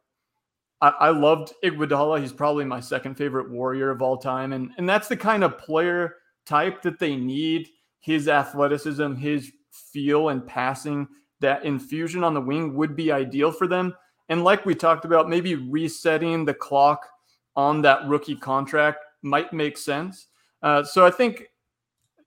I, 0.82 1.10
loved 1.10 1.54
Iguodala. 1.64 2.22
He's 2.22 2.34
probably 2.34 2.66
my 2.66 2.80
second 2.80 3.16
favorite 3.16 3.50
Warrior 3.50 3.90
of 3.90 4.02
all 4.02 4.18
time, 4.18 4.54
and 4.54 4.72
and 4.78 4.88
that's 4.88 5.08
the 5.08 5.18
kind 5.18 5.44
of 5.44 5.58
player 5.58 6.16
type 6.46 6.82
that 6.84 7.00
they 7.00 7.16
need. 7.16 7.70
His 8.00 8.28
athleticism, 8.28 9.16
his 9.16 9.52
feel, 9.72 10.30
and 10.30 10.46
passing. 10.46 11.08
That 11.40 11.66
infusion 11.66 12.24
on 12.24 12.34
the 12.34 12.42
wing 12.42 12.76
would 12.76 12.96
be 12.96 13.12
ideal 13.12 13.52
for 13.52 13.68
them. 13.68 13.94
And 14.30 14.44
like 14.44 14.66
we 14.66 14.76
talked 14.76 15.06
about, 15.06 15.30
maybe 15.30 15.56
resetting 15.56 16.46
the 16.46 16.54
clock 16.54 17.08
on 17.56 17.82
that 17.82 18.08
rookie 18.08 18.36
contract 18.36 19.00
might 19.22 19.54
make 19.54 19.78
sense. 19.78 20.28
Uh, 20.62 20.84
so 20.84 21.06
I 21.06 21.12
think, 21.12 21.46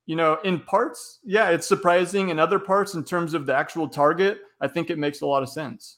you 0.06 0.16
know, 0.16 0.38
in 0.44 0.61
parts, 0.61 1.18
yeah, 1.24 1.50
it's 1.50 1.66
surprising. 1.66 2.28
In 2.28 2.38
other 2.38 2.58
parts, 2.58 2.94
in 2.94 3.04
terms 3.04 3.34
of 3.34 3.46
the 3.46 3.54
actual 3.54 3.88
target, 3.88 4.38
I 4.61 4.68
think 4.68 4.90
it 4.90 4.98
makes 4.98 5.20
a 5.20 5.26
lot 5.26 5.42
of 5.42 5.48
sense. 5.48 5.97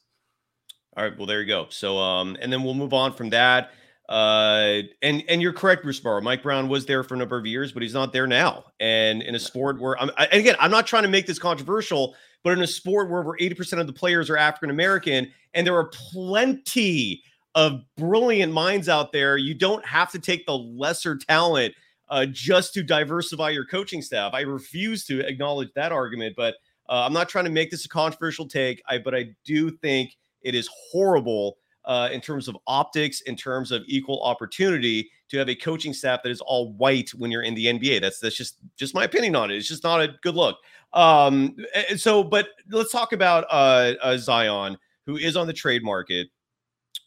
All 0.96 1.04
right, 1.04 1.16
well, 1.16 1.26
there 1.26 1.40
you 1.40 1.46
go. 1.46 1.66
So, 1.70 1.98
um, 1.98 2.36
and 2.40 2.52
then 2.52 2.62
we'll 2.62 2.74
move 2.74 2.92
on 2.92 3.12
from 3.12 3.30
that. 3.30 3.72
Uh, 4.08 4.82
and 5.02 5.22
and 5.28 5.40
you're 5.40 5.52
correct, 5.52 5.84
Bruce 5.84 6.00
Barrow. 6.00 6.20
Mike 6.20 6.42
Brown 6.42 6.68
was 6.68 6.84
there 6.84 7.04
for 7.04 7.14
a 7.14 7.16
number 7.16 7.38
of 7.38 7.46
years, 7.46 7.70
but 7.70 7.80
he's 7.80 7.94
not 7.94 8.12
there 8.12 8.26
now. 8.26 8.64
And 8.80 9.22
in 9.22 9.36
a 9.36 9.38
sport 9.38 9.80
where 9.80 10.00
I'm, 10.00 10.10
I, 10.18 10.26
and 10.26 10.40
again, 10.40 10.56
I'm 10.58 10.72
not 10.72 10.88
trying 10.88 11.04
to 11.04 11.08
make 11.08 11.26
this 11.26 11.38
controversial, 11.38 12.16
but 12.42 12.52
in 12.52 12.60
a 12.60 12.66
sport 12.66 13.08
where 13.08 13.20
over 13.20 13.36
80% 13.40 13.78
of 13.78 13.86
the 13.86 13.92
players 13.92 14.28
are 14.28 14.36
African 14.36 14.70
American, 14.70 15.32
and 15.54 15.64
there 15.64 15.76
are 15.76 15.90
plenty 16.12 17.22
of 17.54 17.82
brilliant 17.96 18.52
minds 18.52 18.88
out 18.88 19.12
there, 19.12 19.36
you 19.36 19.54
don't 19.54 19.84
have 19.84 20.10
to 20.12 20.18
take 20.18 20.46
the 20.46 20.56
lesser 20.56 21.16
talent 21.16 21.74
uh, 22.08 22.26
just 22.26 22.74
to 22.74 22.82
diversify 22.82 23.50
your 23.50 23.64
coaching 23.64 24.02
staff. 24.02 24.32
I 24.34 24.40
refuse 24.40 25.04
to 25.06 25.20
acknowledge 25.26 25.70
that 25.74 25.92
argument, 25.92 26.34
but 26.36 26.54
uh, 26.88 27.04
I'm 27.04 27.12
not 27.12 27.28
trying 27.28 27.44
to 27.44 27.50
make 27.50 27.70
this 27.70 27.84
a 27.84 27.88
controversial 27.88 28.48
take. 28.48 28.82
I 28.88 28.98
but 28.98 29.14
I 29.14 29.30
do 29.44 29.70
think 29.70 30.16
it 30.42 30.54
is 30.54 30.68
horrible 30.90 31.58
uh, 31.84 32.08
in 32.12 32.20
terms 32.20 32.48
of 32.48 32.56
optics, 32.66 33.22
in 33.22 33.36
terms 33.36 33.72
of 33.72 33.82
equal 33.86 34.22
opportunity, 34.22 35.10
to 35.28 35.38
have 35.38 35.48
a 35.48 35.54
coaching 35.54 35.92
staff 35.92 36.22
that 36.22 36.30
is 36.30 36.40
all 36.40 36.72
white 36.74 37.10
when 37.10 37.30
you're 37.30 37.42
in 37.42 37.54
the 37.54 37.66
NBA. 37.66 38.00
That's 38.00 38.18
that's 38.18 38.36
just 38.36 38.58
just 38.76 38.94
my 38.94 39.04
opinion 39.04 39.36
on 39.36 39.50
it. 39.50 39.56
It's 39.56 39.68
just 39.68 39.84
not 39.84 40.00
a 40.00 40.08
good 40.22 40.34
look. 40.34 40.58
Um, 40.92 41.56
so, 41.96 42.22
but 42.22 42.48
let's 42.70 42.92
talk 42.92 43.12
about 43.12 43.44
uh, 43.50 43.94
uh, 44.02 44.18
Zion, 44.18 44.76
who 45.06 45.16
is 45.16 45.36
on 45.36 45.46
the 45.46 45.52
trade 45.52 45.82
market, 45.82 46.28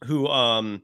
who 0.05 0.27
um 0.27 0.81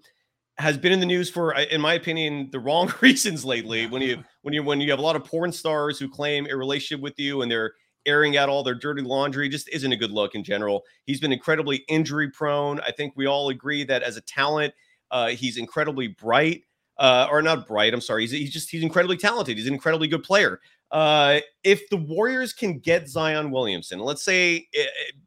has 0.58 0.78
been 0.78 0.92
in 0.92 1.00
the 1.00 1.06
news 1.06 1.30
for, 1.30 1.54
in 1.54 1.80
my 1.80 1.94
opinion, 1.94 2.50
the 2.52 2.60
wrong 2.60 2.94
reasons 3.02 3.46
lately. 3.46 3.88
When 3.88 4.02
you 4.02 4.24
when 4.42 4.54
you 4.54 4.64
when 4.64 4.82
you 4.82 4.90
have 4.92 5.00
a 5.00 5.04
lot 5.04 5.16
of 5.16 5.24
porn 5.24 5.52
stars 5.52 5.98
who 5.98 6.10
claim 6.10 6.48
a 6.50 6.56
relationship 6.56 7.02
with 7.02 7.18
you 7.18 7.42
and 7.42 7.52
they're 7.52 7.74
airing 8.06 8.38
out 8.38 8.50
all 8.50 8.64
their 8.64 8.76
dirty 8.76 9.02
laundry, 9.02 9.50
just 9.50 9.70
isn't 9.70 9.92
a 9.92 9.98
good 9.98 10.12
look 10.12 10.36
in 10.36 10.44
general. 10.44 10.84
He's 11.06 11.20
been 11.20 11.32
incredibly 11.32 11.84
injury 11.88 12.30
prone. 12.30 12.80
I 12.82 12.92
think 12.92 13.14
we 13.16 13.26
all 13.26 13.50
agree 13.50 13.84
that 13.86 14.04
as 14.04 14.18
a 14.18 14.22
talent, 14.22 14.74
uh, 15.12 15.30
he's 15.30 15.58
incredibly 15.58 16.08
bright, 16.08 16.64
uh, 16.98 17.28
or 17.32 17.42
not 17.42 17.68
bright. 17.68 17.94
I'm 17.94 18.02
sorry. 18.02 18.24
He's, 18.24 18.32
he's 18.32 18.54
just 18.54 18.70
he's 18.70 18.84
incredibly 18.84 19.18
talented. 19.18 19.58
He's 19.58 19.68
an 19.68 19.74
incredibly 19.74 20.08
good 20.08 20.24
player. 20.24 20.60
Uh, 20.92 21.40
if 21.64 21.88
the 21.90 21.98
Warriors 21.98 22.54
can 22.54 22.80
get 22.80 23.08
Zion 23.08 23.52
Williamson, 23.52 24.00
let's 24.00 24.24
say 24.24 24.56
it, 24.56 24.68
eh, 24.74 24.82
it, 24.82 24.88
eh, 24.88 25.18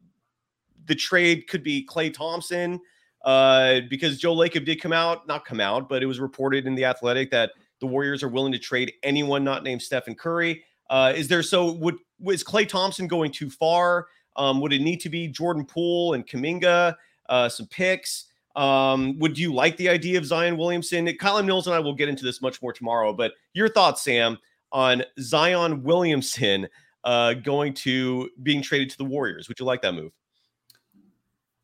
the 0.85 0.95
trade 0.95 1.47
could 1.47 1.63
be 1.63 1.87
Klay 1.89 2.13
Thompson 2.13 2.79
uh, 3.23 3.81
because 3.89 4.17
Joe 4.17 4.35
Lacob 4.35 4.65
did 4.65 4.81
come 4.81 4.91
out, 4.91 5.27
not 5.27 5.45
come 5.45 5.61
out, 5.61 5.87
but 5.87 6.03
it 6.03 6.05
was 6.05 6.19
reported 6.19 6.67
in 6.67 6.75
the 6.75 6.83
Athletic 6.83 7.31
that 7.31 7.51
the 7.79 7.87
Warriors 7.87 8.21
are 8.21 8.27
willing 8.27 8.51
to 8.51 8.59
trade 8.59 8.93
anyone 9.01 9.43
not 9.43 9.63
named 9.63 9.81
Stephen 9.81 10.15
Curry. 10.15 10.63
Uh, 10.89 11.13
is 11.15 11.27
there 11.27 11.43
so 11.43 11.71
would 11.73 11.95
was 12.19 12.43
Klay 12.43 12.67
Thompson 12.67 13.07
going 13.07 13.31
too 13.31 13.49
far? 13.49 14.07
Um, 14.35 14.61
would 14.61 14.73
it 14.73 14.81
need 14.81 14.99
to 15.01 15.09
be 15.09 15.27
Jordan 15.27 15.65
Poole 15.65 16.13
and 16.13 16.25
Kuminga, 16.25 16.95
uh, 17.29 17.49
some 17.49 17.67
picks? 17.67 18.25
Um, 18.55 19.17
would 19.19 19.37
you 19.37 19.53
like 19.53 19.77
the 19.77 19.89
idea 19.89 20.17
of 20.17 20.25
Zion 20.25 20.57
Williamson? 20.57 21.11
Colin 21.17 21.45
Mills 21.45 21.67
and 21.67 21.75
I 21.75 21.79
will 21.79 21.93
get 21.93 22.09
into 22.09 22.23
this 22.23 22.41
much 22.41 22.61
more 22.61 22.73
tomorrow, 22.73 23.13
but 23.13 23.33
your 23.53 23.67
thoughts, 23.67 24.03
Sam, 24.03 24.37
on 24.71 25.03
Zion 25.19 25.83
Williamson 25.83 26.67
uh, 27.03 27.33
going 27.33 27.73
to 27.73 28.29
being 28.41 28.61
traded 28.61 28.89
to 28.91 28.97
the 28.97 29.05
Warriors? 29.05 29.47
Would 29.47 29.59
you 29.59 29.65
like 29.65 29.81
that 29.81 29.93
move? 29.93 30.11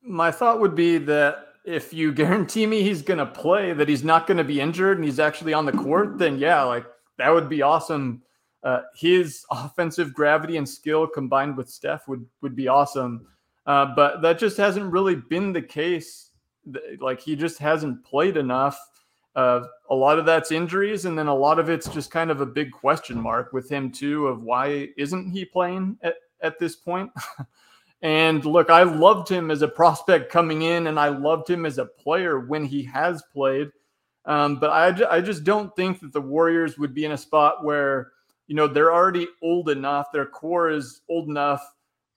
My 0.02 0.32
thought 0.32 0.60
would 0.60 0.76
be 0.76 0.98
that 1.00 1.48
if 1.66 1.94
you 1.94 2.12
guarantee 2.14 2.66
me 2.66 2.84
he's 2.84 3.02
going 3.02 3.20
to 3.20 3.26
play, 3.26 3.74
that 3.74 3.90
he's 3.90 4.04
not 4.04 4.28
going 4.28 4.38
to 4.38 4.44
be 4.44 4.60
injured 4.60 4.98
and 4.98 5.06
he's 5.06 5.20
actually 5.20 5.54
on 5.54 5.66
the 5.66 5.72
court, 5.72 6.18
then 6.18 6.38
yeah, 6.38 6.64
like 6.64 6.86
that 7.18 7.30
would 7.30 7.50
be 7.50 7.62
awesome. 7.62 8.22
Uh, 8.64 8.82
his 8.96 9.46
offensive 9.52 10.14
gravity 10.14 10.58
and 10.58 10.68
skill 10.68 11.08
combined 11.08 11.58
with 11.58 11.70
Steph 11.70 12.08
would 12.08 12.26
would 12.42 12.56
be 12.56 12.68
awesome. 12.68 13.28
Uh, 13.66 13.94
but 13.96 14.22
that 14.22 14.40
just 14.40 14.58
hasn't 14.58 14.92
really 14.92 15.16
been 15.16 15.54
the 15.54 15.62
case. 15.62 16.32
Like 17.00 17.20
he 17.20 17.36
just 17.36 17.60
hasn't 17.60 18.04
played 18.04 18.38
enough. 18.38 18.80
Uh, 19.36 19.62
a 19.90 19.96
lot 19.96 20.20
of 20.20 20.26
that's 20.26 20.52
injuries, 20.52 21.06
and 21.06 21.18
then 21.18 21.28
a 21.28 21.36
lot 21.36 21.60
of 21.60 21.70
it's 21.70 21.88
just 21.90 22.12
kind 22.12 22.32
of 22.32 22.42
a 22.42 22.46
big 22.46 22.72
question 22.72 23.20
mark 23.22 23.54
with 23.54 23.70
him 23.70 23.92
too 23.92 24.28
of 24.28 24.44
why 24.44 24.90
isn't 24.98 25.32
he 25.32 25.46
playing 25.46 25.98
at, 26.02 26.16
at 26.42 26.60
this 26.60 26.76
point? 26.76 27.12
And 28.02 28.46
look, 28.46 28.70
I 28.70 28.84
loved 28.84 29.28
him 29.28 29.52
as 29.52 29.62
a 29.62 29.68
prospect 29.68 30.32
coming 30.32 30.62
in, 30.62 30.88
and 30.88 31.00
I 31.00 31.10
loved 31.10 31.50
him 31.50 31.66
as 31.66 31.78
a 31.78 31.86
player 31.86 32.40
when 32.40 32.64
he 32.64 32.84
has 32.84 33.22
played. 33.34 33.72
Um, 34.26 34.58
but 34.58 34.70
I, 34.70 35.18
I 35.18 35.22
just 35.22 35.44
don't 35.44 35.76
think 35.76 36.00
that 36.00 36.14
the 36.14 36.22
Warriors 36.22 36.78
would 36.78 36.94
be 36.94 37.06
in 37.06 37.12
a 37.12 37.18
spot 37.18 37.64
where, 37.64 38.12
you 38.50 38.56
know, 38.56 38.68
they're 38.68 38.92
already 38.92 39.28
old 39.44 39.70
enough, 39.70 40.12
their 40.12 40.26
core 40.26 40.72
is 40.72 41.02
old 41.08 41.30
enough. 41.30 41.64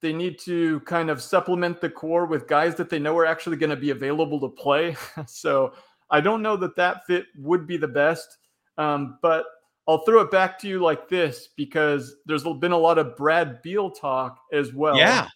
They 0.00 0.14
need 0.14 0.38
to 0.40 0.80
kind 0.80 1.10
of 1.10 1.22
supplement 1.22 1.80
the 1.82 1.90
core 1.90 2.24
with 2.24 2.48
guys 2.48 2.74
that 2.76 2.88
they 2.88 2.98
know 2.98 3.16
are 3.18 3.26
actually 3.26 3.58
going 3.58 3.70
to 3.70 3.76
be 3.76 3.90
available 3.90 4.40
to 4.40 4.48
play. 4.48 4.96
so 5.26 5.74
I 6.10 6.22
don't 6.22 6.42
know 6.42 6.56
that 6.56 6.74
that 6.76 7.06
fit 7.06 7.26
would 7.36 7.66
be 7.66 7.76
the 7.76 7.86
best. 7.86 8.38
Um, 8.78 9.18
but 9.20 9.44
I'll 9.86 10.04
throw 10.06 10.22
it 10.22 10.30
back 10.30 10.58
to 10.60 10.68
you 10.68 10.80
like 10.80 11.06
this 11.06 11.50
because 11.54 12.16
there's 12.24 12.44
been 12.44 12.72
a 12.72 12.78
lot 12.78 12.98
of 12.98 13.14
Brad 13.14 13.60
Beal 13.60 13.90
talk 13.90 14.38
as 14.54 14.72
well. 14.72 14.96
Yeah. 14.96 15.28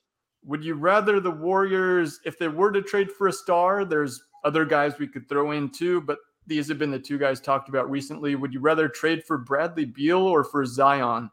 Would 0.44 0.64
you 0.64 0.76
rather 0.76 1.20
the 1.20 1.30
Warriors, 1.30 2.20
if 2.24 2.38
they 2.38 2.48
were 2.48 2.72
to 2.72 2.80
trade 2.80 3.12
for 3.12 3.28
a 3.28 3.32
star, 3.32 3.84
there's 3.84 4.22
other 4.44 4.64
guys 4.64 4.98
we 4.98 5.08
could 5.08 5.28
throw 5.28 5.50
in 5.50 5.68
too, 5.68 6.00
but 6.00 6.18
these 6.46 6.68
have 6.68 6.78
been 6.78 6.90
the 6.90 6.98
two 6.98 7.18
guys 7.18 7.40
talked 7.40 7.68
about 7.68 7.90
recently. 7.90 8.34
Would 8.34 8.52
you 8.52 8.60
rather 8.60 8.88
trade 8.88 9.24
for 9.24 9.38
Bradley 9.38 9.84
Beal 9.84 10.18
or 10.18 10.44
for 10.44 10.64
Zion? 10.64 11.30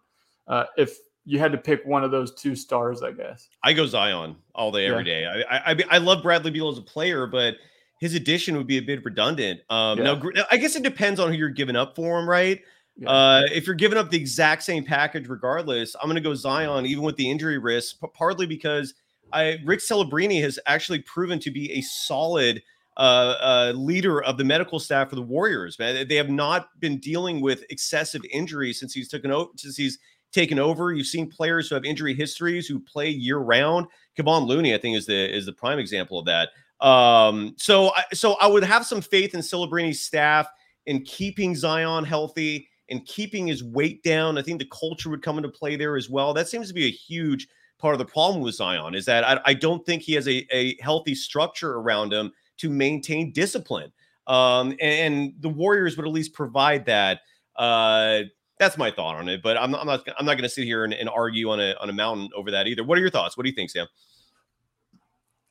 Uh, 0.48 0.66
if 0.78 0.98
you 1.26 1.40
had 1.40 1.52
to 1.52 1.58
pick 1.58 1.86
one 1.86 2.04
of 2.04 2.12
those 2.12 2.34
two 2.34 2.56
stars, 2.56 3.02
I 3.02 3.12
guess. 3.12 3.50
I 3.64 3.74
go 3.74 3.86
Zion 3.86 4.36
all 4.56 4.72
day, 4.72 4.88
every 4.88 5.04
day. 5.04 5.22
yeah. 5.22 5.44
I, 5.50 5.72
I, 5.72 5.84
I 5.92 5.98
love 6.00 6.22
Bradley 6.22 6.52
Beal 6.52 6.70
as 6.70 6.78
a 6.78 6.82
player, 6.82 7.28
but 7.28 7.56
his 8.00 8.16
addition 8.16 8.58
would 8.58 8.68
be 8.68 8.78
a 8.78 8.82
bit 8.82 9.06
redundant. 9.06 9.62
Um, 9.70 10.00
yeah. 10.00 10.04
Now, 10.04 10.46
I 10.52 10.58
guess 10.58 10.76
it 10.76 10.84
depends 10.84 11.20
on 11.20 11.30
who 11.30 11.38
you're 11.38 11.50
giving 11.50 11.76
up 11.76 11.96
for 11.96 12.20
him, 12.20 12.30
right? 12.30 12.62
Yeah. 12.98 13.10
Uh, 13.10 13.42
if 13.52 13.66
you're 13.66 13.76
giving 13.76 13.98
up 13.98 14.12
the 14.12 14.18
exact 14.18 14.64
same 14.64 14.84
package, 14.84 15.28
regardless, 15.28 15.96
I'm 15.96 16.08
going 16.08 16.16
to 16.16 16.22
go 16.22 16.36
Zion, 16.36 16.86
even 16.86 17.04
with 17.04 17.16
the 17.16 17.30
injury 17.30 17.58
risk, 17.58 17.98
partly 18.14 18.46
because 18.46 18.94
I, 19.32 19.60
Rick 19.64 19.80
Celebrini 19.80 20.42
has 20.42 20.60
actually 20.66 21.00
proven 21.00 21.40
to 21.40 21.52
be 21.52 21.72
a 21.72 21.82
solid 21.82 22.62
uh, 22.98 23.36
uh, 23.42 23.74
leader 23.76 24.22
of 24.24 24.38
the 24.38 24.44
medical 24.44 24.80
staff 24.80 25.10
for 25.10 25.16
the 25.16 25.22
Warriors. 25.22 25.78
Man, 25.80 26.08
they 26.08 26.16
have 26.16 26.30
not 26.30 26.68
been 26.80 27.00
dealing 27.00 27.42
with 27.42 27.64
excessive 27.70 28.22
injuries 28.32 28.80
since 28.80 28.94
he's 28.94 29.10
taken 29.10 29.32
over. 29.32 29.52
Since 29.58 29.78
he's 29.78 30.00
taken 30.32 30.60
over, 30.60 30.92
you've 30.92 31.08
seen 31.08 31.30
players 31.30 31.70
who 31.70 31.76
have 31.76 31.86
injury 31.86 32.14
histories 32.14 32.68
who 32.68 32.80
play 32.80 33.10
year 33.10 33.38
round. 33.38 33.88
Kevon 34.18 34.48
Looney, 34.48 34.74
I 34.74 34.78
think, 34.78 34.98
is 34.98 35.06
the 35.06 35.36
is 35.36 35.46
the 35.46 35.54
prime 35.54 35.80
example 35.80 36.20
of 36.20 36.26
that. 36.26 36.50
Um, 36.86 37.56
so, 37.58 37.92
I, 37.96 38.04
so 38.14 38.34
I 38.42 38.48
would 38.48 38.64
have 38.64 38.86
some 38.86 39.02
faith 39.02 39.34
in 39.34 39.42
Celebrini's 39.42 40.02
staff 40.02 40.48
in 40.86 41.02
keeping 41.04 41.56
Zion 41.56 42.04
healthy 42.04 42.68
and 42.90 43.06
keeping 43.06 43.48
his 43.48 43.64
weight 43.64 44.04
down. 44.04 44.38
I 44.38 44.42
think 44.42 44.60
the 44.60 44.68
culture 44.72 45.10
would 45.10 45.22
come 45.22 45.38
into 45.38 45.50
play 45.50 45.78
there 45.78 45.96
as 45.96 46.10
well. 46.10 46.34
That 46.34 46.50
seems 46.50 46.68
to 46.68 46.74
be 46.74 46.86
a 46.86 46.92
huge 46.92 47.48
part 47.80 47.94
of 47.94 48.00
the 48.00 48.06
problem 48.06 48.42
with 48.44 48.56
Zion 48.56 48.96
is 48.96 49.06
that 49.06 49.26
I, 49.26 49.40
I 49.46 49.54
don't 49.54 49.86
think 49.86 50.02
he 50.02 50.14
has 50.14 50.28
a, 50.28 50.46
a 50.52 50.76
healthy 50.82 51.16
structure 51.16 51.76
around 51.76 52.14
him 52.14 52.32
to 52.58 52.70
maintain 52.70 53.32
discipline. 53.32 53.92
Um, 54.28 54.76
and, 54.80 55.34
the 55.40 55.50
Warriors 55.50 55.98
would 55.98 56.06
at 56.06 56.12
least 56.12 56.34
provide 56.34 56.86
that. 56.86 57.22
Uh, 57.56 58.22
that's 58.60 58.78
my 58.78 58.92
thought 58.92 59.16
on 59.16 59.28
it, 59.28 59.42
but 59.44 59.58
I'm, 59.58 59.76
I'm 59.76 59.86
not 59.86 60.08
I'm 60.18 60.26
not 60.26 60.36
going 60.36 60.44
to 60.44 60.50
sit 60.50 60.64
here 60.64 60.86
and, 60.86 60.94
and, 60.94 61.10
argue 61.10 61.50
on 61.50 61.60
a 61.60 61.76
on 61.82 61.90
a 61.90 61.94
mountain 61.94 62.30
over 62.36 62.52
that 62.52 62.68
either. 62.68 62.84
What 62.84 62.98
are 62.98 63.02
your 63.02 63.10
thoughts? 63.10 63.36
What 63.36 63.44
do 63.44 63.50
you 63.50 63.56
think, 63.56 63.70
Sam? 63.70 63.88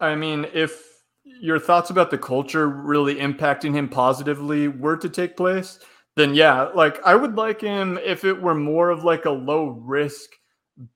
I 0.00 0.14
mean, 0.14 0.46
if 0.54 0.82
your 1.24 1.58
thoughts 1.58 1.90
about 1.90 2.10
the 2.10 2.18
culture 2.18 2.68
really 2.68 3.16
impacting 3.16 3.74
him 3.74 3.88
positively 3.88 4.68
were 4.68 4.96
to 4.96 5.08
take 5.08 5.36
place, 5.36 5.78
then 6.16 6.34
yeah, 6.34 6.62
like 6.74 7.00
I 7.04 7.14
would 7.14 7.36
like 7.36 7.60
him 7.60 7.98
if 8.02 8.24
it 8.24 8.40
were 8.40 8.54
more 8.54 8.90
of 8.90 9.04
like 9.04 9.24
a 9.24 9.30
low 9.30 9.68
risk 9.68 10.30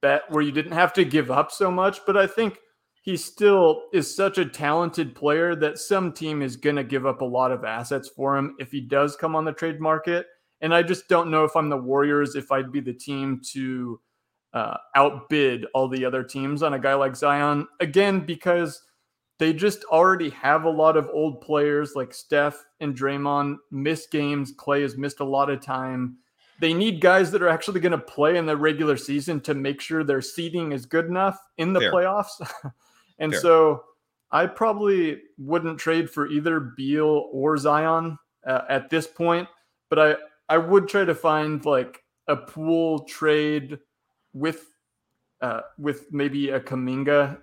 bet 0.01 0.23
where 0.31 0.43
you 0.43 0.53
didn't 0.53 0.73
have 0.73 0.93
to 0.95 1.05
give 1.05 1.31
up 1.31 1.53
so 1.53 1.71
much. 1.71 2.01
But 2.07 2.17
I 2.17 2.27
think 2.27 2.59
he 3.07 3.17
still 3.17 3.85
is 3.93 4.13
such 4.13 4.37
a 4.37 4.45
talented 4.45 5.15
player 5.15 5.55
that 5.55 5.79
some 5.79 6.13
team 6.13 6.43
is 6.43 6.57
going 6.57 6.75
to 6.75 6.83
give 6.83 7.07
up 7.07 7.21
a 7.21 7.25
lot 7.25 7.53
of 7.53 7.65
assets 7.65 8.09
for 8.09 8.37
him 8.37 8.57
if 8.59 8.73
he 8.73 8.81
does 8.81 9.15
come 9.15 9.37
on 9.37 9.45
the 9.45 9.53
trade 9.53 9.81
market. 9.81 10.27
And 10.61 10.75
I 10.75 10.83
just 10.83 11.09
don't 11.09 11.31
know 11.31 11.45
if 11.45 11.55
I'm 11.55 11.69
the 11.69 11.77
Warriors, 11.77 12.35
if 12.35 12.51
I'd 12.51 12.73
be 12.73 12.81
the 12.81 12.93
team 12.93 13.41
to 13.53 14.01
uh, 14.55 14.77
outbid 14.97 15.67
all 15.73 15.87
the 15.87 16.05
other 16.05 16.25
teams 16.25 16.65
on 16.65 16.75
a 16.75 16.81
guy 16.81 16.95
like 16.95 17.15
Zion. 17.15 17.69
Again, 17.79 18.27
because 18.27 18.83
they 19.39 19.53
just 19.53 19.85
already 19.85 20.31
have 20.31 20.65
a 20.65 20.71
lot 20.71 20.97
of 20.97 21.09
old 21.13 21.41
players 21.41 21.93
like 21.95 22.13
Steph 22.13 22.61
and 22.81 22.97
Draymond 22.97 23.59
miss 23.71 24.09
games. 24.09 24.53
Klay 24.53 24.83
has 24.83 24.97
missed 24.97 25.21
a 25.21 25.25
lot 25.25 25.49
of 25.49 25.61
time 25.61 26.17
they 26.59 26.73
need 26.73 27.01
guys 27.01 27.31
that 27.31 27.43
are 27.43 27.49
actually 27.49 27.81
going 27.81 27.93
to 27.93 27.99
play 27.99 28.37
in 28.37 28.47
the 28.47 28.57
regular 28.57 28.97
season 28.97 29.41
to 29.43 29.55
make 29.55 29.81
sure 29.81 30.03
their 30.03 30.23
seeding 30.23 30.73
is 30.73 30.87
good 30.87 31.05
enough 31.05 31.39
in 31.59 31.73
the 31.73 31.81
Fair. 31.81 31.93
playoffs. 31.93 32.41
and 33.19 33.33
Fair. 33.33 33.41
so 33.41 33.85
I 34.31 34.47
probably 34.47 35.23
wouldn't 35.39 35.79
trade 35.79 36.11
for 36.11 36.27
either 36.29 36.73
Beal 36.77 37.29
or 37.33 37.57
Zion 37.57 38.19
uh, 38.47 38.63
at 38.69 38.91
this 38.91 39.07
point, 39.07 39.49
but 39.91 39.99
I 39.99 40.17
I 40.49 40.59
would 40.59 40.89
try 40.89 41.05
to 41.05 41.15
find 41.15 41.65
like 41.65 42.03
a 42.29 42.37
Poole 42.37 43.01
trade 43.05 43.79
with 44.33 44.67
uh, 45.41 45.61
with 45.79 46.13
maybe 46.13 46.51
a 46.51 46.61
Kuminga 46.61 47.39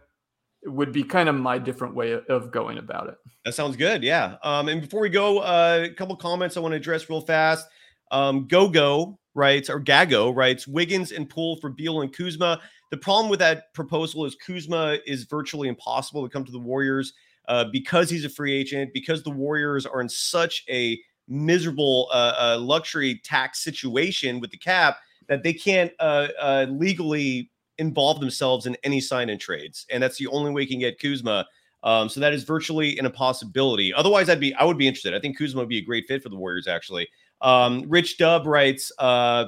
would 0.65 0.91
be 0.91 1.03
kind 1.03 1.27
of 1.27 1.35
my 1.35 1.57
different 1.57 1.93
way 1.95 2.19
of 2.29 2.51
going 2.51 2.77
about 2.77 3.09
it. 3.09 3.15
That 3.45 3.53
sounds 3.53 3.75
good. 3.75 4.03
Yeah. 4.03 4.37
Um, 4.43 4.69
and 4.69 4.81
before 4.81 5.01
we 5.01 5.09
go, 5.09 5.39
uh, 5.39 5.87
a 5.89 5.93
couple 5.93 6.15
comments 6.15 6.55
I 6.55 6.61
want 6.61 6.71
to 6.71 6.77
address 6.77 7.09
real 7.09 7.21
fast. 7.21 7.67
Um, 8.11 8.47
Go 8.47 8.69
Go 8.69 9.19
writes, 9.35 9.69
or 9.69 9.81
Gago 9.81 10.33
writes, 10.35 10.67
Wiggins 10.67 11.11
and 11.11 11.29
Poole 11.29 11.57
for 11.57 11.69
Beal 11.69 12.01
and 12.01 12.15
Kuzma. 12.15 12.61
The 12.93 12.97
problem 12.97 13.27
with 13.27 13.39
that 13.39 13.73
proposal 13.73 14.23
is 14.23 14.35
Kuzma 14.35 14.99
is 15.07 15.23
virtually 15.23 15.67
impossible 15.67 16.21
to 16.21 16.29
come 16.31 16.45
to 16.45 16.51
the 16.51 16.59
Warriors 16.59 17.13
uh, 17.47 17.65
because 17.71 18.07
he's 18.07 18.23
a 18.23 18.29
free 18.29 18.53
agent, 18.53 18.93
because 18.93 19.23
the 19.23 19.31
Warriors 19.31 19.87
are 19.87 19.99
in 19.99 20.07
such 20.07 20.63
a 20.69 20.99
miserable 21.27 22.07
uh, 22.13 22.35
uh, 22.37 22.57
luxury 22.59 23.19
tax 23.23 23.63
situation 23.63 24.39
with 24.39 24.51
the 24.51 24.57
cap 24.57 24.97
that 25.27 25.41
they 25.41 25.53
can't 25.53 25.91
uh, 25.99 26.27
uh, 26.39 26.67
legally 26.69 27.49
involve 27.79 28.19
themselves 28.19 28.67
in 28.67 28.77
any 28.83 29.01
sign 29.01 29.27
in 29.27 29.39
trades. 29.39 29.87
And 29.89 30.03
that's 30.03 30.19
the 30.19 30.27
only 30.27 30.51
way 30.51 30.61
you 30.61 30.67
can 30.67 30.77
get 30.77 30.99
Kuzma. 30.99 31.47
Um, 31.81 32.09
so 32.09 32.19
that 32.19 32.31
is 32.31 32.43
virtually 32.43 32.99
an 32.99 33.07
impossibility. 33.07 33.91
Otherwise, 33.91 34.29
I'd 34.29 34.39
be 34.39 34.53
I 34.53 34.65
would 34.65 34.77
be 34.77 34.87
interested. 34.87 35.15
I 35.15 35.19
think 35.19 35.35
Kuzma 35.35 35.61
would 35.61 35.67
be 35.67 35.79
a 35.79 35.83
great 35.83 36.05
fit 36.07 36.21
for 36.21 36.29
the 36.29 36.37
Warriors, 36.37 36.67
actually. 36.67 37.09
Um, 37.41 37.85
Rich 37.87 38.19
Dub 38.19 38.45
writes, 38.45 38.91
uh, 38.99 39.45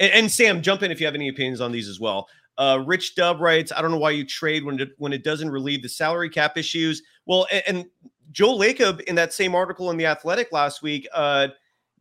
and, 0.00 0.12
and, 0.12 0.30
Sam, 0.30 0.62
jump 0.62 0.82
in 0.82 0.90
if 0.90 0.98
you 0.98 1.06
have 1.06 1.14
any 1.14 1.28
opinions 1.28 1.60
on 1.60 1.70
these 1.70 1.88
as 1.88 2.00
well. 2.00 2.28
Uh, 2.58 2.82
Rich 2.84 3.14
Dub 3.14 3.40
writes, 3.40 3.70
I 3.70 3.80
don't 3.80 3.92
know 3.92 3.98
why 3.98 4.10
you 4.10 4.26
trade 4.26 4.64
when 4.64 4.80
it, 4.80 4.90
when 4.98 5.12
it 5.12 5.22
doesn't 5.22 5.50
relieve 5.50 5.82
the 5.82 5.88
salary 5.88 6.28
cap 6.28 6.58
issues. 6.58 7.02
Well, 7.26 7.46
and, 7.52 7.62
and 7.68 7.86
Joe 8.32 8.56
Lacob 8.58 9.00
in 9.02 9.14
that 9.14 9.32
same 9.32 9.54
article 9.54 9.90
in 9.90 9.96
the 9.96 10.06
Athletic 10.06 10.50
last 10.52 10.82
week 10.82 11.06
uh, 11.14 11.48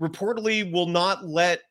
reportedly 0.01 0.71
will 0.71 0.87
not 0.87 1.25
let 1.25 1.61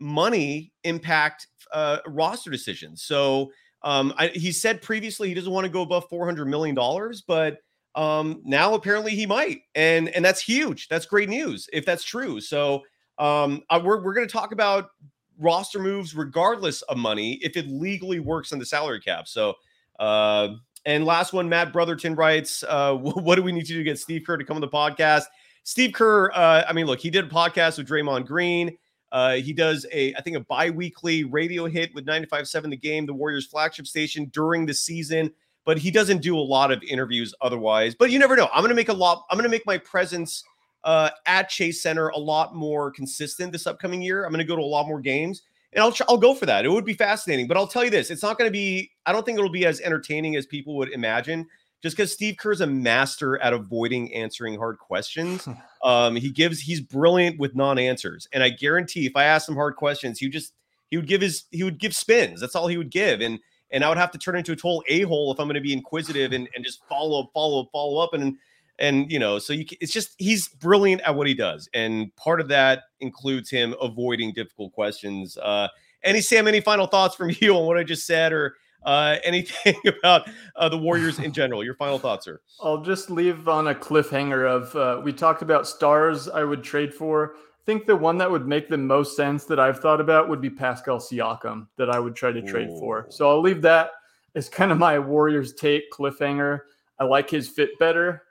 money 0.00 0.72
impact 0.84 1.46
uh, 1.72 1.98
roster 2.06 2.50
decisions. 2.50 3.02
So 3.02 3.50
um, 3.82 4.14
I, 4.16 4.28
he 4.28 4.52
said 4.52 4.82
previously 4.82 5.28
he 5.28 5.34
doesn't 5.34 5.52
want 5.52 5.64
to 5.64 5.70
go 5.70 5.82
above 5.82 6.08
four 6.08 6.24
hundred 6.24 6.46
million 6.46 6.74
dollars, 6.74 7.22
but 7.26 7.58
um, 7.94 8.40
now 8.44 8.74
apparently 8.74 9.14
he 9.14 9.26
might, 9.26 9.62
and 9.74 10.08
and 10.10 10.24
that's 10.24 10.40
huge. 10.40 10.88
That's 10.88 11.06
great 11.06 11.28
news 11.28 11.68
if 11.72 11.84
that's 11.84 12.04
true. 12.04 12.40
So 12.40 12.82
um, 13.18 13.62
uh, 13.70 13.80
we're 13.82 14.02
we're 14.02 14.14
going 14.14 14.26
to 14.26 14.32
talk 14.32 14.52
about 14.52 14.90
roster 15.38 15.78
moves 15.78 16.14
regardless 16.14 16.82
of 16.82 16.96
money 16.96 17.34
if 17.42 17.56
it 17.56 17.66
legally 17.68 18.20
works 18.20 18.52
in 18.52 18.58
the 18.58 18.66
salary 18.66 19.00
cap. 19.00 19.28
So. 19.28 19.54
Uh, 19.98 20.56
and 20.86 21.06
last 21.06 21.32
one, 21.32 21.48
Matt 21.48 21.72
Brotherton 21.72 22.14
writes, 22.14 22.62
uh, 22.68 22.94
"What 22.94 23.36
do 23.36 23.42
we 23.42 23.52
need 23.52 23.62
to 23.62 23.72
do 23.72 23.78
to 23.78 23.84
get 23.84 23.98
Steve 23.98 24.24
Kerr 24.26 24.36
to 24.36 24.44
come 24.44 24.56
on 24.56 24.60
the 24.60 24.68
podcast?" 24.68 25.22
Steve 25.62 25.94
Kerr, 25.94 26.30
uh, 26.32 26.64
I 26.68 26.74
mean, 26.74 26.84
look, 26.84 27.00
he 27.00 27.08
did 27.08 27.24
a 27.24 27.28
podcast 27.28 27.78
with 27.78 27.88
Draymond 27.88 28.26
Green. 28.26 28.76
Uh, 29.10 29.36
he 29.36 29.54
does 29.54 29.86
a, 29.92 30.14
I 30.14 30.20
think, 30.20 30.36
a 30.36 30.40
bi-weekly 30.40 31.24
radio 31.24 31.64
hit 31.66 31.94
with 31.94 32.04
95.7 32.04 32.68
The 32.68 32.76
Game, 32.76 33.06
the 33.06 33.14
Warriors 33.14 33.46
flagship 33.46 33.86
station 33.86 34.26
during 34.26 34.66
the 34.66 34.74
season 34.74 35.32
but 35.64 35.78
he 35.78 35.90
doesn't 35.90 36.18
do 36.18 36.36
a 36.38 36.40
lot 36.40 36.70
of 36.70 36.82
interviews 36.82 37.34
otherwise. 37.40 37.94
But 37.94 38.10
you 38.10 38.18
never 38.18 38.36
know. 38.36 38.48
I'm 38.52 38.60
going 38.60 38.70
to 38.70 38.74
make 38.74 38.90
a 38.90 38.94
lot. 38.94 39.24
I'm 39.30 39.36
going 39.36 39.44
to 39.44 39.50
make 39.50 39.66
my 39.66 39.78
presence 39.78 40.44
uh, 40.84 41.10
at 41.26 41.48
Chase 41.48 41.82
Center 41.82 42.08
a 42.08 42.18
lot 42.18 42.54
more 42.54 42.90
consistent 42.90 43.52
this 43.52 43.66
upcoming 43.66 44.02
year. 44.02 44.24
I'm 44.24 44.30
going 44.30 44.38
to 44.38 44.44
go 44.44 44.56
to 44.56 44.62
a 44.62 44.64
lot 44.64 44.86
more 44.86 45.00
games, 45.00 45.42
and 45.72 45.82
I'll 45.82 45.94
I'll 46.08 46.18
go 46.18 46.34
for 46.34 46.46
that. 46.46 46.64
It 46.64 46.68
would 46.68 46.84
be 46.84 46.94
fascinating. 46.94 47.48
But 47.48 47.56
I'll 47.56 47.66
tell 47.66 47.84
you 47.84 47.90
this: 47.90 48.10
it's 48.10 48.22
not 48.22 48.38
going 48.38 48.48
to 48.48 48.52
be. 48.52 48.90
I 49.06 49.12
don't 49.12 49.24
think 49.24 49.38
it'll 49.38 49.50
be 49.50 49.66
as 49.66 49.80
entertaining 49.80 50.36
as 50.36 50.46
people 50.46 50.76
would 50.76 50.90
imagine. 50.90 51.46
Just 51.82 51.96
because 51.96 52.12
Steve 52.12 52.36
Kerr 52.38 52.52
is 52.52 52.62
a 52.62 52.66
master 52.66 53.38
at 53.42 53.52
avoiding 53.52 54.12
answering 54.14 54.56
hard 54.56 54.78
questions, 54.78 55.46
um, 55.84 56.16
he 56.16 56.30
gives 56.30 56.60
he's 56.60 56.80
brilliant 56.80 57.38
with 57.38 57.54
non-answers, 57.54 58.28
and 58.32 58.42
I 58.42 58.50
guarantee 58.50 59.06
if 59.06 59.16
I 59.16 59.24
asked 59.24 59.48
him 59.48 59.54
hard 59.54 59.76
questions, 59.76 60.18
he 60.18 60.28
just 60.28 60.52
he 60.90 60.96
would 60.96 61.06
give 61.06 61.22
his 61.22 61.44
he 61.50 61.64
would 61.64 61.78
give 61.78 61.94
spins. 61.94 62.40
That's 62.40 62.54
all 62.54 62.68
he 62.68 62.76
would 62.76 62.90
give, 62.90 63.20
and 63.20 63.38
and 63.70 63.82
I 63.82 63.88
would 63.88 63.98
have 63.98 64.12
to 64.12 64.18
turn 64.18 64.36
into 64.36 64.52
a 64.52 64.56
total 64.56 64.84
a 64.88 65.02
hole 65.02 65.32
if 65.32 65.40
I'm 65.40 65.46
going 65.46 65.54
to 65.54 65.60
be 65.60 65.72
inquisitive 65.72 66.32
and, 66.32 66.48
and 66.54 66.64
just 66.64 66.84
follow 66.88 67.22
up, 67.22 67.30
follow 67.32 67.62
up, 67.62 67.68
follow 67.72 67.98
up, 67.98 68.14
and 68.14 68.36
and 68.78 69.10
you 69.10 69.18
know, 69.18 69.38
so 69.38 69.52
you 69.52 69.64
it's 69.80 69.92
just 69.92 70.14
he's 70.18 70.48
brilliant 70.48 71.02
at 71.02 71.14
what 71.14 71.26
he 71.26 71.34
does, 71.34 71.68
and 71.74 72.14
part 72.16 72.40
of 72.40 72.48
that 72.48 72.84
includes 73.00 73.50
him 73.50 73.74
avoiding 73.80 74.32
difficult 74.32 74.72
questions. 74.72 75.36
Uh, 75.36 75.68
any 76.02 76.20
Sam, 76.20 76.48
any 76.48 76.60
final 76.60 76.86
thoughts 76.86 77.14
from 77.14 77.30
you 77.40 77.54
on 77.56 77.66
what 77.66 77.78
I 77.78 77.84
just 77.84 78.06
said, 78.06 78.32
or 78.32 78.54
uh, 78.84 79.16
anything 79.24 79.76
about 79.86 80.28
uh, 80.56 80.68
the 80.68 80.78
Warriors 80.78 81.18
in 81.18 81.32
general? 81.32 81.64
Your 81.64 81.74
final 81.74 81.98
thoughts, 81.98 82.24
sir. 82.24 82.40
I'll 82.60 82.82
just 82.82 83.10
leave 83.10 83.48
on 83.48 83.68
a 83.68 83.74
cliffhanger 83.74 84.48
of 84.48 84.76
uh, 84.76 85.00
we 85.02 85.12
talked 85.12 85.42
about 85.42 85.66
stars 85.66 86.28
I 86.28 86.44
would 86.44 86.62
trade 86.62 86.92
for 86.92 87.34
think 87.66 87.86
the 87.86 87.96
one 87.96 88.18
that 88.18 88.30
would 88.30 88.46
make 88.46 88.68
the 88.68 88.78
most 88.78 89.16
sense 89.16 89.44
that 89.46 89.58
I've 89.58 89.80
thought 89.80 90.00
about 90.00 90.28
would 90.28 90.40
be 90.40 90.50
Pascal 90.50 90.98
Siakam 90.98 91.66
that 91.76 91.90
I 91.90 91.98
would 91.98 92.14
try 92.14 92.32
to 92.32 92.42
trade 92.42 92.68
Ooh. 92.70 92.78
for. 92.78 93.06
So 93.08 93.28
I'll 93.28 93.40
leave 93.40 93.62
that 93.62 93.90
as 94.34 94.48
kind 94.48 94.70
of 94.70 94.78
my 94.78 94.98
Warriors 94.98 95.54
take 95.54 95.90
cliffhanger. 95.92 96.60
I 96.98 97.04
like 97.04 97.30
his 97.30 97.48
fit 97.48 97.70
better. 97.78 98.22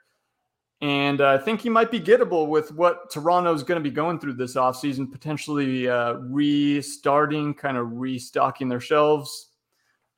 And 0.84 1.22
uh, 1.22 1.28
I 1.30 1.38
think 1.38 1.62
he 1.62 1.70
might 1.70 1.90
be 1.90 1.98
gettable 1.98 2.46
with 2.46 2.70
what 2.72 3.10
Toronto's 3.10 3.62
going 3.62 3.82
to 3.82 3.82
be 3.82 3.90
going 3.90 4.20
through 4.20 4.34
this 4.34 4.54
offseason, 4.54 5.10
potentially 5.10 5.88
uh, 5.88 6.16
restarting, 6.16 7.54
kind 7.54 7.78
of 7.78 7.90
restocking 7.92 8.68
their 8.68 8.80
shelves. 8.80 9.48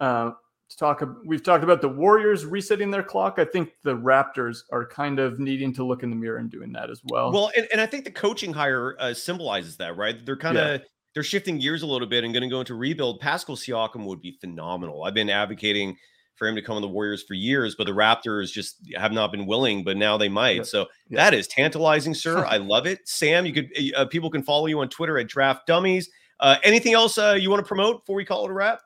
Uh, 0.00 0.32
talk 0.76 1.08
we've 1.24 1.44
talked 1.44 1.62
about 1.62 1.80
the 1.80 1.88
Warriors 1.88 2.44
resetting 2.44 2.90
their 2.90 3.04
clock. 3.04 3.36
I 3.38 3.44
think 3.44 3.74
the 3.84 3.96
Raptors 3.96 4.62
are 4.72 4.84
kind 4.84 5.20
of 5.20 5.38
needing 5.38 5.72
to 5.74 5.84
look 5.84 6.02
in 6.02 6.10
the 6.10 6.16
mirror 6.16 6.38
and 6.38 6.50
doing 6.50 6.72
that 6.72 6.90
as 6.90 7.00
well. 7.04 7.30
Well, 7.30 7.52
and, 7.56 7.68
and 7.70 7.80
I 7.80 7.86
think 7.86 8.02
the 8.02 8.10
coaching 8.10 8.52
hire 8.52 8.96
uh, 8.98 9.14
symbolizes 9.14 9.76
that, 9.76 9.96
right? 9.96 10.26
They're 10.26 10.36
kind 10.36 10.58
of 10.58 10.80
yeah. 10.80 10.86
they're 11.14 11.22
shifting 11.22 11.60
gears 11.60 11.82
a 11.82 11.86
little 11.86 12.08
bit 12.08 12.24
and 12.24 12.34
going 12.34 12.42
to 12.42 12.48
go 12.48 12.58
into 12.58 12.74
rebuild. 12.74 13.20
Pascal 13.20 13.54
Siakam 13.54 14.04
would 14.04 14.20
be 14.20 14.32
phenomenal. 14.40 15.04
I've 15.04 15.14
been 15.14 15.30
advocating 15.30 15.96
for 16.36 16.46
him 16.46 16.54
to 16.54 16.62
come 16.62 16.76
on 16.76 16.82
the 16.82 16.88
Warriors 16.88 17.22
for 17.22 17.34
years, 17.34 17.74
but 17.74 17.86
the 17.86 17.92
Raptors 17.92 18.52
just 18.52 18.76
have 18.96 19.12
not 19.12 19.32
been 19.32 19.46
willing, 19.46 19.82
but 19.82 19.96
now 19.96 20.16
they 20.16 20.28
might. 20.28 20.56
Yeah. 20.56 20.62
So 20.62 20.86
yeah. 21.08 21.24
that 21.24 21.34
is 21.34 21.48
tantalizing, 21.48 22.14
sir. 22.14 22.44
I 22.48 22.58
love 22.58 22.86
it. 22.86 23.06
Sam, 23.08 23.46
you 23.46 23.52
could 23.52 23.70
uh, 23.96 24.06
people 24.06 24.30
can 24.30 24.42
follow 24.42 24.66
you 24.66 24.80
on 24.80 24.88
Twitter 24.88 25.18
at 25.18 25.28
Draft 25.28 25.66
Dummies. 25.66 26.10
Uh, 26.38 26.56
anything 26.62 26.92
else 26.92 27.18
uh, 27.18 27.36
you 27.38 27.50
want 27.50 27.60
to 27.60 27.66
promote 27.66 28.02
before 28.02 28.16
we 28.16 28.24
call 28.24 28.44
it 28.44 28.50
a 28.50 28.54
wrap? 28.54 28.80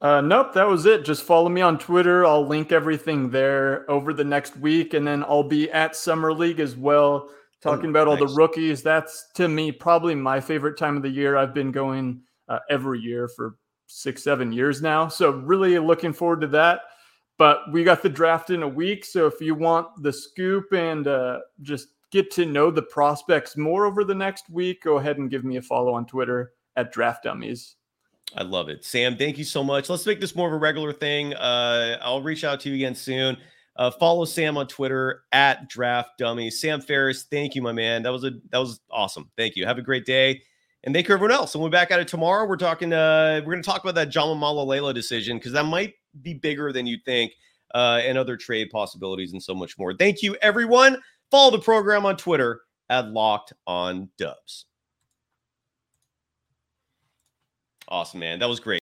Uh, 0.00 0.20
nope, 0.20 0.52
that 0.52 0.66
was 0.66 0.84
it. 0.84 1.04
Just 1.04 1.22
follow 1.22 1.48
me 1.48 1.60
on 1.60 1.78
Twitter. 1.78 2.26
I'll 2.26 2.44
link 2.44 2.72
everything 2.72 3.30
there 3.30 3.88
over 3.88 4.12
the 4.12 4.24
next 4.24 4.56
week, 4.56 4.94
and 4.94 5.06
then 5.06 5.22
I'll 5.22 5.44
be 5.44 5.70
at 5.70 5.94
Summer 5.94 6.32
League 6.32 6.58
as 6.58 6.76
well, 6.76 7.30
talking 7.62 7.86
oh, 7.86 7.90
about 7.90 8.08
all 8.08 8.16
the 8.16 8.34
rookies. 8.34 8.82
That's 8.82 9.28
to 9.34 9.46
me 9.46 9.70
probably 9.70 10.16
my 10.16 10.40
favorite 10.40 10.76
time 10.76 10.96
of 10.96 11.04
the 11.04 11.08
year. 11.08 11.36
I've 11.36 11.54
been 11.54 11.70
going 11.70 12.22
uh, 12.48 12.58
every 12.68 12.98
year 12.98 13.28
for 13.28 13.54
six, 13.92 14.22
seven 14.22 14.52
years 14.52 14.80
now, 14.82 15.08
so 15.08 15.30
really 15.30 15.78
looking 15.78 16.12
forward 16.12 16.40
to 16.40 16.46
that. 16.48 16.80
But 17.38 17.72
we 17.72 17.84
got 17.84 18.02
the 18.02 18.08
draft 18.08 18.50
in 18.50 18.62
a 18.62 18.68
week, 18.68 19.04
so 19.04 19.26
if 19.26 19.40
you 19.40 19.54
want 19.54 20.02
the 20.02 20.12
scoop 20.12 20.72
and 20.72 21.06
uh, 21.08 21.40
just 21.62 21.88
get 22.10 22.30
to 22.32 22.46
know 22.46 22.70
the 22.70 22.82
prospects 22.82 23.56
more 23.56 23.86
over 23.86 24.04
the 24.04 24.14
next 24.14 24.50
week, 24.50 24.82
go 24.82 24.98
ahead 24.98 25.18
and 25.18 25.30
give 25.30 25.44
me 25.44 25.56
a 25.56 25.62
follow 25.62 25.94
on 25.94 26.06
Twitter 26.06 26.52
at 26.76 26.92
Draft 26.92 27.24
Dummies. 27.24 27.76
I 28.36 28.42
love 28.42 28.68
it. 28.68 28.84
Sam, 28.84 29.16
thank 29.16 29.38
you 29.38 29.44
so 29.44 29.62
much. 29.64 29.90
Let's 29.90 30.06
make 30.06 30.20
this 30.20 30.34
more 30.34 30.48
of 30.48 30.54
a 30.54 30.58
regular 30.58 30.92
thing. 30.92 31.34
Uh, 31.34 31.98
I'll 32.00 32.22
reach 32.22 32.44
out 32.44 32.60
to 32.60 32.70
you 32.70 32.76
again 32.76 32.94
soon. 32.94 33.36
Uh, 33.76 33.90
follow 33.90 34.24
Sam 34.24 34.56
on 34.56 34.66
Twitter 34.66 35.22
at 35.32 35.68
Draft 35.68 36.18
Dummy. 36.18 36.50
Sam 36.50 36.80
Ferris, 36.80 37.24
thank 37.24 37.54
you, 37.54 37.62
my 37.62 37.72
man. 37.72 38.02
That 38.02 38.12
was 38.12 38.24
a 38.24 38.32
that 38.50 38.58
was 38.58 38.80
awesome. 38.90 39.30
Thank 39.36 39.56
you. 39.56 39.66
Have 39.66 39.78
a 39.78 39.82
great 39.82 40.04
day, 40.04 40.42
and 40.84 40.94
thank 40.94 41.08
you 41.08 41.14
everyone 41.14 41.32
else. 41.32 41.54
And 41.54 41.62
we'll 41.62 41.70
be 41.70 41.76
back 41.76 41.90
at 41.90 42.00
it 42.00 42.08
tomorrow. 42.08 42.46
We're 42.46 42.56
talking. 42.56 42.92
Uh, 42.92 43.40
we're 43.44 43.52
going 43.52 43.62
to 43.62 43.68
talk 43.68 43.82
about 43.82 43.94
that 43.96 44.08
John 44.08 44.38
Layla 44.38 44.94
decision 44.94 45.38
because 45.38 45.52
that 45.52 45.64
might 45.64 45.94
be 46.22 46.34
bigger 46.34 46.72
than 46.72 46.86
you 46.86 46.98
think, 47.04 47.32
uh, 47.74 48.00
and 48.02 48.18
other 48.18 48.36
trade 48.36 48.70
possibilities 48.70 49.32
and 49.32 49.42
so 49.42 49.54
much 49.54 49.78
more. 49.78 49.94
Thank 49.94 50.22
you, 50.22 50.36
everyone. 50.42 50.98
Follow 51.30 51.50
the 51.50 51.58
program 51.58 52.04
on 52.04 52.16
Twitter 52.16 52.62
at 52.90 53.08
Locked 53.10 53.52
On 53.66 54.08
Dubs. 54.18 54.66
Awesome, 57.88 58.20
man. 58.20 58.38
That 58.38 58.48
was 58.48 58.60
great. 58.60 58.80